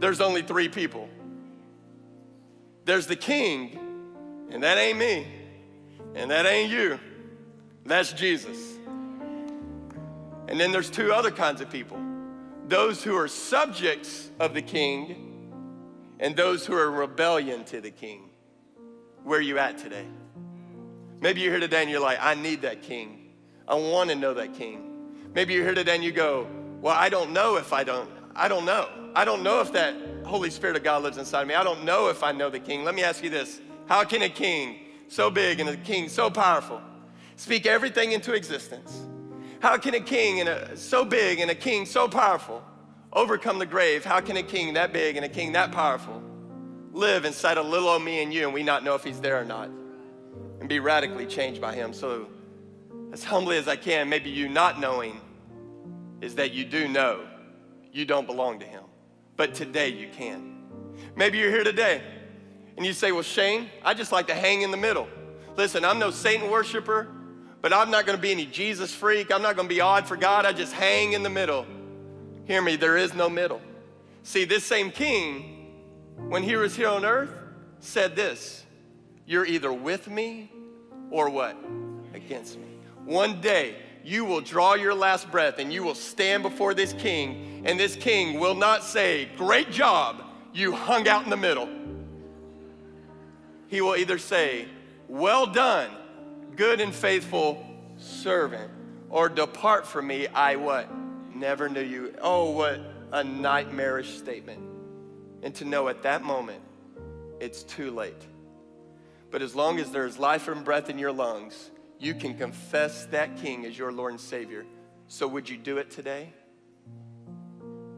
there's 0.00 0.20
only 0.20 0.42
three 0.42 0.68
people 0.68 1.08
there's 2.84 3.06
the 3.06 3.16
king, 3.16 3.78
and 4.50 4.62
that 4.62 4.76
ain't 4.76 4.98
me, 4.98 5.26
and 6.14 6.30
that 6.30 6.46
ain't 6.46 6.70
you. 6.70 6.98
That's 7.84 8.12
Jesus. 8.12 8.78
And 10.48 10.60
then 10.60 10.72
there's 10.72 10.90
two 10.90 11.12
other 11.12 11.30
kinds 11.30 11.60
of 11.60 11.70
people 11.70 11.98
those 12.66 13.02
who 13.04 13.14
are 13.14 13.28
subjects 13.28 14.30
of 14.40 14.54
the 14.54 14.62
king 14.62 15.50
and 16.18 16.34
those 16.34 16.64
who 16.64 16.74
are 16.74 16.90
rebellion 16.90 17.64
to 17.64 17.80
the 17.80 17.90
king. 17.90 18.30
Where 19.22 19.38
are 19.38 19.42
you 19.42 19.58
at 19.58 19.76
today? 19.76 20.06
Maybe 21.20 21.42
you're 21.42 21.50
here 21.50 21.60
today 21.60 21.82
and 21.82 21.90
you're 21.90 22.00
like, 22.00 22.18
I 22.20 22.34
need 22.34 22.62
that 22.62 22.82
king. 22.82 23.32
I 23.68 23.74
want 23.74 24.10
to 24.10 24.16
know 24.16 24.34
that 24.34 24.54
king. 24.54 24.94
Maybe 25.34 25.54
you're 25.54 25.64
here 25.64 25.74
today 25.74 25.94
and 25.94 26.04
you 26.04 26.12
go, 26.12 26.46
Well, 26.80 26.94
I 26.96 27.08
don't 27.08 27.32
know 27.32 27.56
if 27.56 27.72
I 27.72 27.84
don't. 27.84 28.10
I 28.36 28.48
don't 28.48 28.64
know. 28.64 28.88
I 29.14 29.24
don't 29.24 29.42
know 29.42 29.60
if 29.60 29.72
that 29.72 29.94
Holy 30.24 30.50
Spirit 30.50 30.76
of 30.76 30.82
God 30.82 31.02
lives 31.02 31.18
inside 31.18 31.42
of 31.42 31.48
me. 31.48 31.54
I 31.54 31.64
don't 31.64 31.84
know 31.84 32.08
if 32.08 32.22
I 32.22 32.32
know 32.32 32.50
the 32.50 32.60
king. 32.60 32.84
Let 32.84 32.94
me 32.94 33.02
ask 33.02 33.22
you 33.22 33.30
this 33.30 33.60
How 33.86 34.04
can 34.04 34.22
a 34.22 34.28
king 34.28 34.78
so 35.14 35.30
big 35.30 35.60
and 35.60 35.68
a 35.68 35.76
king 35.76 36.08
so 36.08 36.28
powerful 36.28 36.80
speak 37.36 37.66
everything 37.66 38.12
into 38.12 38.32
existence? 38.32 39.02
How 39.60 39.78
can 39.78 39.94
a 39.94 40.00
king 40.00 40.40
and 40.40 40.48
a, 40.48 40.76
so 40.76 41.04
big 41.04 41.40
and 41.40 41.50
a 41.50 41.54
king 41.54 41.86
so 41.86 42.08
powerful 42.08 42.62
overcome 43.12 43.58
the 43.58 43.66
grave, 43.66 44.04
how 44.04 44.20
can 44.20 44.36
a 44.36 44.42
king 44.42 44.74
that 44.74 44.92
big 44.92 45.16
and 45.16 45.24
a 45.24 45.28
king 45.28 45.52
that 45.52 45.70
powerful 45.70 46.20
live 46.92 47.24
inside 47.24 47.58
of 47.58 47.66
little 47.66 47.88
old 47.88 48.02
me 48.02 48.22
and 48.22 48.34
you 48.34 48.44
and 48.44 48.52
we 48.52 48.62
not 48.62 48.84
know 48.84 48.94
if 48.94 49.04
he's 49.04 49.20
there 49.20 49.40
or 49.40 49.44
not 49.44 49.70
and 50.60 50.68
be 50.68 50.80
radically 50.80 51.26
changed 51.26 51.60
by 51.60 51.74
him? 51.74 51.92
So, 51.92 52.26
as 53.12 53.22
humbly 53.22 53.56
as 53.56 53.68
I 53.68 53.76
can, 53.76 54.08
maybe 54.08 54.30
you 54.30 54.48
not 54.48 54.80
knowing 54.80 55.20
is 56.20 56.34
that 56.34 56.52
you 56.52 56.64
do 56.64 56.88
know 56.88 57.24
you 57.92 58.04
don't 58.04 58.26
belong 58.26 58.58
to 58.58 58.66
him. 58.66 58.82
But 59.36 59.54
today 59.54 59.88
you 59.88 60.08
can. 60.08 60.56
Maybe 61.14 61.38
you're 61.38 61.50
here 61.50 61.64
today 61.64 62.02
and 62.76 62.84
you 62.84 62.92
say, 62.92 63.12
Well, 63.12 63.22
Shane, 63.22 63.70
I 63.84 63.94
just 63.94 64.12
like 64.12 64.26
to 64.28 64.34
hang 64.34 64.62
in 64.62 64.70
the 64.70 64.76
middle. 64.76 65.08
Listen, 65.56 65.84
I'm 65.84 65.98
no 65.98 66.10
Satan 66.10 66.50
worshiper, 66.50 67.08
but 67.60 67.72
I'm 67.72 67.90
not 67.90 68.06
to 68.06 68.16
be 68.18 68.32
any 68.32 68.46
Jesus 68.46 68.92
freak. 68.92 69.32
I'm 69.32 69.42
not 69.42 69.56
to 69.56 69.64
be 69.64 69.80
odd 69.80 70.06
for 70.06 70.16
God. 70.16 70.44
I 70.44 70.52
just 70.52 70.72
hang 70.72 71.12
in 71.12 71.22
the 71.22 71.30
middle. 71.30 71.66
Hear 72.46 72.60
me, 72.60 72.76
there 72.76 72.96
is 72.96 73.14
no 73.14 73.28
middle. 73.28 73.60
See, 74.22 74.44
this 74.44 74.64
same 74.64 74.90
king, 74.90 75.72
when 76.28 76.42
he 76.42 76.56
was 76.56 76.74
here 76.74 76.88
on 76.88 77.04
earth, 77.04 77.30
said 77.80 78.16
this 78.16 78.64
You're 79.26 79.46
either 79.46 79.72
with 79.72 80.08
me 80.08 80.50
or 81.10 81.30
what? 81.30 81.56
Against 82.14 82.58
me. 82.58 82.66
One 83.04 83.40
day, 83.40 83.76
you 84.02 84.24
will 84.24 84.40
draw 84.40 84.74
your 84.74 84.94
last 84.94 85.30
breath 85.30 85.58
and 85.58 85.72
you 85.72 85.82
will 85.82 85.94
stand 85.94 86.42
before 86.42 86.74
this 86.74 86.92
king, 86.94 87.62
and 87.64 87.78
this 87.78 87.96
king 87.96 88.40
will 88.40 88.54
not 88.54 88.82
say, 88.82 89.28
Great 89.36 89.70
job, 89.70 90.22
you 90.52 90.72
hung 90.72 91.08
out 91.08 91.24
in 91.24 91.30
the 91.30 91.36
middle. 91.36 91.68
He 93.68 93.80
will 93.80 93.96
either 93.96 94.18
say, 94.18 94.66
Well 95.08 95.46
done, 95.46 95.90
good 96.56 96.80
and 96.80 96.94
faithful 96.94 97.64
servant, 97.96 98.70
or 99.10 99.28
depart 99.28 99.86
from 99.86 100.06
me, 100.06 100.26
I 100.28 100.56
what? 100.56 100.88
never 101.34 101.68
knew 101.68 101.82
you. 101.82 102.14
Oh, 102.20 102.50
what 102.50 102.80
a 103.12 103.24
nightmarish 103.24 104.16
statement. 104.16 104.60
And 105.42 105.54
to 105.56 105.64
know 105.64 105.88
at 105.88 106.02
that 106.02 106.22
moment, 106.22 106.62
it's 107.40 107.62
too 107.62 107.90
late. 107.90 108.22
But 109.30 109.42
as 109.42 109.54
long 109.54 109.78
as 109.78 109.90
there's 109.90 110.18
life 110.18 110.48
and 110.48 110.64
breath 110.64 110.88
in 110.88 110.98
your 110.98 111.12
lungs, 111.12 111.70
you 111.98 112.14
can 112.14 112.36
confess 112.36 113.06
that 113.06 113.36
King 113.36 113.66
as 113.66 113.76
your 113.76 113.92
Lord 113.92 114.12
and 114.12 114.20
Savior. 114.20 114.64
So, 115.08 115.26
would 115.28 115.48
you 115.48 115.56
do 115.56 115.78
it 115.78 115.90
today? 115.90 116.32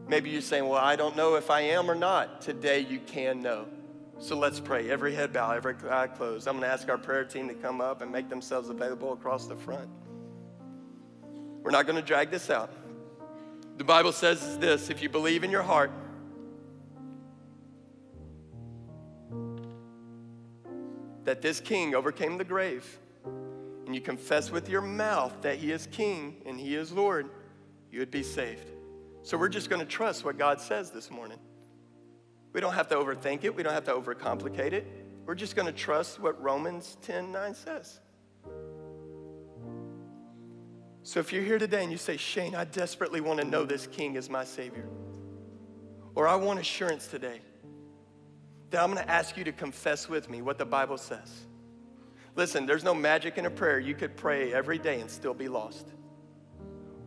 Maybe 0.07 0.29
you're 0.29 0.41
saying, 0.41 0.67
Well, 0.67 0.83
I 0.83 0.95
don't 0.95 1.15
know 1.15 1.35
if 1.35 1.49
I 1.49 1.61
am 1.61 1.89
or 1.89 1.95
not. 1.95 2.41
Today, 2.41 2.79
you 2.79 2.99
can 2.99 3.41
know. 3.41 3.67
So, 4.19 4.35
let's 4.35 4.59
pray. 4.59 4.89
Every 4.89 5.13
head 5.13 5.31
bow, 5.31 5.51
every 5.51 5.75
eye 5.89 6.07
closed. 6.07 6.47
I'm 6.47 6.55
going 6.55 6.67
to 6.67 6.73
ask 6.73 6.89
our 6.89 6.97
prayer 6.97 7.23
team 7.23 7.47
to 7.49 7.53
come 7.53 7.81
up 7.81 8.01
and 8.01 8.11
make 8.11 8.29
themselves 8.29 8.69
available 8.69 9.13
across 9.13 9.45
the 9.45 9.55
front. 9.55 9.89
We're 11.61 11.71
not 11.71 11.85
going 11.85 11.97
to 11.97 12.01
drag 12.01 12.31
this 12.31 12.49
out. 12.49 12.71
The 13.77 13.83
Bible 13.83 14.11
says 14.11 14.57
this 14.57 14.89
if 14.89 15.03
you 15.03 15.09
believe 15.09 15.43
in 15.43 15.51
your 15.51 15.61
heart, 15.61 15.91
that 21.25 21.41
this 21.41 21.59
king 21.59 21.93
overcame 21.93 22.37
the 22.37 22.43
grave, 22.43 22.99
and 23.85 23.93
you 23.93 24.01
confess 24.01 24.49
with 24.49 24.67
your 24.67 24.81
mouth 24.81 25.33
that 25.41 25.57
he 25.57 25.71
is 25.71 25.87
king 25.91 26.41
and 26.45 26.59
he 26.59 26.75
is 26.75 26.91
Lord, 26.91 27.29
you 27.91 27.99
would 27.99 28.11
be 28.11 28.23
saved. 28.23 28.71
So 29.23 29.37
we're 29.37 29.49
just 29.49 29.69
going 29.69 29.81
to 29.81 29.85
trust 29.85 30.25
what 30.25 30.37
God 30.37 30.59
says 30.59 30.89
this 30.89 31.11
morning. 31.11 31.37
We 32.53 32.61
don't 32.61 32.73
have 32.73 32.87
to 32.89 32.95
overthink 32.95 33.43
it, 33.43 33.55
we 33.55 33.63
don't 33.63 33.73
have 33.73 33.85
to 33.85 33.93
overcomplicate 33.93 34.73
it. 34.73 34.87
We're 35.25 35.35
just 35.35 35.55
going 35.55 35.65
to 35.65 35.73
trust 35.73 36.19
what 36.19 36.41
Romans 36.41 36.97
10 37.01 37.31
9 37.31 37.53
says. 37.53 37.99
So 41.03 41.19
if 41.21 41.31
you're 41.31 41.43
here 41.43 41.59
today 41.59 41.83
and 41.83 41.91
you 41.91 41.97
say, 41.97 42.17
Shane, 42.17 42.53
I 42.55 42.65
desperately 42.65 43.21
want 43.21 43.39
to 43.39 43.45
know 43.45 43.63
this 43.63 43.87
King 43.87 44.17
as 44.17 44.29
my 44.29 44.43
Savior, 44.43 44.87
or 46.15 46.27
I 46.27 46.35
want 46.35 46.59
assurance 46.59 47.07
today, 47.07 47.39
then 48.69 48.81
I'm 48.81 48.91
going 48.91 49.03
to 49.03 49.09
ask 49.09 49.37
you 49.37 49.43
to 49.45 49.53
confess 49.53 50.09
with 50.09 50.29
me 50.29 50.41
what 50.41 50.57
the 50.57 50.65
Bible 50.65 50.97
says. 50.97 51.45
Listen, 52.35 52.65
there's 52.65 52.83
no 52.83 52.93
magic 52.93 53.37
in 53.37 53.45
a 53.45 53.49
prayer. 53.49 53.79
You 53.79 53.95
could 53.95 54.15
pray 54.15 54.53
every 54.53 54.77
day 54.77 54.99
and 54.99 55.09
still 55.09 55.33
be 55.33 55.47
lost. 55.47 55.87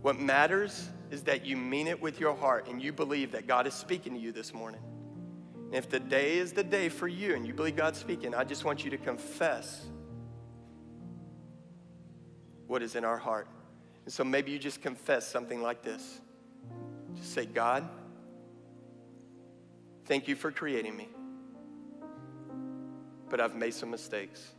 What 0.03 0.19
matters 0.19 0.89
is 1.11 1.23
that 1.25 1.45
you 1.45 1.57
mean 1.57 1.87
it 1.87 2.01
with 2.01 2.19
your 2.19 2.35
heart 2.35 2.69
and 2.69 2.83
you 2.83 2.93
believe 2.93 3.33
that 3.33 3.47
God 3.47 3.67
is 3.67 3.75
speaking 3.75 4.15
to 4.15 4.19
you 4.19 4.33
this 4.33 4.55
morning. 4.55 4.81
And 5.71 5.77
if 5.77 5.89
the 5.89 6.01
day 6.01 6.39
is 6.39 6.53
the 6.53 6.65
day 6.65 6.89
for 6.89 7.07
you 7.07 7.37
and 7.37 7.47
you 7.47 7.55
believe 7.55 7.77
God's 7.77 8.01
speaking, 8.01 8.35
I 8.35 8.43
just 8.43 8.65
want 8.65 8.83
you 8.85 8.91
to 8.91 8.99
confess 8.99 9.87
what 12.67 12.83
is 12.83 12.97
in 12.97 13.05
our 13.05 13.17
heart. 13.17 13.47
And 14.05 14.13
so 14.13 14.25
maybe 14.25 14.51
you 14.51 14.59
just 14.59 14.83
confess 14.83 15.29
something 15.29 15.63
like 15.63 15.83
this. 15.83 16.21
Just 17.15 17.35
say, 17.35 17.47
God, 17.47 17.89
thank 20.07 20.27
you 20.27 20.35
for 20.35 20.51
creating 20.51 20.97
me, 20.97 21.09
but 23.29 23.41
I've 23.41 23.55
made 23.55 23.73
some 23.73 23.93
mistakes. 23.93 24.51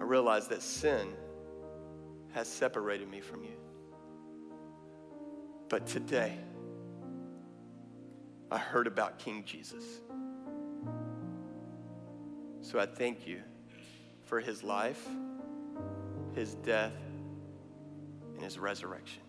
I 0.00 0.04
realize 0.04 0.48
that 0.48 0.62
sin 0.62 1.08
has 2.32 2.48
separated 2.48 3.10
me 3.10 3.20
from 3.20 3.44
you. 3.44 3.58
But 5.68 5.86
today, 5.86 6.38
I 8.54 8.58
heard 8.58 8.86
about 8.86 9.18
King 9.18 9.42
Jesus. 9.44 9.82
So 12.60 12.78
I 12.78 12.86
thank 12.86 13.26
you 13.26 13.40
for 14.26 14.38
his 14.38 14.62
life, 14.62 15.08
his 16.36 16.54
death, 16.54 16.94
and 18.32 18.44
his 18.44 18.56
resurrection. 18.56 19.22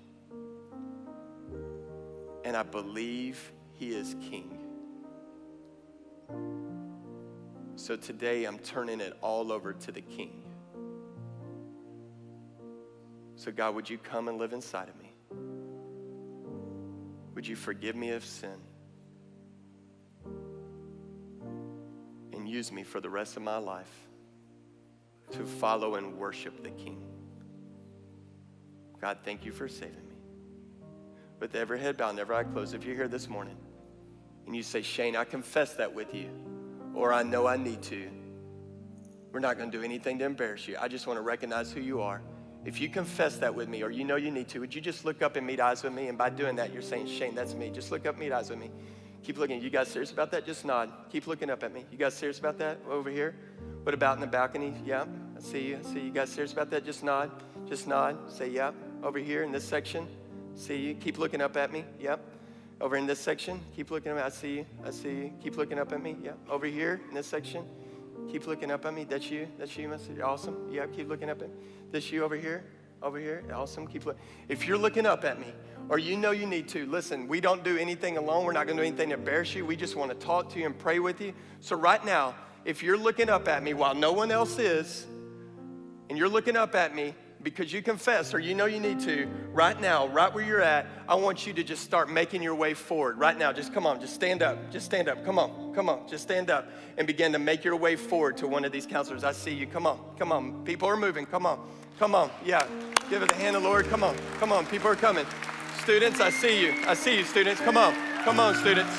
And 2.44 2.56
I 2.56 2.62
believe 2.62 3.52
he 3.74 3.96
is 3.96 4.16
king. 4.30 4.60
So 7.78 7.96
today 7.96 8.46
I'm 8.46 8.60
turning 8.60 9.02
it 9.02 9.18
all 9.22 9.52
over 9.52 9.74
to 9.74 9.92
the 9.92 10.02
King. 10.02 10.44
So, 13.38 13.52
God, 13.52 13.74
would 13.74 13.90
you 13.90 13.98
come 13.98 14.28
and 14.28 14.38
live 14.38 14.54
inside 14.54 14.88
of 14.88 14.96
me? 15.00 15.16
Would 17.34 17.48
you 17.48 17.56
forgive 17.56 17.96
me 17.96 18.12
of 18.12 18.24
sin? 18.24 18.56
Use 22.56 22.72
me 22.72 22.84
for 22.84 23.02
the 23.02 23.10
rest 23.10 23.36
of 23.36 23.44
my 23.44 23.58
life 23.58 23.92
to 25.32 25.46
follow 25.46 25.96
and 25.96 26.18
worship 26.18 26.64
the 26.64 26.70
King. 26.70 27.02
God, 29.02 29.18
thank 29.26 29.46
you 29.46 29.52
for 29.52 29.68
saving 29.68 30.08
me. 30.08 30.16
With 31.40 31.54
every 31.56 31.80
head 31.80 31.98
bowed 31.98 32.18
every 32.18 32.36
eye 32.36 32.46
closed, 32.46 32.74
if 32.74 32.86
you're 32.86 32.96
here 32.96 33.10
this 33.10 33.28
morning 33.28 33.58
and 34.46 34.56
you 34.56 34.64
say, 34.64 34.82
Shane, 34.82 35.18
I 35.18 35.26
confess 35.26 35.74
that 35.74 35.94
with 35.94 36.14
you, 36.16 36.30
or 36.94 37.12
I 37.12 37.24
know 37.24 37.46
I 37.46 37.58
need 37.58 37.82
to, 37.84 38.10
we're 39.34 39.42
not 39.42 39.58
going 39.58 39.70
to 39.70 39.78
do 39.78 39.84
anything 39.84 40.18
to 40.20 40.26
embarrass 40.26 40.66
you. 40.66 40.78
I 40.80 40.88
just 40.88 41.08
want 41.08 41.18
to 41.18 41.22
recognize 41.22 41.74
who 41.74 41.82
you 41.82 42.02
are. 42.02 42.22
If 42.64 42.80
you 42.80 42.88
confess 42.88 43.36
that 43.38 43.54
with 43.54 43.68
me, 43.68 43.84
or 43.84 43.92
you 43.92 44.06
know 44.06 44.16
you 44.16 44.32
need 44.32 44.48
to, 44.50 44.60
would 44.62 44.74
you 44.74 44.80
just 44.80 45.04
look 45.04 45.22
up 45.22 45.36
and 45.36 45.46
meet 45.46 45.60
eyes 45.60 45.84
with 45.84 45.94
me? 45.94 46.08
And 46.08 46.18
by 46.18 46.30
doing 46.30 46.56
that, 46.56 46.72
you're 46.72 46.82
saying, 46.82 47.08
Shane, 47.08 47.36
that's 47.36 47.54
me. 47.54 47.70
Just 47.70 47.92
look 47.92 48.06
up, 48.06 48.18
meet 48.18 48.32
eyes 48.32 48.50
with 48.50 48.60
me. 48.60 48.72
Keep 49.26 49.40
looking. 49.40 49.60
You 49.60 49.72
guys 49.72 49.88
serious 49.88 50.12
about 50.12 50.30
that? 50.32 50.46
Just 50.46 50.66
nod. 50.66 50.92
Keep 51.12 51.26
looking 51.26 51.50
up 51.50 51.64
at 51.64 51.74
me. 51.74 51.84
You 51.92 51.98
guys 51.98 52.14
serious 52.14 52.38
about 52.38 52.60
that? 52.60 52.78
Over 52.88 53.10
here? 53.10 53.34
What 53.82 53.96
about 53.96 54.18
in 54.18 54.22
the 54.22 54.28
balcony? 54.28 54.76
Yeah, 54.86 55.06
I 55.36 55.42
see 55.42 55.70
you. 55.70 55.80
I 55.80 55.82
see 55.82 56.00
you 56.02 56.12
guys 56.12 56.30
serious 56.30 56.54
about 56.54 56.70
that? 56.70 56.86
Just 56.86 57.04
nod. 57.04 57.32
Just 57.68 57.88
nod. 57.88 58.32
Say, 58.32 58.50
yeah. 58.50 58.72
Over 59.02 59.18
here 59.18 59.42
in 59.42 59.52
this 59.52 59.64
section. 59.64 60.08
See 60.54 60.78
you. 60.78 60.94
Keep 60.94 61.18
looking 61.18 61.42
up 61.42 61.58
at 61.58 61.74
me. 61.74 61.86
Yep. 62.00 62.20
Over 62.80 62.98
in 62.98 63.08
this 63.08 63.20
section. 63.20 63.60
Keep 63.76 63.90
looking 63.90 64.12
at 64.12 64.16
me. 64.16 64.22
I 64.22 64.30
see 64.30 64.58
you. 64.58 64.66
I 64.86 64.92
see 64.92 65.10
you. 65.10 65.34
Keep 65.42 65.58
looking 65.58 65.80
up 65.80 65.92
at 65.92 66.04
me. 66.04 66.16
Yep. 66.24 66.38
Over 66.48 66.68
here 66.68 67.02
in 67.10 67.16
this 67.16 67.26
section. 67.26 67.66
Keep 68.30 68.46
looking 68.46 68.70
up 68.70 68.86
at 68.86 68.94
me. 68.94 69.06
That's 69.06 69.32
you. 69.32 69.48
That's 69.58 69.76
you, 69.76 69.88
Mr. 69.88 70.24
Awesome. 70.24 70.70
Yeah, 70.72 70.86
keep 70.86 71.10
looking 71.10 71.32
up 71.32 71.42
at 71.42 71.50
me. 71.50 71.56
This 71.92 72.12
you 72.12 72.24
over 72.24 72.36
here. 72.36 72.64
Over 73.02 73.18
here. 73.18 73.44
Awesome. 73.52 73.88
Keep 73.88 74.06
looking. 74.06 74.22
If 74.50 74.68
you're 74.68 74.78
looking 74.78 75.08
up 75.08 75.26
at 75.26 75.40
me, 75.40 75.48
or 75.90 76.00
you 76.00 76.18
know 76.18 76.32
you 76.32 76.46
need 76.46 76.68
to, 76.70 76.86
listen, 76.88 77.28
we 77.28 77.40
don't 77.40 77.64
do 77.64 77.78
anything 77.78 78.18
alone. 78.18 78.46
We're 78.46 78.54
not 78.54 78.66
going 78.66 78.78
to 78.78 78.84
do 78.84 78.88
anything 78.88 79.10
to 79.10 79.16
embarrass 79.16 79.54
you. 79.54 79.66
We 79.66 79.76
just 79.76 79.96
want 79.96 80.12
to 80.12 80.26
talk 80.26 80.50
to 80.54 80.60
you 80.60 80.66
and 80.66 80.78
pray 80.78 81.00
with 81.00 81.22
you. 81.22 81.34
So, 81.60 81.76
right 81.76 82.04
now, 82.04 82.36
if 82.66 82.82
you're 82.82 82.98
looking 82.98 83.30
up 83.30 83.48
at 83.48 83.62
me 83.62 83.74
while 83.74 83.94
no 83.94 84.12
one 84.12 84.32
else 84.32 84.58
is, 84.58 85.06
and 86.10 86.18
you're 86.18 86.30
looking 86.30 86.56
up 86.56 86.76
at 86.76 86.96
me, 86.96 87.14
because 87.44 87.72
you 87.72 87.84
confess 87.84 88.34
or 88.34 88.40
you 88.40 88.56
know 88.56 88.66
you 88.66 88.80
need 88.80 89.00
to, 89.02 89.28
right 89.54 89.80
now, 89.80 90.08
right 90.08 90.34
where 90.34 90.44
you're 90.44 90.62
at, 90.62 90.88
I 91.08 91.14
want 91.14 91.46
you 91.46 91.54
to 91.54 91.64
just 91.64 91.84
start 91.84 92.10
making 92.10 92.42
your 92.42 92.56
way 92.56 92.74
forward. 92.74 93.20
Right 93.20 93.38
now, 93.38 93.54
just 93.54 93.72
come 93.72 93.86
on, 93.86 94.02
just 94.02 94.16
stand 94.16 94.42
up. 94.42 94.72
Just 94.72 94.88
stand 94.88 95.08
up. 95.08 95.24
Come 95.24 95.38
on, 95.38 95.72
come 95.76 95.88
on, 95.88 96.08
just 96.08 96.24
stand 96.24 96.50
up 96.50 96.68
and 96.98 97.06
begin 97.06 97.32
to 97.34 97.40
make 97.40 97.64
your 97.64 97.76
way 97.76 97.96
forward 97.96 98.38
to 98.38 98.48
one 98.48 98.66
of 98.66 98.72
these 98.72 98.88
counselors. 98.88 99.24
I 99.24 99.32
see 99.32 99.54
you. 99.54 99.68
Come 99.68 99.86
on, 99.86 100.00
come 100.18 100.32
on. 100.32 100.64
People 100.66 100.90
are 100.90 100.98
moving. 100.98 101.28
Come 101.28 101.46
on, 101.46 101.60
come 102.00 102.16
on. 102.16 102.32
Yeah, 102.44 102.66
give 103.12 103.22
it 103.22 103.30
the 103.30 103.36
hand 103.36 103.56
of 103.56 103.62
the 103.62 103.70
Lord. 103.70 103.88
Come 103.90 104.04
on, 104.04 104.16
come 104.40 104.52
on. 104.52 104.66
People 104.66 104.90
are 104.90 104.96
coming. 104.96 105.28
Students, 105.86 106.20
I 106.20 106.32
see 106.32 106.66
you. 106.66 106.74
I 106.88 106.96
see 106.96 107.16
you, 107.16 107.24
students. 107.24 107.62
Come 107.62 107.78
on, 107.78 107.94
come 108.24 108.40
on, 108.40 108.56
students. 108.56 108.92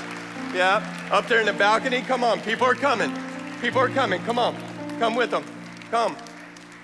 Yeah, 0.54 0.80
up 1.10 1.26
there 1.26 1.40
in 1.40 1.46
the 1.46 1.52
balcony. 1.52 2.00
Come 2.00 2.22
on, 2.22 2.40
people 2.40 2.64
are 2.64 2.76
coming. 2.76 3.12
People 3.60 3.80
are 3.80 3.88
coming. 3.88 4.22
Come 4.22 4.38
on, 4.38 4.54
come 5.00 5.16
with 5.16 5.32
them. 5.32 5.44
Come. 5.90 6.16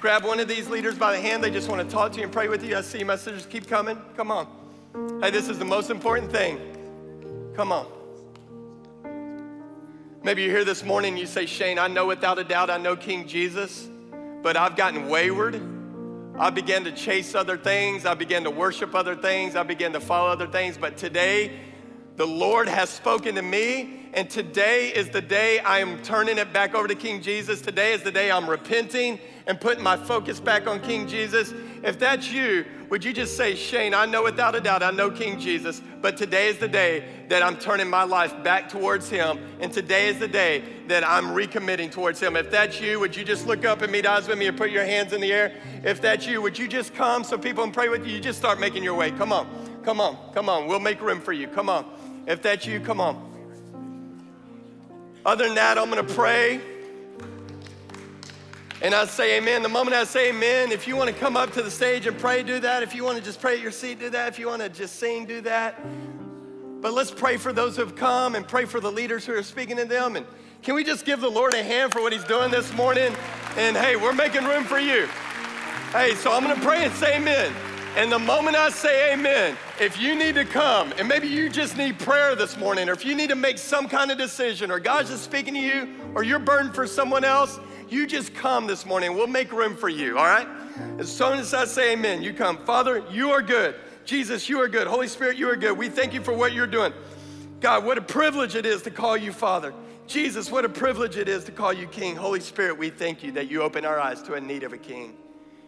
Grab 0.00 0.24
one 0.24 0.40
of 0.40 0.48
these 0.48 0.68
leaders 0.68 0.98
by 0.98 1.12
the 1.12 1.20
hand. 1.20 1.44
They 1.44 1.52
just 1.52 1.68
want 1.68 1.88
to 1.88 1.94
talk 1.94 2.10
to 2.14 2.18
you 2.18 2.24
and 2.24 2.32
pray 2.32 2.48
with 2.48 2.64
you. 2.64 2.76
I 2.76 2.80
see 2.80 3.04
messages 3.04 3.46
keep 3.46 3.68
coming. 3.68 3.96
Come 4.16 4.32
on. 4.32 4.48
Hey, 5.22 5.30
this 5.30 5.48
is 5.48 5.60
the 5.60 5.64
most 5.64 5.88
important 5.88 6.32
thing. 6.32 6.58
Come 7.54 7.70
on. 7.70 7.86
Maybe 10.24 10.42
you're 10.42 10.50
here 10.50 10.64
this 10.64 10.82
morning 10.82 11.12
and 11.12 11.20
you 11.20 11.26
say, 11.26 11.46
Shane, 11.46 11.78
I 11.78 11.86
know 11.86 12.06
without 12.06 12.40
a 12.40 12.44
doubt 12.44 12.70
I 12.70 12.76
know 12.76 12.96
King 12.96 13.28
Jesus, 13.28 13.88
but 14.42 14.56
I've 14.56 14.74
gotten 14.74 15.08
wayward. 15.08 15.62
I 16.38 16.48
began 16.48 16.84
to 16.84 16.92
chase 16.92 17.34
other 17.34 17.58
things. 17.58 18.06
I 18.06 18.14
began 18.14 18.44
to 18.44 18.50
worship 18.50 18.94
other 18.94 19.14
things. 19.14 19.54
I 19.54 19.62
began 19.62 19.92
to 19.92 20.00
follow 20.00 20.30
other 20.30 20.46
things. 20.46 20.78
But 20.78 20.96
today, 20.96 21.60
the 22.16 22.26
Lord 22.26 22.68
has 22.68 22.88
spoken 22.88 23.34
to 23.34 23.42
me, 23.42 24.08
and 24.14 24.28
today 24.30 24.88
is 24.88 25.10
the 25.10 25.20
day 25.20 25.58
I 25.60 25.80
am 25.80 26.02
turning 26.02 26.38
it 26.38 26.52
back 26.52 26.74
over 26.74 26.88
to 26.88 26.94
King 26.94 27.20
Jesus. 27.20 27.60
Today 27.60 27.92
is 27.92 28.02
the 28.02 28.10
day 28.10 28.30
I'm 28.30 28.48
repenting 28.48 29.18
and 29.46 29.60
putting 29.60 29.82
my 29.82 29.96
focus 29.96 30.40
back 30.40 30.66
on 30.66 30.80
King 30.80 31.06
Jesus. 31.06 31.52
If 31.82 31.98
that's 31.98 32.30
you, 32.30 32.64
would 32.90 33.02
you 33.04 33.12
just 33.12 33.36
say, 33.36 33.54
Shane, 33.54 33.94
I 33.94 34.06
know 34.06 34.22
without 34.22 34.54
a 34.54 34.60
doubt 34.60 34.82
I 34.82 34.90
know 34.90 35.10
King 35.10 35.40
Jesus, 35.40 35.80
but 36.00 36.16
today 36.16 36.48
is 36.48 36.58
the 36.58 36.68
day 36.68 37.04
that 37.28 37.42
I'm 37.42 37.56
turning 37.56 37.88
my 37.88 38.04
life 38.04 38.42
back 38.44 38.68
towards 38.68 39.08
Him, 39.08 39.38
and 39.60 39.72
today 39.72 40.08
is 40.08 40.18
the 40.18 40.28
day 40.28 40.62
that 40.88 41.02
I'm 41.02 41.26
recommitting 41.26 41.90
towards 41.90 42.20
Him. 42.20 42.36
If 42.36 42.50
that's 42.50 42.80
you, 42.80 43.00
would 43.00 43.16
you 43.16 43.24
just 43.24 43.46
look 43.46 43.64
up 43.64 43.82
and 43.82 43.90
meet 43.90 44.06
eyes 44.06 44.28
with 44.28 44.38
me 44.38 44.46
and 44.46 44.56
put 44.56 44.70
your 44.70 44.84
hands 44.84 45.12
in 45.12 45.20
the 45.20 45.32
air? 45.32 45.54
If 45.82 46.00
that's 46.00 46.26
you, 46.26 46.42
would 46.42 46.58
you 46.58 46.68
just 46.68 46.94
come 46.94 47.24
so 47.24 47.38
people 47.38 47.64
can 47.64 47.72
pray 47.72 47.88
with 47.88 48.06
you? 48.06 48.14
You 48.14 48.20
just 48.20 48.38
start 48.38 48.60
making 48.60 48.84
your 48.84 48.94
way. 48.94 49.10
Come 49.10 49.32
on, 49.32 49.80
come 49.84 50.00
on, 50.00 50.16
come 50.34 50.48
on. 50.48 50.68
We'll 50.68 50.80
make 50.80 51.00
room 51.00 51.20
for 51.20 51.32
you. 51.32 51.48
Come 51.48 51.68
on. 51.68 51.86
If 52.26 52.42
that's 52.42 52.66
you, 52.66 52.78
come 52.78 53.00
on. 53.00 53.30
Other 55.24 55.46
than 55.46 55.54
that, 55.54 55.78
I'm 55.78 55.88
gonna 55.88 56.04
pray. 56.04 56.60
And 58.82 58.96
I 58.96 59.04
say 59.04 59.38
amen. 59.38 59.62
The 59.62 59.68
moment 59.68 59.94
I 59.94 60.02
say 60.02 60.30
amen, 60.30 60.72
if 60.72 60.88
you 60.88 60.96
want 60.96 61.08
to 61.08 61.14
come 61.14 61.36
up 61.36 61.52
to 61.52 61.62
the 61.62 61.70
stage 61.70 62.08
and 62.08 62.18
pray, 62.18 62.42
do 62.42 62.58
that. 62.58 62.82
If 62.82 62.96
you 62.96 63.04
want 63.04 63.16
to 63.16 63.22
just 63.22 63.40
pray 63.40 63.54
at 63.54 63.60
your 63.60 63.70
seat, 63.70 64.00
do 64.00 64.10
that. 64.10 64.26
If 64.26 64.40
you 64.40 64.48
want 64.48 64.60
to 64.60 64.68
just 64.68 64.96
sing, 64.96 65.24
do 65.24 65.40
that. 65.42 65.80
But 66.80 66.92
let's 66.92 67.12
pray 67.12 67.36
for 67.36 67.52
those 67.52 67.76
who 67.76 67.82
have 67.82 67.94
come 67.94 68.34
and 68.34 68.46
pray 68.46 68.64
for 68.64 68.80
the 68.80 68.90
leaders 68.90 69.24
who 69.24 69.34
are 69.34 69.42
speaking 69.44 69.76
to 69.76 69.84
them. 69.84 70.16
And 70.16 70.26
can 70.62 70.74
we 70.74 70.82
just 70.82 71.04
give 71.04 71.20
the 71.20 71.30
Lord 71.30 71.54
a 71.54 71.62
hand 71.62 71.92
for 71.92 72.02
what 72.02 72.12
He's 72.12 72.24
doing 72.24 72.50
this 72.50 72.74
morning? 72.74 73.14
And 73.56 73.76
hey, 73.76 73.94
we're 73.94 74.12
making 74.12 74.42
room 74.46 74.64
for 74.64 74.80
you. 74.80 75.06
Hey, 75.92 76.16
so 76.16 76.32
I'm 76.32 76.42
going 76.42 76.56
to 76.56 76.66
pray 76.66 76.84
and 76.84 76.92
say 76.94 77.18
amen. 77.18 77.52
And 77.94 78.10
the 78.10 78.18
moment 78.18 78.56
I 78.56 78.70
say 78.70 79.12
amen, 79.12 79.56
if 79.78 80.00
you 80.00 80.16
need 80.16 80.34
to 80.34 80.44
come, 80.44 80.92
and 80.98 81.06
maybe 81.06 81.28
you 81.28 81.50
just 81.50 81.76
need 81.76 82.00
prayer 82.00 82.34
this 82.34 82.56
morning, 82.56 82.88
or 82.88 82.94
if 82.94 83.04
you 83.04 83.14
need 83.14 83.28
to 83.28 83.36
make 83.36 83.58
some 83.58 83.88
kind 83.88 84.10
of 84.10 84.18
decision, 84.18 84.72
or 84.72 84.80
God's 84.80 85.10
just 85.10 85.22
speaking 85.22 85.54
to 85.54 85.60
you, 85.60 85.88
or 86.16 86.24
you're 86.24 86.40
burdened 86.40 86.74
for 86.74 86.88
someone 86.88 87.22
else, 87.22 87.60
you 87.92 88.06
just 88.06 88.34
come 88.34 88.66
this 88.66 88.86
morning. 88.86 89.14
We'll 89.14 89.26
make 89.26 89.52
room 89.52 89.76
for 89.76 89.88
you, 89.88 90.18
all 90.18 90.24
right? 90.24 90.48
As 90.98 91.14
soon 91.14 91.38
as 91.38 91.52
I 91.52 91.66
say 91.66 91.92
amen, 91.92 92.22
you 92.22 92.32
come. 92.32 92.56
Father, 92.64 93.04
you 93.10 93.30
are 93.30 93.42
good. 93.42 93.74
Jesus, 94.04 94.48
you 94.48 94.60
are 94.60 94.68
good. 94.68 94.86
Holy 94.86 95.06
Spirit, 95.06 95.36
you 95.36 95.48
are 95.48 95.56
good. 95.56 95.76
We 95.76 95.88
thank 95.88 96.14
you 96.14 96.22
for 96.22 96.32
what 96.32 96.52
you're 96.52 96.66
doing. 96.66 96.92
God, 97.60 97.84
what 97.84 97.98
a 97.98 98.02
privilege 98.02 98.56
it 98.56 98.66
is 98.66 98.82
to 98.82 98.90
call 98.90 99.16
you 99.16 99.32
Father. 99.32 99.72
Jesus, 100.06 100.50
what 100.50 100.64
a 100.64 100.68
privilege 100.68 101.16
it 101.16 101.28
is 101.28 101.44
to 101.44 101.52
call 101.52 101.72
you 101.72 101.86
King. 101.86 102.16
Holy 102.16 102.40
Spirit, 102.40 102.76
we 102.76 102.90
thank 102.90 103.22
you 103.22 103.30
that 103.32 103.48
you 103.48 103.62
open 103.62 103.84
our 103.84 104.00
eyes 104.00 104.20
to 104.22 104.34
a 104.34 104.40
need 104.40 104.64
of 104.64 104.72
a 104.72 104.78
King 104.78 105.16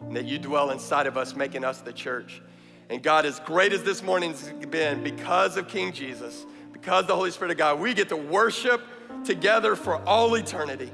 and 0.01 0.17
that 0.17 0.25
you 0.25 0.39
dwell 0.39 0.71
inside 0.71 1.07
of 1.07 1.17
us, 1.17 1.37
making 1.37 1.65
us 1.65 1.81
the 1.81 1.93
church. 1.93 2.43
And 2.91 3.03
God, 3.03 3.25
as 3.27 3.41
great 3.41 3.73
as 3.73 3.83
this 3.83 4.03
morning's 4.03 4.51
been, 4.71 5.03
because 5.03 5.57
of 5.57 5.69
King 5.69 5.93
Jesus, 5.93 6.45
because 6.73 7.07
the 7.07 7.15
Holy 7.15 7.31
Spirit 7.31 7.53
of 7.53 7.59
God, 7.59 7.79
we 7.79 7.95
get 7.95 8.09
to 8.09 8.17
worship 8.17 8.83
together 9.25 9.77
for 9.77 9.97
all 10.07 10.35
eternity. 10.35 10.91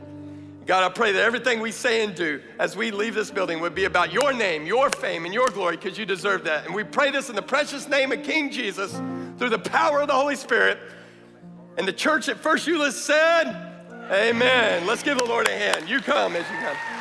God, 0.66 0.84
I 0.84 0.88
pray 0.92 1.12
that 1.12 1.22
everything 1.22 1.60
we 1.60 1.72
say 1.72 2.04
and 2.04 2.14
do 2.14 2.40
as 2.58 2.76
we 2.76 2.90
leave 2.90 3.14
this 3.14 3.30
building 3.30 3.60
would 3.60 3.74
be 3.74 3.84
about 3.84 4.12
your 4.12 4.32
name, 4.32 4.66
your 4.66 4.90
fame, 4.90 5.24
and 5.24 5.34
your 5.34 5.48
glory 5.48 5.76
because 5.76 5.98
you 5.98 6.04
deserve 6.04 6.44
that. 6.44 6.66
And 6.66 6.74
we 6.74 6.84
pray 6.84 7.10
this 7.10 7.28
in 7.28 7.34
the 7.34 7.42
precious 7.42 7.88
name 7.88 8.12
of 8.12 8.22
King 8.22 8.50
Jesus 8.50 8.92
through 9.38 9.50
the 9.50 9.58
power 9.58 10.02
of 10.02 10.08
the 10.08 10.14
Holy 10.14 10.36
Spirit. 10.36 10.78
And 11.78 11.88
the 11.88 11.92
church 11.92 12.28
at 12.28 12.38
First 12.38 12.68
Euless 12.68 12.92
said, 12.92 13.68
Amen. 14.12 14.86
Let's 14.86 15.02
give 15.02 15.18
the 15.18 15.24
Lord 15.24 15.48
a 15.48 15.52
hand. 15.52 15.88
You 15.88 16.00
come 16.00 16.36
as 16.36 16.48
you 16.50 16.56
come. 16.58 16.99